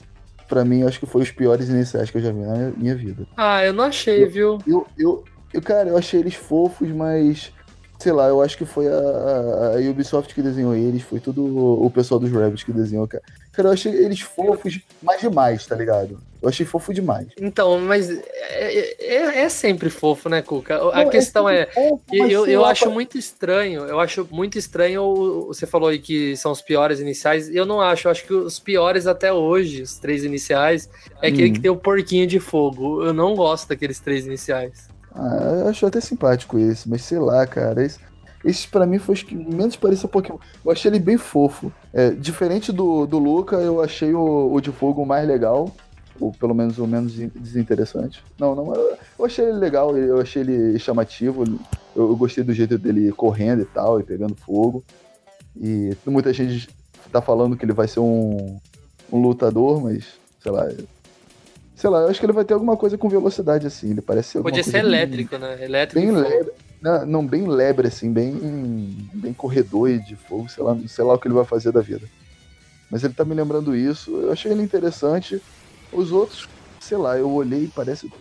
pra 0.47 0.65
mim, 0.65 0.84
acho 0.84 1.00
que 1.00 1.06
foi 1.06 1.21
os 1.21 1.32
piores 1.32 1.69
iniciais 1.69 2.12
que 2.12 2.17
eu 2.17 2.21
já 2.21 2.32
vi 2.34 2.41
na 2.41 2.71
minha, 2.76 2.95
vida. 2.95 3.26
Ah, 3.38 3.63
eu 3.63 3.71
não 3.71 3.86
achei, 3.86 4.26
viu? 4.26 4.58
Eu, 4.67 4.86
eu, 4.97 5.23
eu, 5.54 5.62
cara, 5.62 5.89
eu 5.89 5.97
achei 5.97 6.19
eles 6.19 6.36
fofos, 6.36 6.89
mas. 6.89 7.54
Sei 7.97 8.12
lá, 8.12 8.28
eu 8.28 8.41
acho 8.41 8.58
que 8.58 8.65
foi 8.65 8.88
a, 8.88 8.91
a- 9.78 9.89
Ubisoft 9.89 10.36
que 10.36 10.41
desenhou 10.43 10.76
eles, 10.76 11.02
foi 11.02 11.19
tudo 11.19 11.43
o, 11.43 11.86
o 11.86 11.89
pessoal 11.89 12.19
dos 12.19 12.32
Rabbits 12.32 12.63
que 12.63 12.71
desenhou, 12.71 13.08
cara. 13.08 13.23
Cara, 13.58 13.70
eu 13.70 13.74
achei 13.74 13.91
eles 13.91 14.20
fofos, 14.22 14.80
mas 15.02 15.20
demais, 15.20 15.65
tá 15.65 15.76
ligado? 15.76 16.20
Eu 16.39 16.48
achei 16.48 16.63
fofo 16.63 16.93
demais. 16.93 17.26
Então, 17.41 17.80
mas 17.80 18.08
é, 18.08 18.96
é- 19.00 19.39
é 19.41 19.50
sempre 19.50 19.89
fofo, 19.89 20.30
né, 20.30 20.43
Cuca? 20.43 20.78
A 20.93 21.04
Não, 21.04 21.10
questão 21.10 21.50
é. 21.50 21.65
fofo, 21.65 22.04
E 22.13 22.20
mas 22.20 22.32
Eu, 22.32 22.46
eu 22.46 22.63
acho 22.63 22.91
muito 22.91 23.17
estranho, 23.17 23.86
eu 23.86 24.00
acho 24.00 24.28
muito 24.30 24.60
estranho. 24.60 25.48
Você 25.48 25.65
falou 25.65 25.89
aí 25.89 25.98
que 25.98 26.38
são 26.38 26.52
os 26.52 26.62
piores 26.62 27.00
iniciais. 27.00 27.50
Eu 27.54 27.65
não 27.65 27.82
acho, 27.82 28.08
eu 28.08 28.12
acho 28.12 28.24
que 28.28 28.34
os 28.34 28.60
piores 28.60 29.08
até 29.08 29.34
hoje, 29.34 29.82
os 29.82 29.98
três 29.98 30.24
iniciais, 30.24 30.88
é 31.20 31.30
aquele 31.30 31.50
Hum. 31.50 31.54
que 31.54 31.60
tem 31.60 31.72
o 31.72 31.76
porquinho 31.76 32.28
de 32.28 32.39
fogo. 32.39 33.04
Eu 33.04 33.12
não 33.13 33.34
gosto 33.36 33.67
daqueles 33.70 34.00
três 34.00 34.28
iniciais. 34.28 34.88
Ah, 35.15 35.62
eu 35.62 35.67
acho 35.70 35.84
até 35.84 36.00
simpático 36.00 36.60
esse, 36.60 36.88
mas 36.88 37.02
sei 37.02 37.17
lá, 37.17 37.48
cara. 37.48 37.84
Esse, 37.84 37.98
esse 38.45 38.67
pra 38.67 38.86
mim 38.86 39.00
foi 39.00 39.15
os 39.15 39.23
que 39.23 39.36
menos 39.36 39.76
parecia 39.76 40.08
Pokémon. 40.08 40.38
Eu 40.63 40.71
achei 40.71 40.89
ele 40.89 41.00
bem 41.00 41.17
fofo. 41.17 41.71
É, 41.93 42.12
diferente 42.12 42.71
do, 42.71 43.06
do 43.06 43.17
Luca, 43.19 43.58
eu 43.58 43.82
achei 43.82 44.13
o, 44.13 44.54
o 44.54 44.62
de 44.62 44.71
fogo 44.71 45.06
mais 45.06 45.28
legal. 45.28 45.73
Ou 46.19 46.32
pelo 46.32 46.56
menos 46.56 46.80
o 46.80 46.88
menos 46.88 47.19
in- 47.19 47.32
desinteressante. 47.36 48.23
Não, 48.39 48.56
não, 48.56 48.73
eu, 48.73 48.97
eu 49.19 49.26
achei 49.26 49.45
ele 49.45 49.60
legal, 49.60 49.95
eu 49.95 50.19
achei 50.19 50.41
ele 50.41 50.80
chamativo. 50.80 51.43
Eu, 51.95 52.10
eu 52.10 52.15
gostei 52.15 52.43
do 52.43 52.54
jeito 52.54 52.76
dele 52.78 53.12
correndo 53.12 53.62
e 53.62 53.65
tal, 53.65 54.00
e 54.00 54.04
pegando 54.04 54.34
fogo. 54.36 54.84
E 55.56 55.95
muita 56.08 56.34
gente 56.34 56.67
tá 57.12 57.21
falando 57.21 57.56
que 57.56 57.63
ele 57.65 57.73
vai 57.73 57.88
ser 57.88 58.00
um, 58.00 58.58
um 59.12 59.21
lutador, 59.21 59.80
mas 59.82 60.06
sei 60.41 60.52
lá. 60.52 60.67
Sei 61.76 61.89
lá, 61.91 62.00
eu 62.02 62.08
acho 62.10 62.19
que 62.19 62.26
ele 62.26 62.34
vai 62.34 62.43
ter 62.43 62.56
alguma 62.56 62.76
coisa 62.76 62.97
com 62.97 63.08
velocidade 63.08 63.67
assim. 63.67 63.91
Ele 63.91 64.02
parece 64.02 64.30
ser 64.30 64.41
Podia 64.41 64.63
ser 64.63 64.71
coisa 64.71 64.88
bem- 64.88 64.95
elétrico, 64.95 65.38
né? 65.38 65.63
Elétrico 65.63 66.02
bem 66.13 66.15
não, 66.82 67.06
não, 67.06 67.28
bem 67.28 67.48
lebre, 67.48 67.88
assim, 67.88 68.12
bem, 68.13 68.40
bem 69.13 69.34
corredor 69.34 69.90
e 69.90 70.00
de 70.00 70.16
fogo, 70.16 70.48
sei 70.50 70.63
lá, 70.63 70.78
sei 70.88 71.04
lá 71.06 71.13
o 71.16 71.20
que 71.20 71.28
ele 71.28 71.36
vai 71.36 71.46
fazer 71.46 71.72
da 71.72 71.82
vida. 71.82 72.10
Mas 72.90 73.04
ele 73.04 73.13
tá 73.13 73.26
me 73.26 73.36
lembrando 73.36 73.76
isso, 73.76 74.16
eu 74.22 74.32
achei 74.32 74.52
ele 74.52 74.63
interessante. 74.63 75.42
Os 75.92 76.12
outros, 76.12 76.50
sei 76.80 76.98
lá, 76.98 77.18
eu 77.18 77.30
olhei 77.32 77.63
e 77.66 77.68
parece. 77.70 78.12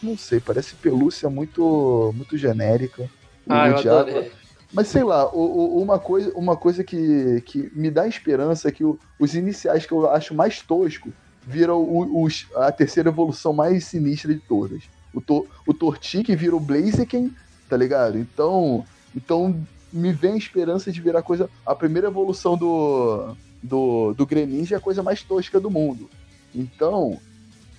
Não 0.00 0.16
sei, 0.16 0.40
parece 0.40 0.76
pelúcia 0.76 1.30
muito, 1.30 2.12
muito 2.14 2.36
genérica. 2.36 3.10
Ah, 3.48 3.68
eu 3.68 3.78
adorei. 3.78 4.32
Mas 4.72 4.88
sei 4.88 5.04
lá, 5.04 5.30
o- 5.34 5.78
o- 5.78 5.82
uma 5.82 5.98
coisa, 6.00 6.32
uma 6.34 6.56
coisa 6.56 6.82
que, 6.82 7.40
que 7.42 7.70
me 7.74 7.90
dá 7.90 8.06
esperança 8.08 8.68
é 8.68 8.72
que 8.72 8.84
o- 8.84 8.98
os 9.18 9.34
iniciais 9.34 9.84
que 9.86 9.92
eu 9.92 10.08
acho 10.10 10.34
mais 10.34 10.62
tosco 10.62 11.14
viram 11.44 11.84
os- 12.22 12.46
a 12.56 12.72
terceira 12.72 13.10
evolução 13.10 13.52
mais 13.52 13.84
sinistra 13.84 14.32
de 14.34 14.40
todas. 14.40 14.88
O, 15.12 15.20
to, 15.20 15.48
o 15.66 15.74
Tortique 15.74 16.34
vira 16.34 16.56
o 16.56 16.60
Blaziken, 16.60 17.30
tá 17.72 17.76
ligado? 17.78 18.18
Então, 18.18 18.84
então 19.16 19.58
me 19.90 20.12
vem 20.12 20.34
a 20.34 20.36
esperança 20.36 20.92
de 20.92 21.00
virar 21.00 21.22
coisa. 21.22 21.48
A 21.64 21.74
primeira 21.74 22.08
evolução 22.08 22.54
do, 22.54 23.34
do, 23.62 24.12
do 24.12 24.26
Greninja 24.26 24.74
é 24.74 24.78
a 24.78 24.80
coisa 24.80 25.02
mais 25.02 25.22
tosca 25.22 25.58
do 25.58 25.70
mundo. 25.70 26.10
Então, 26.54 27.18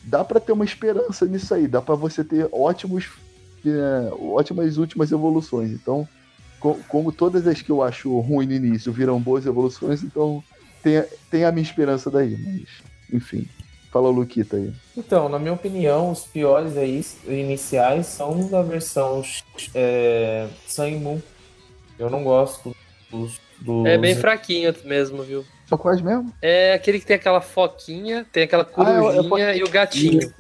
dá 0.03 0.25
pra 0.25 0.39
ter 0.39 0.51
uma 0.51 0.65
esperança 0.65 1.27
nisso 1.27 1.53
aí. 1.53 1.67
Dá 1.67 1.79
pra 1.79 1.93
você 1.93 2.23
ter 2.23 2.49
ótimos, 2.51 3.07
é, 3.63 4.11
ótimas 4.19 4.77
últimas 4.77 5.11
evoluções. 5.11 5.69
Então, 5.69 6.07
co- 6.59 6.79
como 6.87 7.11
todas 7.11 7.45
as 7.45 7.61
que 7.61 7.69
eu 7.71 7.83
acho 7.83 8.19
ruim 8.19 8.47
no 8.47 8.53
início 8.53 8.91
viram 8.91 9.21
boas 9.21 9.45
evoluções, 9.45 10.01
então 10.01 10.43
tem, 10.81 11.03
tem 11.29 11.45
a 11.45 11.51
minha 11.51 11.61
esperança 11.61 12.09
daí, 12.09 12.35
mas 12.35 12.67
enfim. 13.13 13.45
Fala 13.93 14.09
o 14.09 14.11
Luquita 14.11 14.57
aí. 14.57 14.73
Então, 14.97 15.29
na 15.29 15.37
minha 15.37 15.53
opinião, 15.53 16.09
os 16.09 16.25
piores 16.25 16.75
aí 16.75 16.99
iniciais 17.27 18.07
são 18.07 18.49
da 18.49 18.63
versão 18.63 19.21
é, 19.75 20.47
Sun 20.67 20.97
Moon. 20.97 21.21
Eu 21.99 22.09
não 22.09 22.23
gosto 22.23 22.75
dos, 23.11 23.39
dos... 23.61 23.85
É 23.85 23.95
bem 23.99 24.15
fraquinho 24.15 24.73
mesmo, 24.83 25.21
viu? 25.21 25.45
São 25.67 25.77
quais 25.77 26.01
mesmo? 26.01 26.33
É 26.41 26.73
aquele 26.73 26.99
que 26.99 27.05
tem 27.05 27.15
aquela 27.15 27.39
foquinha, 27.39 28.25
tem 28.33 28.43
aquela 28.43 28.65
corujinha 28.65 29.45
Ah, 29.45 29.51
é- 29.51 29.55
é 29.55 29.57
e 29.57 29.63
o 29.63 29.69
gatinho. 29.69 30.33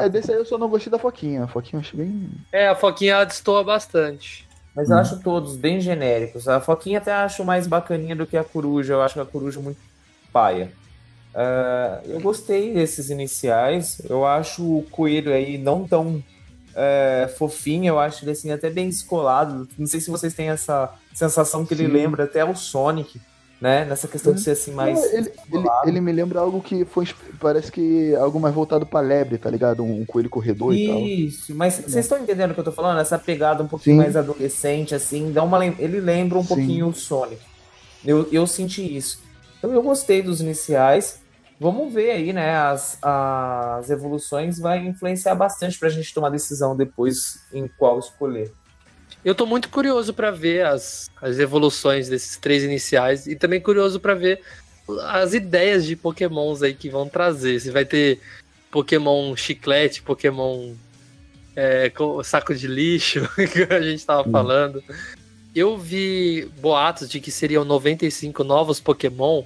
É, 0.00 0.08
desse 0.10 0.30
aí 0.30 0.38
eu 0.38 0.44
só 0.44 0.58
não 0.58 0.68
gostei 0.68 0.90
da 0.90 0.98
Foquinha. 0.98 1.44
A 1.44 1.48
Foquinha 1.48 1.80
eu 1.80 1.80
achei 1.80 2.00
bem. 2.00 2.28
É, 2.52 2.68
a 2.68 2.74
foquinha 2.74 3.14
ela 3.14 3.24
destoa 3.24 3.64
bastante. 3.64 4.46
Mas 4.74 4.90
eu 4.90 4.96
acho 4.96 5.22
todos 5.22 5.56
bem 5.56 5.80
genéricos. 5.80 6.48
A 6.48 6.60
Foquinha 6.60 6.98
até 6.98 7.12
acho 7.12 7.44
mais 7.44 7.66
bacaninha 7.66 8.14
do 8.14 8.26
que 8.26 8.36
a 8.36 8.44
Coruja. 8.44 8.94
Eu 8.94 9.02
acho 9.02 9.20
a 9.20 9.26
Coruja 9.26 9.58
muito 9.60 9.78
paia. 10.32 10.72
Ah, 11.34 12.00
eu 12.04 12.20
gostei 12.20 12.74
desses 12.74 13.10
iniciais. 13.10 14.00
Eu 14.08 14.24
acho 14.26 14.62
o 14.62 14.82
Coelho 14.90 15.32
aí 15.32 15.58
não 15.58 15.86
tão 15.86 16.22
é, 16.74 17.32
fofinho. 17.38 17.88
Eu 17.88 17.98
acho 17.98 18.24
ele 18.24 18.32
assim 18.32 18.50
até 18.50 18.70
bem 18.70 18.88
descolado. 18.88 19.68
Não 19.78 19.86
sei 19.86 20.00
se 20.00 20.10
vocês 20.10 20.34
têm 20.34 20.48
essa 20.48 20.92
sensação 21.14 21.64
que 21.64 21.74
ele 21.74 21.86
Sim. 21.86 21.92
lembra 21.92 22.24
até 22.24 22.44
o 22.44 22.54
Sonic, 22.54 23.20
né? 23.60 23.84
Nessa 23.84 24.08
questão 24.08 24.32
de 24.32 24.40
ser 24.40 24.52
assim 24.52 24.72
mais... 24.72 25.02
Ele, 25.12 25.30
ele, 25.52 25.68
ele 25.86 26.00
me 26.00 26.12
lembra 26.12 26.40
algo 26.40 26.60
que 26.60 26.84
foi. 26.84 27.06
Parece 27.38 27.70
que 27.70 28.14
algo 28.16 28.40
mais 28.40 28.54
voltado 28.54 28.84
pra 28.84 29.00
lebre, 29.00 29.38
tá 29.38 29.50
ligado? 29.50 29.84
Um, 29.84 30.00
um 30.00 30.04
coelho 30.04 30.30
corredor 30.30 30.74
e 30.74 30.88
tal. 30.88 30.98
Isso, 31.00 31.54
mas 31.54 31.74
vocês 31.74 32.04
estão 32.04 32.18
entendendo 32.18 32.50
o 32.50 32.54
que 32.54 32.60
eu 32.60 32.64
tô 32.64 32.72
falando? 32.72 33.00
Essa 33.00 33.18
pegada 33.18 33.62
um 33.62 33.68
pouquinho 33.68 33.96
Sim. 33.96 34.02
mais 34.02 34.16
adolescente, 34.16 34.94
assim, 34.94 35.30
dá 35.30 35.42
uma 35.42 35.64
ele 35.64 36.00
lembra 36.00 36.38
um 36.38 36.42
Sim. 36.42 36.48
pouquinho 36.48 36.88
o 36.88 36.94
Sonic. 36.94 37.40
Eu, 38.04 38.26
eu 38.32 38.46
senti 38.46 38.96
isso. 38.96 39.20
Então 39.58 39.72
eu 39.72 39.82
gostei 39.82 40.22
dos 40.22 40.40
iniciais. 40.40 41.19
Vamos 41.60 41.92
ver 41.92 42.10
aí, 42.12 42.32
né? 42.32 42.56
As, 42.56 42.98
as 43.02 43.90
evoluções 43.90 44.58
vai 44.58 44.78
influenciar 44.78 45.34
bastante 45.34 45.78
pra 45.78 45.90
gente 45.90 46.12
tomar 46.14 46.30
decisão 46.30 46.74
depois 46.74 47.44
em 47.52 47.68
qual 47.68 47.98
escolher. 47.98 48.50
Eu 49.22 49.34
tô 49.34 49.44
muito 49.44 49.68
curioso 49.68 50.14
pra 50.14 50.30
ver 50.30 50.64
as, 50.64 51.10
as 51.20 51.38
evoluções 51.38 52.08
desses 52.08 52.38
três 52.38 52.62
iniciais 52.64 53.26
e 53.26 53.36
também 53.36 53.60
curioso 53.60 54.00
pra 54.00 54.14
ver 54.14 54.40
as 55.08 55.34
ideias 55.34 55.84
de 55.84 55.94
pokémons 55.94 56.62
aí 56.62 56.72
que 56.72 56.88
vão 56.88 57.06
trazer. 57.06 57.60
Se 57.60 57.70
vai 57.70 57.84
ter 57.84 58.18
Pokémon 58.70 59.36
chiclete, 59.36 60.00
Pokémon 60.00 60.72
é, 61.54 61.90
co- 61.90 62.24
saco 62.24 62.54
de 62.54 62.66
lixo, 62.66 63.28
que 63.52 63.70
a 63.70 63.82
gente 63.82 64.06
tava 64.06 64.26
Hum. 64.26 64.32
falando. 64.32 64.82
Eu 65.54 65.76
vi 65.76 66.48
boatos 66.58 67.06
de 67.10 67.20
que 67.20 67.30
seriam 67.30 67.64
95 67.66 68.42
novos 68.42 68.80
Pokémon. 68.80 69.42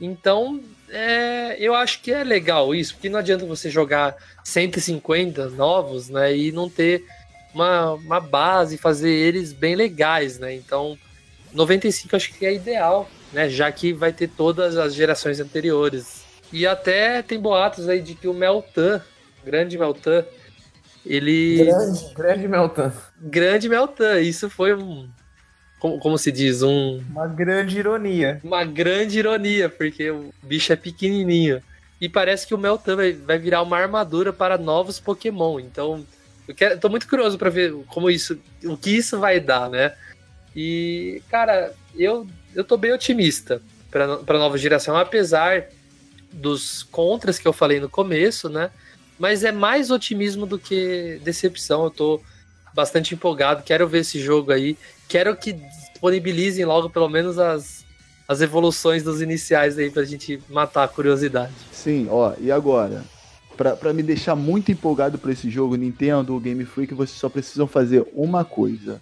Então, 0.00 0.60
é, 0.88 1.56
eu 1.58 1.74
acho 1.74 2.00
que 2.00 2.12
é 2.12 2.22
legal 2.22 2.74
isso, 2.74 2.94
porque 2.94 3.08
não 3.08 3.18
adianta 3.18 3.46
você 3.46 3.70
jogar 3.70 4.16
150 4.44 5.50
novos, 5.50 6.08
né, 6.08 6.36
e 6.36 6.52
não 6.52 6.68
ter 6.68 7.04
uma, 7.54 7.92
uma 7.92 8.20
base, 8.20 8.76
fazer 8.76 9.10
eles 9.10 9.52
bem 9.52 9.76
legais, 9.76 10.38
né? 10.38 10.52
Então, 10.54 10.98
95 11.52 12.12
eu 12.12 12.16
acho 12.16 12.34
que 12.34 12.44
é 12.44 12.52
ideal, 12.52 13.08
né? 13.32 13.48
Já 13.48 13.70
que 13.70 13.92
vai 13.92 14.12
ter 14.12 14.28
todas 14.28 14.76
as 14.76 14.94
gerações 14.94 15.38
anteriores. 15.38 16.24
E 16.52 16.66
até 16.66 17.22
tem 17.22 17.38
boatos 17.38 17.88
aí 17.88 18.00
de 18.00 18.14
que 18.14 18.28
o 18.28 18.34
Meltan, 18.34 19.00
grande 19.44 19.78
Meltan, 19.78 20.24
ele. 21.06 21.64
Grande, 21.64 22.14
grande 22.14 22.48
Meltan. 22.48 22.92
Grande 23.20 23.68
Meltan, 23.68 24.20
isso 24.20 24.50
foi 24.50 24.74
um. 24.74 25.08
Como, 25.84 25.98
como 25.98 26.16
se 26.16 26.32
diz? 26.32 26.62
Um, 26.62 27.04
Uma 27.10 27.26
grande 27.26 27.78
ironia. 27.78 28.40
uma 28.42 28.64
grande 28.64 29.18
ironia, 29.18 29.68
porque 29.68 30.10
o 30.10 30.32
bicho 30.42 30.72
é 30.72 30.76
pequenininho. 30.76 31.62
E 32.00 32.08
parece 32.08 32.46
que 32.46 32.54
o 32.54 32.58
Meltan 32.58 32.96
vai, 32.96 33.12
vai 33.12 33.38
virar 33.38 33.60
uma 33.60 33.76
armadura 33.76 34.32
para 34.32 34.56
novos 34.56 34.98
Pokémon. 34.98 35.60
Então, 35.60 36.02
eu 36.48 36.54
quero, 36.54 36.80
tô 36.80 36.88
muito 36.88 37.06
curioso 37.06 37.36
para 37.36 37.50
ver 37.50 37.74
como 37.88 38.08
isso, 38.08 38.38
o 38.64 38.78
que 38.78 38.96
isso 38.96 39.18
vai 39.18 39.38
dar, 39.38 39.68
né? 39.68 39.92
E, 40.56 41.20
cara, 41.30 41.74
eu, 41.94 42.26
eu 42.54 42.64
tô 42.64 42.78
bem 42.78 42.94
otimista 42.94 43.60
para 43.90 44.04
a 44.26 44.38
nova 44.38 44.56
geração, 44.56 44.96
apesar 44.96 45.66
dos 46.32 46.82
contras 46.84 47.38
que 47.38 47.46
eu 47.46 47.52
falei 47.52 47.78
no 47.78 47.90
começo, 47.90 48.48
né? 48.48 48.70
Mas 49.18 49.44
é 49.44 49.52
mais 49.52 49.90
otimismo 49.90 50.46
do 50.46 50.58
que 50.58 51.20
decepção. 51.22 51.84
Eu 51.84 51.90
tô 51.90 52.22
bastante 52.72 53.14
empolgado, 53.14 53.62
quero 53.62 53.86
ver 53.86 53.98
esse 53.98 54.18
jogo 54.18 54.50
aí. 54.50 54.78
Quero 55.14 55.36
que 55.36 55.52
disponibilizem 55.52 56.64
logo 56.64 56.90
pelo 56.90 57.08
menos 57.08 57.38
as, 57.38 57.86
as 58.26 58.40
evoluções 58.40 59.04
dos 59.04 59.22
iniciais 59.22 59.78
aí 59.78 59.88
pra 59.88 60.02
gente 60.02 60.42
matar 60.50 60.82
a 60.82 60.88
curiosidade. 60.88 61.52
Sim, 61.70 62.08
ó, 62.10 62.34
e 62.40 62.50
agora? 62.50 63.04
Pra, 63.56 63.76
pra 63.76 63.92
me 63.92 64.02
deixar 64.02 64.34
muito 64.34 64.72
empolgado 64.72 65.16
pra 65.16 65.30
esse 65.30 65.48
jogo, 65.48 65.76
Nintendo, 65.76 66.40
Game 66.40 66.64
Freak, 66.64 66.94
vocês 66.94 67.16
só 67.16 67.28
precisam 67.28 67.68
fazer 67.68 68.04
uma 68.12 68.44
coisa. 68.44 69.00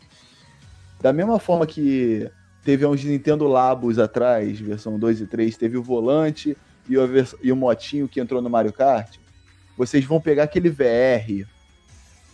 Da 1.00 1.14
mesma 1.14 1.38
forma 1.38 1.66
que 1.66 2.30
teve 2.62 2.84
uns 2.84 3.02
Nintendo 3.02 3.46
Labos 3.46 3.98
atrás, 3.98 4.60
versão 4.60 4.98
2 4.98 5.22
e 5.22 5.26
3, 5.26 5.56
teve 5.56 5.78
o 5.78 5.82
volante 5.82 6.54
e 6.90 6.98
o, 6.98 7.08
e 7.42 7.50
o 7.50 7.56
motinho 7.56 8.06
que 8.06 8.20
entrou 8.20 8.42
no 8.42 8.50
Mario 8.50 8.74
Kart, 8.74 9.16
vocês 9.78 10.04
vão 10.04 10.20
pegar 10.20 10.42
aquele 10.42 10.68
VR 10.68 11.48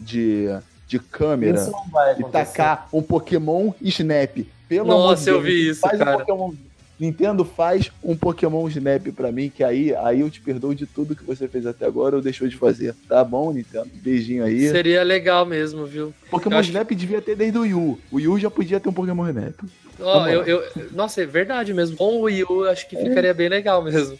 de, 0.00 0.48
de 0.89 0.99
câmera 0.99 1.70
e 2.18 2.24
tacar 2.24 2.89
um 2.93 3.03
Pokémon 3.03 3.72
Snap. 3.82 4.39
Pelo 4.68 4.91
amor 4.93 5.03
de 5.03 5.20
Nossa, 5.20 5.30
eu 5.30 5.34
Deus, 5.34 5.45
vi 5.45 5.68
isso, 5.68 5.80
faz 5.80 6.01
um 6.01 6.05
cara. 6.05 6.18
Pokémon- 6.18 6.53
Nintendo 6.99 7.45
faz 7.45 7.93
um 8.03 8.16
Pokémon 8.16 8.66
Snap 8.68 9.07
pra 9.14 9.30
mim, 9.30 9.49
que 9.55 9.62
aí, 9.62 9.95
aí 9.95 10.20
eu 10.20 10.28
te 10.28 10.41
perdoo 10.41 10.74
de 10.74 10.84
tudo 10.84 11.14
que 11.14 11.22
você 11.22 11.47
fez 11.47 11.64
até 11.64 11.86
agora 11.86 12.16
ou 12.16 12.22
deixou 12.22 12.49
de 12.49 12.57
fazer. 12.57 12.93
Tá 13.09 13.22
bom, 13.22 13.53
Nintendo? 13.53 13.89
Beijinho 14.03 14.43
aí. 14.45 14.68
Seria 14.68 15.05
legal 15.05 15.47
mesmo, 15.47 15.86
viu? 15.86 16.12
Pokémon 16.28 16.57
eu 16.57 16.59
acho 16.61 16.70
Snap 16.70 16.91
devia 16.91 17.22
ter 17.22 17.36
desde 17.36 17.57
o 17.57 17.61
Wii 17.61 17.74
U. 17.74 17.99
O 18.11 18.16
Wii 18.16 18.28
U 18.28 18.39
já 18.41 18.51
podia 18.51 18.80
ter 18.80 18.89
um 18.89 18.93
Pokémon 18.93 19.28
Snap. 19.28 19.55
Vamos 19.97 20.32
eu, 20.32 20.43
eu- 20.43 20.64
nossa, 20.93 21.22
é 21.22 21.26
verdade 21.26 21.72
mesmo. 21.72 21.97
Com 21.97 22.16
o 22.16 22.22
Wii 22.22 22.45
U, 22.45 22.64
eu 22.64 22.70
acho 22.70 22.89
que 22.89 22.97
ficaria 22.97 23.32
bem 23.34 23.49
legal 23.49 23.80
mesmo. 23.82 24.18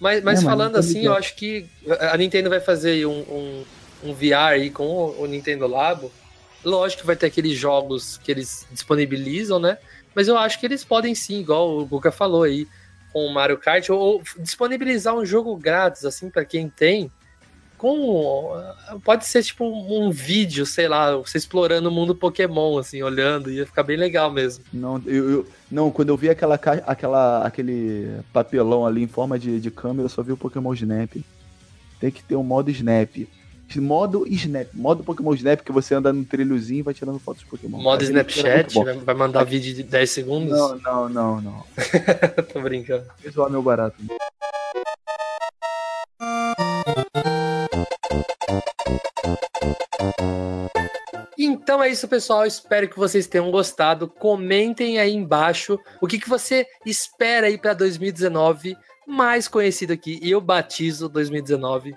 Mas, 0.00 0.22
mas 0.22 0.40
É, 0.40 0.44
falando 0.44 0.76
assim, 0.76 1.04
eu 1.06 1.14
acho 1.14 1.34
que 1.36 1.66
a 2.12 2.16
Nintendo 2.16 2.50
vai 2.50 2.60
fazer 2.60 2.90
aí 2.90 3.06
um, 3.06 3.18
um, 3.20 3.64
um 4.02 4.12
VR 4.12 4.52
aí 4.52 4.70
com 4.70 5.14
o, 5.18 5.26
Nintendo 5.26 5.66
Labo. 5.66 6.10
Lógico 6.64 7.00
que 7.02 7.06
vai 7.06 7.16
ter 7.16 7.26
aqueles 7.26 7.56
jogos 7.58 8.18
que 8.18 8.30
eles 8.30 8.66
disponibilizam, 8.70 9.58
né? 9.58 9.78
Mas 10.14 10.28
eu 10.28 10.36
acho 10.38 10.60
que 10.60 10.66
eles 10.66 10.84
podem 10.84 11.14
sim, 11.14 11.40
igual 11.40 11.78
o 11.78 11.86
Guga 11.86 12.12
falou 12.12 12.42
aí, 12.44 12.66
com 13.12 13.26
o 13.26 13.32
Mario 13.32 13.58
Kart, 13.58 13.88
ou, 13.90 14.22
disponibilizar 14.38 15.14
um 15.14 15.24
jogo 15.24 15.56
grátis, 15.56 16.04
assim, 16.04 16.30
pra 16.30 16.44
quem 16.44 16.68
tem. 16.68 17.10
Com. 17.76 18.52
Pode 19.02 19.26
ser 19.26 19.42
tipo 19.42 19.64
um, 19.64 20.06
um 20.06 20.10
vídeo, 20.12 20.64
sei 20.64 20.86
lá, 20.86 21.16
você 21.16 21.36
explorando 21.36 21.88
o 21.88 21.92
mundo 21.92 22.14
Pokémon, 22.14 22.78
assim, 22.78 23.02
olhando, 23.02 23.50
ia 23.50 23.66
ficar 23.66 23.82
bem 23.82 23.96
legal 23.96 24.30
mesmo. 24.30 24.62
Não, 24.72 25.02
eu, 25.04 25.30
eu- 25.30 25.46
não 25.68 25.90
quando 25.90 26.10
eu 26.10 26.16
vi 26.16 26.30
aquela, 26.30 26.54
aquela, 26.54 27.44
aquele 27.44 28.20
papelão 28.32 28.86
ali 28.86 29.02
em 29.02 29.08
forma 29.08 29.36
de, 29.36 29.58
de 29.58 29.70
câmera, 29.70 30.04
eu 30.04 30.08
só 30.08 30.22
vi 30.22 30.30
o 30.30 30.36
Pokémon 30.36 30.72
Snap. 30.74 31.16
Tem 31.98 32.10
que 32.10 32.22
ter 32.22 32.36
um 32.36 32.44
modo 32.44 32.70
Snap. 32.70 33.26
Modo 33.80 34.24
Snap. 34.28 34.68
Modo 34.74 35.02
Pokémon 35.04 35.34
Snap, 35.34 35.60
que 35.60 35.72
você 35.72 35.94
anda 35.94 36.12
no 36.12 36.24
trilhozinho 36.24 36.80
e 36.80 36.82
vai 36.82 36.94
tirando 36.94 37.18
fotos 37.18 37.42
de 37.42 37.48
Pokémon. 37.48 37.78
Modo 37.78 38.02
Aquele 38.02 38.18
era 38.18 38.24
muito 38.24 38.36
Snapchat, 38.36 39.04
vai- 39.04 39.14
mandar 39.14 39.44
vídeo 39.44 39.74
de 39.74 39.82
10 39.82 40.10
segundos? 40.10 40.56
Não, 40.58 40.78
não, 40.78 41.08
não, 41.08 41.40
não. 41.40 41.64
Tô 42.52 42.60
brincando. 42.60 43.04
Visual 43.22 43.50
meu 43.50 43.62
barato. 43.62 43.96
Então 51.38 51.82
é 51.82 51.88
isso, 51.88 52.06
pessoal. 52.06 52.46
Espero 52.46 52.88
que 52.88 52.98
vocês 52.98 53.26
tenham 53.26 53.50
gostado. 53.50 54.08
Comentem 54.08 54.98
aí 54.98 55.12
embaixo 55.12 55.78
o 56.00 56.06
que, 56.06 56.18
que 56.18 56.28
você 56.28 56.66
espera 56.84 57.46
aí 57.46 57.58
para 57.58 57.74
2019, 57.74 58.76
mais 59.06 59.48
conhecido 59.48 59.92
aqui. 59.92 60.18
E 60.22 60.30
eu 60.30 60.40
batizo 60.40 61.08
2019 61.08 61.94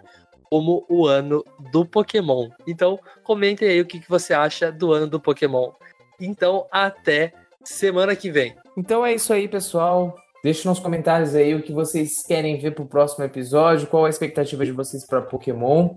como 0.56 0.86
o 0.88 1.06
ano 1.06 1.44
do 1.70 1.86
Pokémon. 1.86 2.48
Então, 2.66 2.98
comentem 3.26 3.68
aí 3.68 3.82
o 3.82 3.86
que, 3.86 4.00
que 4.00 4.08
você 4.10 4.34
acha 4.34 4.72
do 4.72 4.94
ano 4.94 5.06
do 5.06 5.20
Pokémon. 5.20 5.72
Então, 6.18 6.66
até 6.72 7.34
semana 7.62 8.16
que 8.16 8.32
vem. 8.32 8.56
Então 8.78 9.06
é 9.06 9.14
isso 9.14 9.34
aí, 9.34 9.50
pessoal. 9.50 10.16
Deixe 10.42 10.66
nos 10.66 10.80
comentários 10.80 11.36
aí 11.36 11.54
o 11.54 11.62
que 11.62 11.74
vocês 11.74 12.26
querem 12.26 12.58
ver 12.58 12.72
pro 12.72 12.86
próximo 12.86 13.26
episódio, 13.26 13.88
qual 13.88 14.06
a 14.06 14.10
expectativa 14.10 14.66
de 14.66 14.72
vocês 14.72 15.06
para 15.06 15.22
Pokémon. 15.22 15.90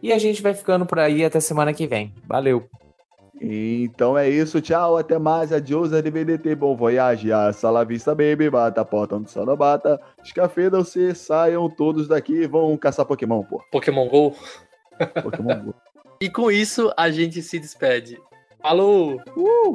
E 0.00 0.12
a 0.12 0.18
gente 0.18 0.40
vai 0.40 0.54
ficando 0.54 0.86
por 0.86 1.00
aí 1.00 1.24
até 1.24 1.40
semana 1.40 1.74
que 1.74 1.88
vem. 1.88 2.14
Valeu! 2.28 2.68
Então 3.40 4.18
é 4.18 4.28
isso, 4.28 4.60
tchau, 4.60 4.98
até 4.98 5.18
mais, 5.18 5.50
adiós, 5.50 5.94
arrivederci, 5.94 6.54
bom 6.54 6.76
voyage, 6.76 7.32
hasta 7.32 7.70
la 7.70 7.84
vista, 7.84 8.14
baby, 8.14 8.50
bata 8.50 8.82
a 8.82 8.84
porta 8.84 9.16
onde 9.16 9.30
só 9.30 9.46
não 9.46 9.56
bata, 9.56 9.98
escafedam-se, 10.22 11.14
saiam 11.14 11.70
todos 11.70 12.06
daqui, 12.06 12.46
vão 12.46 12.76
caçar 12.76 13.06
Pokémon, 13.06 13.42
pô, 13.42 13.62
Pokémon 13.72 14.06
GO. 14.08 14.34
Pokémon 15.22 15.64
Go. 15.64 15.74
E 16.22 16.28
com 16.28 16.50
isso, 16.50 16.92
a 16.98 17.10
gente 17.10 17.40
se 17.40 17.58
despede. 17.58 18.20
Falou! 18.60 19.22
Uh! 19.34 19.74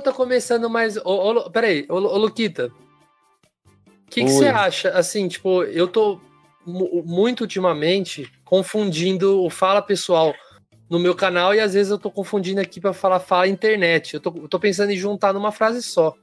Pessoal, 0.00 0.02
tá 0.02 0.12
começando 0.12 0.68
mais. 0.70 0.96
Ô, 0.98 1.02
ô, 1.30 1.50
peraí, 1.50 1.86
ô, 1.88 1.94
ô 1.94 2.18
Luquita. 2.18 2.70
O 4.06 4.10
que 4.10 4.22
você 4.28 4.46
acha? 4.48 4.90
Assim, 4.90 5.28
tipo, 5.28 5.62
eu 5.64 5.86
tô 5.86 6.20
mu- 6.66 7.02
muito 7.06 7.42
ultimamente 7.42 8.30
confundindo 8.44 9.42
o 9.44 9.48
fala 9.48 9.80
pessoal 9.80 10.34
no 10.88 10.98
meu 10.98 11.14
canal 11.14 11.54
e 11.54 11.60
às 11.60 11.74
vezes 11.74 11.92
eu 11.92 11.98
tô 11.98 12.10
confundindo 12.10 12.60
aqui 12.60 12.80
pra 12.80 12.92
falar 12.92 13.20
fala 13.20 13.46
internet. 13.46 14.14
Eu 14.14 14.20
tô, 14.20 14.32
eu 14.36 14.48
tô 14.48 14.58
pensando 14.58 14.90
em 14.90 14.96
juntar 14.96 15.32
numa 15.32 15.52
frase 15.52 15.82
só. 15.82 16.14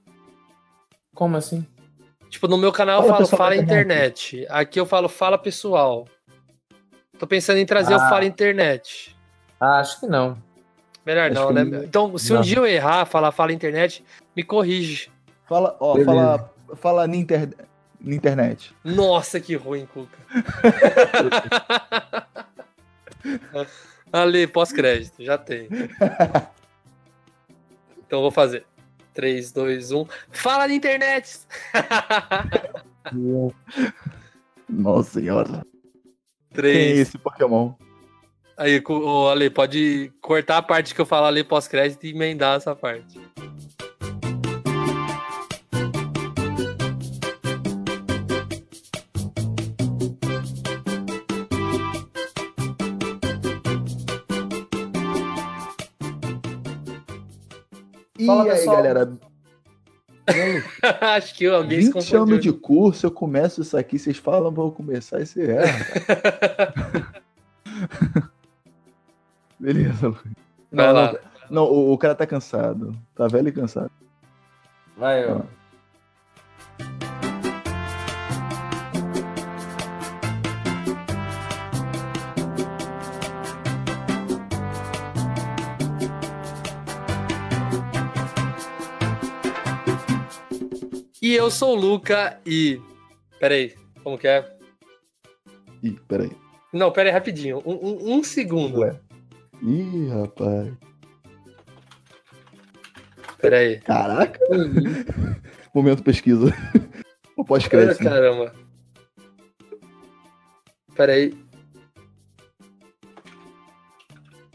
Como 1.16 1.38
assim? 1.38 1.66
Tipo, 2.30 2.48
no 2.50 2.58
meu 2.58 2.74
canal 2.74 2.98
eu 2.98 3.04
Fala 3.04 3.14
falo 3.14 3.24
pessoal 3.24 3.38
fala 3.38 3.56
da 3.56 3.62
internet. 3.62 4.46
Aqui 4.50 4.80
eu 4.80 4.86
falo 4.86 5.08
fala 5.08 5.38
pessoal. 5.38 6.06
Tô 7.18 7.26
pensando 7.26 7.58
em 7.58 7.66
trazer 7.66 7.94
o 7.94 7.98
Ah. 8.02 8.10
fala 8.10 8.26
internet. 8.26 9.16
Ah, 9.60 9.80
acho 9.80 10.02
que 10.02 10.06
não. 10.08 10.38
Melhor 11.08 11.32
Acho 11.32 11.40
não, 11.40 11.54
né? 11.54 11.64
não. 11.64 11.84
Então, 11.86 12.18
se 12.18 12.34
um 12.34 12.36
Não. 12.36 12.42
dia 12.42 12.58
eu 12.58 12.68
errar, 12.68 13.06
falar 13.06 13.32
fala 13.32 13.54
internet, 13.54 14.04
me 14.36 14.44
corrige. 14.44 15.10
Fala, 15.46 15.78
ó, 15.80 15.94
Beleza. 15.94 16.12
fala, 16.12 16.54
fala 16.76 17.08
na, 17.08 17.16
inter- 17.16 17.56
na 18.02 18.14
internet. 18.14 18.76
Nossa, 18.84 19.40
que 19.40 19.56
ruim, 19.56 19.86
Cuca. 19.86 20.18
Ali, 24.12 24.48
pós-crédito, 24.48 25.24
já 25.24 25.38
tem. 25.38 25.70
Então 28.06 28.20
eu 28.20 28.24
vou 28.24 28.32
fazer. 28.32 28.66
3, 29.14 29.50
2, 29.54 29.94
1. 29.94 30.06
Fala 30.34 30.68
na 30.68 30.74
internet! 30.74 31.40
Nossa 34.70 35.22
senhora. 35.22 35.66
Quem 36.54 36.60
é 36.60 36.62
3. 36.62 37.00
esse 37.00 37.18
Pokémon? 37.18 37.76
Aí, 38.58 38.84
ô, 38.90 39.28
Ale, 39.28 39.52
pode 39.52 40.12
cortar 40.20 40.58
a 40.58 40.62
parte 40.64 40.96
que 40.96 41.00
eu 41.00 41.06
falar 41.06 41.28
ali 41.28 41.44
pós-crédito 41.44 42.04
e 42.08 42.10
emendar 42.10 42.58
essa 42.58 42.76
parte. 42.76 43.20
E 58.18 58.26
Fala, 58.26 58.44
aí, 58.44 58.50
pessoal. 58.50 58.78
galera? 58.78 59.18
Acho 61.16 61.36
que 61.36 61.46
alguém 61.46 61.82
se 61.82 61.86
20 61.86 61.94
confundiu. 61.94 62.24
anos 62.24 62.40
de 62.42 62.52
curso, 62.52 63.06
eu 63.06 63.12
começo 63.12 63.62
isso 63.62 63.78
aqui, 63.78 64.00
vocês 64.00 64.18
falam 64.18 64.52
pra 64.52 64.64
eu 64.64 64.72
começar 64.72 65.22
esse 65.22 65.40
erra. 65.40 65.78
Beleza, 69.60 70.08
Luiz. 70.10 70.22
Não, 70.72 70.92
lá. 70.94 71.12
não, 71.14 71.20
não, 71.50 71.64
o, 71.66 71.94
o 71.94 71.98
cara 71.98 72.16
tá 72.16 72.26
cansado. 72.28 72.96
Tá 73.16 73.28
velho 73.28 73.50
e 73.50 73.52
cansado. 73.52 73.92
Vai, 74.98 75.26
ó. 75.32 75.42
E 91.22 91.34
eu 91.34 91.50
sou 91.50 91.72
o 91.76 91.80
Luca 91.80 92.40
e. 92.46 92.80
Peraí, 93.40 93.74
como 94.04 94.18
que 94.18 94.28
é? 94.28 94.46
Ih, 95.84 95.98
peraí. 96.08 96.32
Não, 96.72 96.92
peraí, 96.92 97.12
rapidinho. 97.12 97.62
Um, 97.66 97.74
um- 97.74 98.18
um 98.18 98.24
segundo. 98.24 98.80
Ué. 98.80 99.00
Ih, 99.62 100.10
rapaz. 100.10 100.74
Peraí. 103.40 103.80
Caraca. 103.82 104.40
Momento 105.74 106.04
pesquisa. 106.04 106.48
O 107.36 107.44
pós-crédito. 107.46 108.04
né? 108.04 108.10
Caramba. 108.10 108.54
Peraí. 110.96 111.38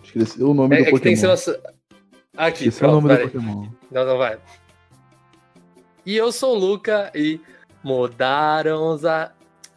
Esqueci 0.02 0.42
o 0.42 0.52
nome 0.52 0.76
É, 0.76 0.78
do 0.78 0.82
é 0.82 0.90
Pokémon. 0.90 1.02
tem 1.02 1.14
que 1.14 1.20
ser 1.20 1.26
nosso. 1.28 1.50
Aqui, 2.36 2.68
Esqueci 2.68 2.76
o 2.78 2.80
pronto, 2.80 2.94
nome 2.94 3.08
do 3.08 3.16
peraí. 3.16 3.30
Pokémon. 3.30 3.68
Não, 3.90 4.04
não 4.06 4.18
vai. 4.18 4.38
E 6.04 6.16
eu 6.16 6.32
sou 6.32 6.56
o 6.56 6.58
Luca 6.58 7.10
e 7.14 7.40
mudaram 7.84 8.88
os 8.94 9.04
a... 9.04 9.32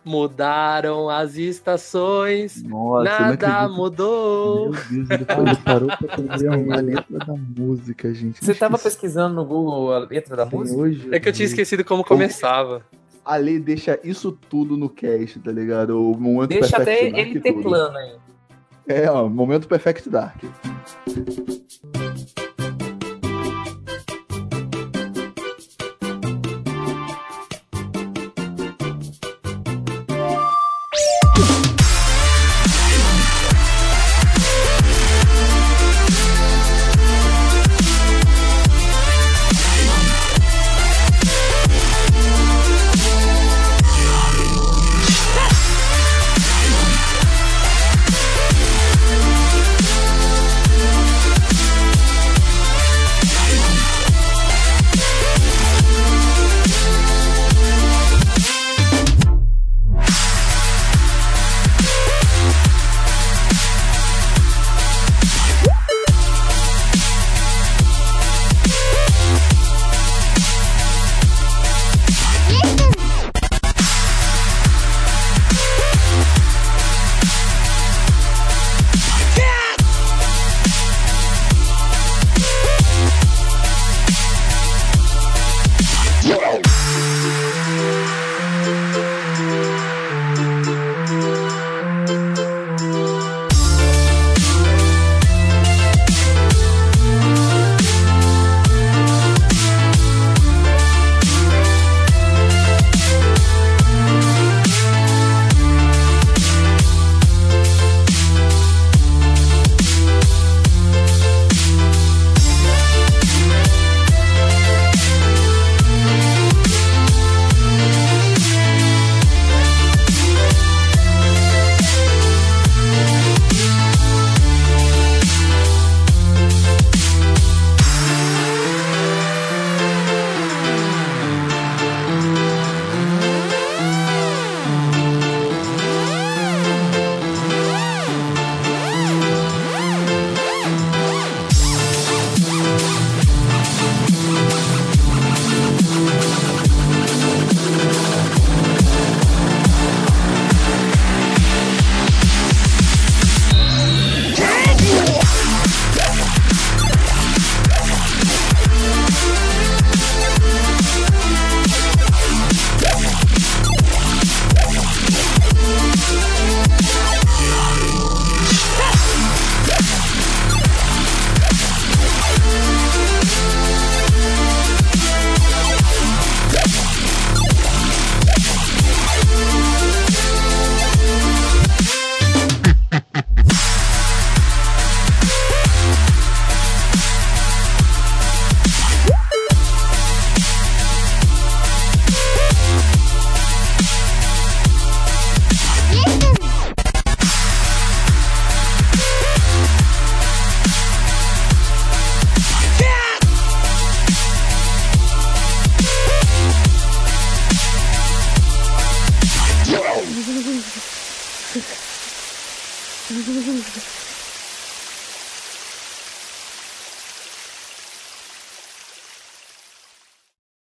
mudaram 0.05 1.09
as 1.09 1.35
estações. 1.35 2.61
Nossa, 2.63 3.03
nada 3.19 3.67
mudou. 3.67 4.69
Meu 4.71 5.05
Deus, 5.05 5.09
ele, 5.09 5.25
parou 5.65 5.87
pra 5.87 6.13
aprender 6.13 6.47
a 6.71 6.79
letra 6.81 7.17
da 7.19 7.33
música, 7.33 8.13
gente. 8.13 8.45
Você 8.45 8.53
tava 8.53 8.75
Esqueci. 8.75 8.95
pesquisando 8.95 9.33
no 9.35 9.43
Google 9.43 9.91
a 9.93 9.99
letra 9.99 10.35
da 10.35 10.45
Tem 10.45 10.59
música? 10.59 10.79
hoje, 10.79 11.09
É 11.11 11.19
que 11.19 11.27
eu 11.27 11.33
tinha 11.33 11.47
esquecido 11.47 11.83
como 11.83 12.03
começava. 12.03 12.85
A 13.25 13.37
lei 13.37 13.57
deixa 13.59 13.99
isso 14.03 14.31
tudo 14.31 14.77
no 14.77 14.87
cast, 14.87 15.39
tá 15.39 15.51
ligado? 15.51 15.99
O 15.99 16.15
momento 16.15 16.49
Deixa 16.49 16.77
até 16.77 17.05
ele 17.07 17.39
ter 17.39 17.53
tudo. 17.53 17.63
plano 17.63 17.97
aí. 17.97 18.11
É, 18.87 19.09
ó, 19.09 19.27
momento 19.27 19.67
Perfect 19.67 20.07
Dark. 20.11 20.43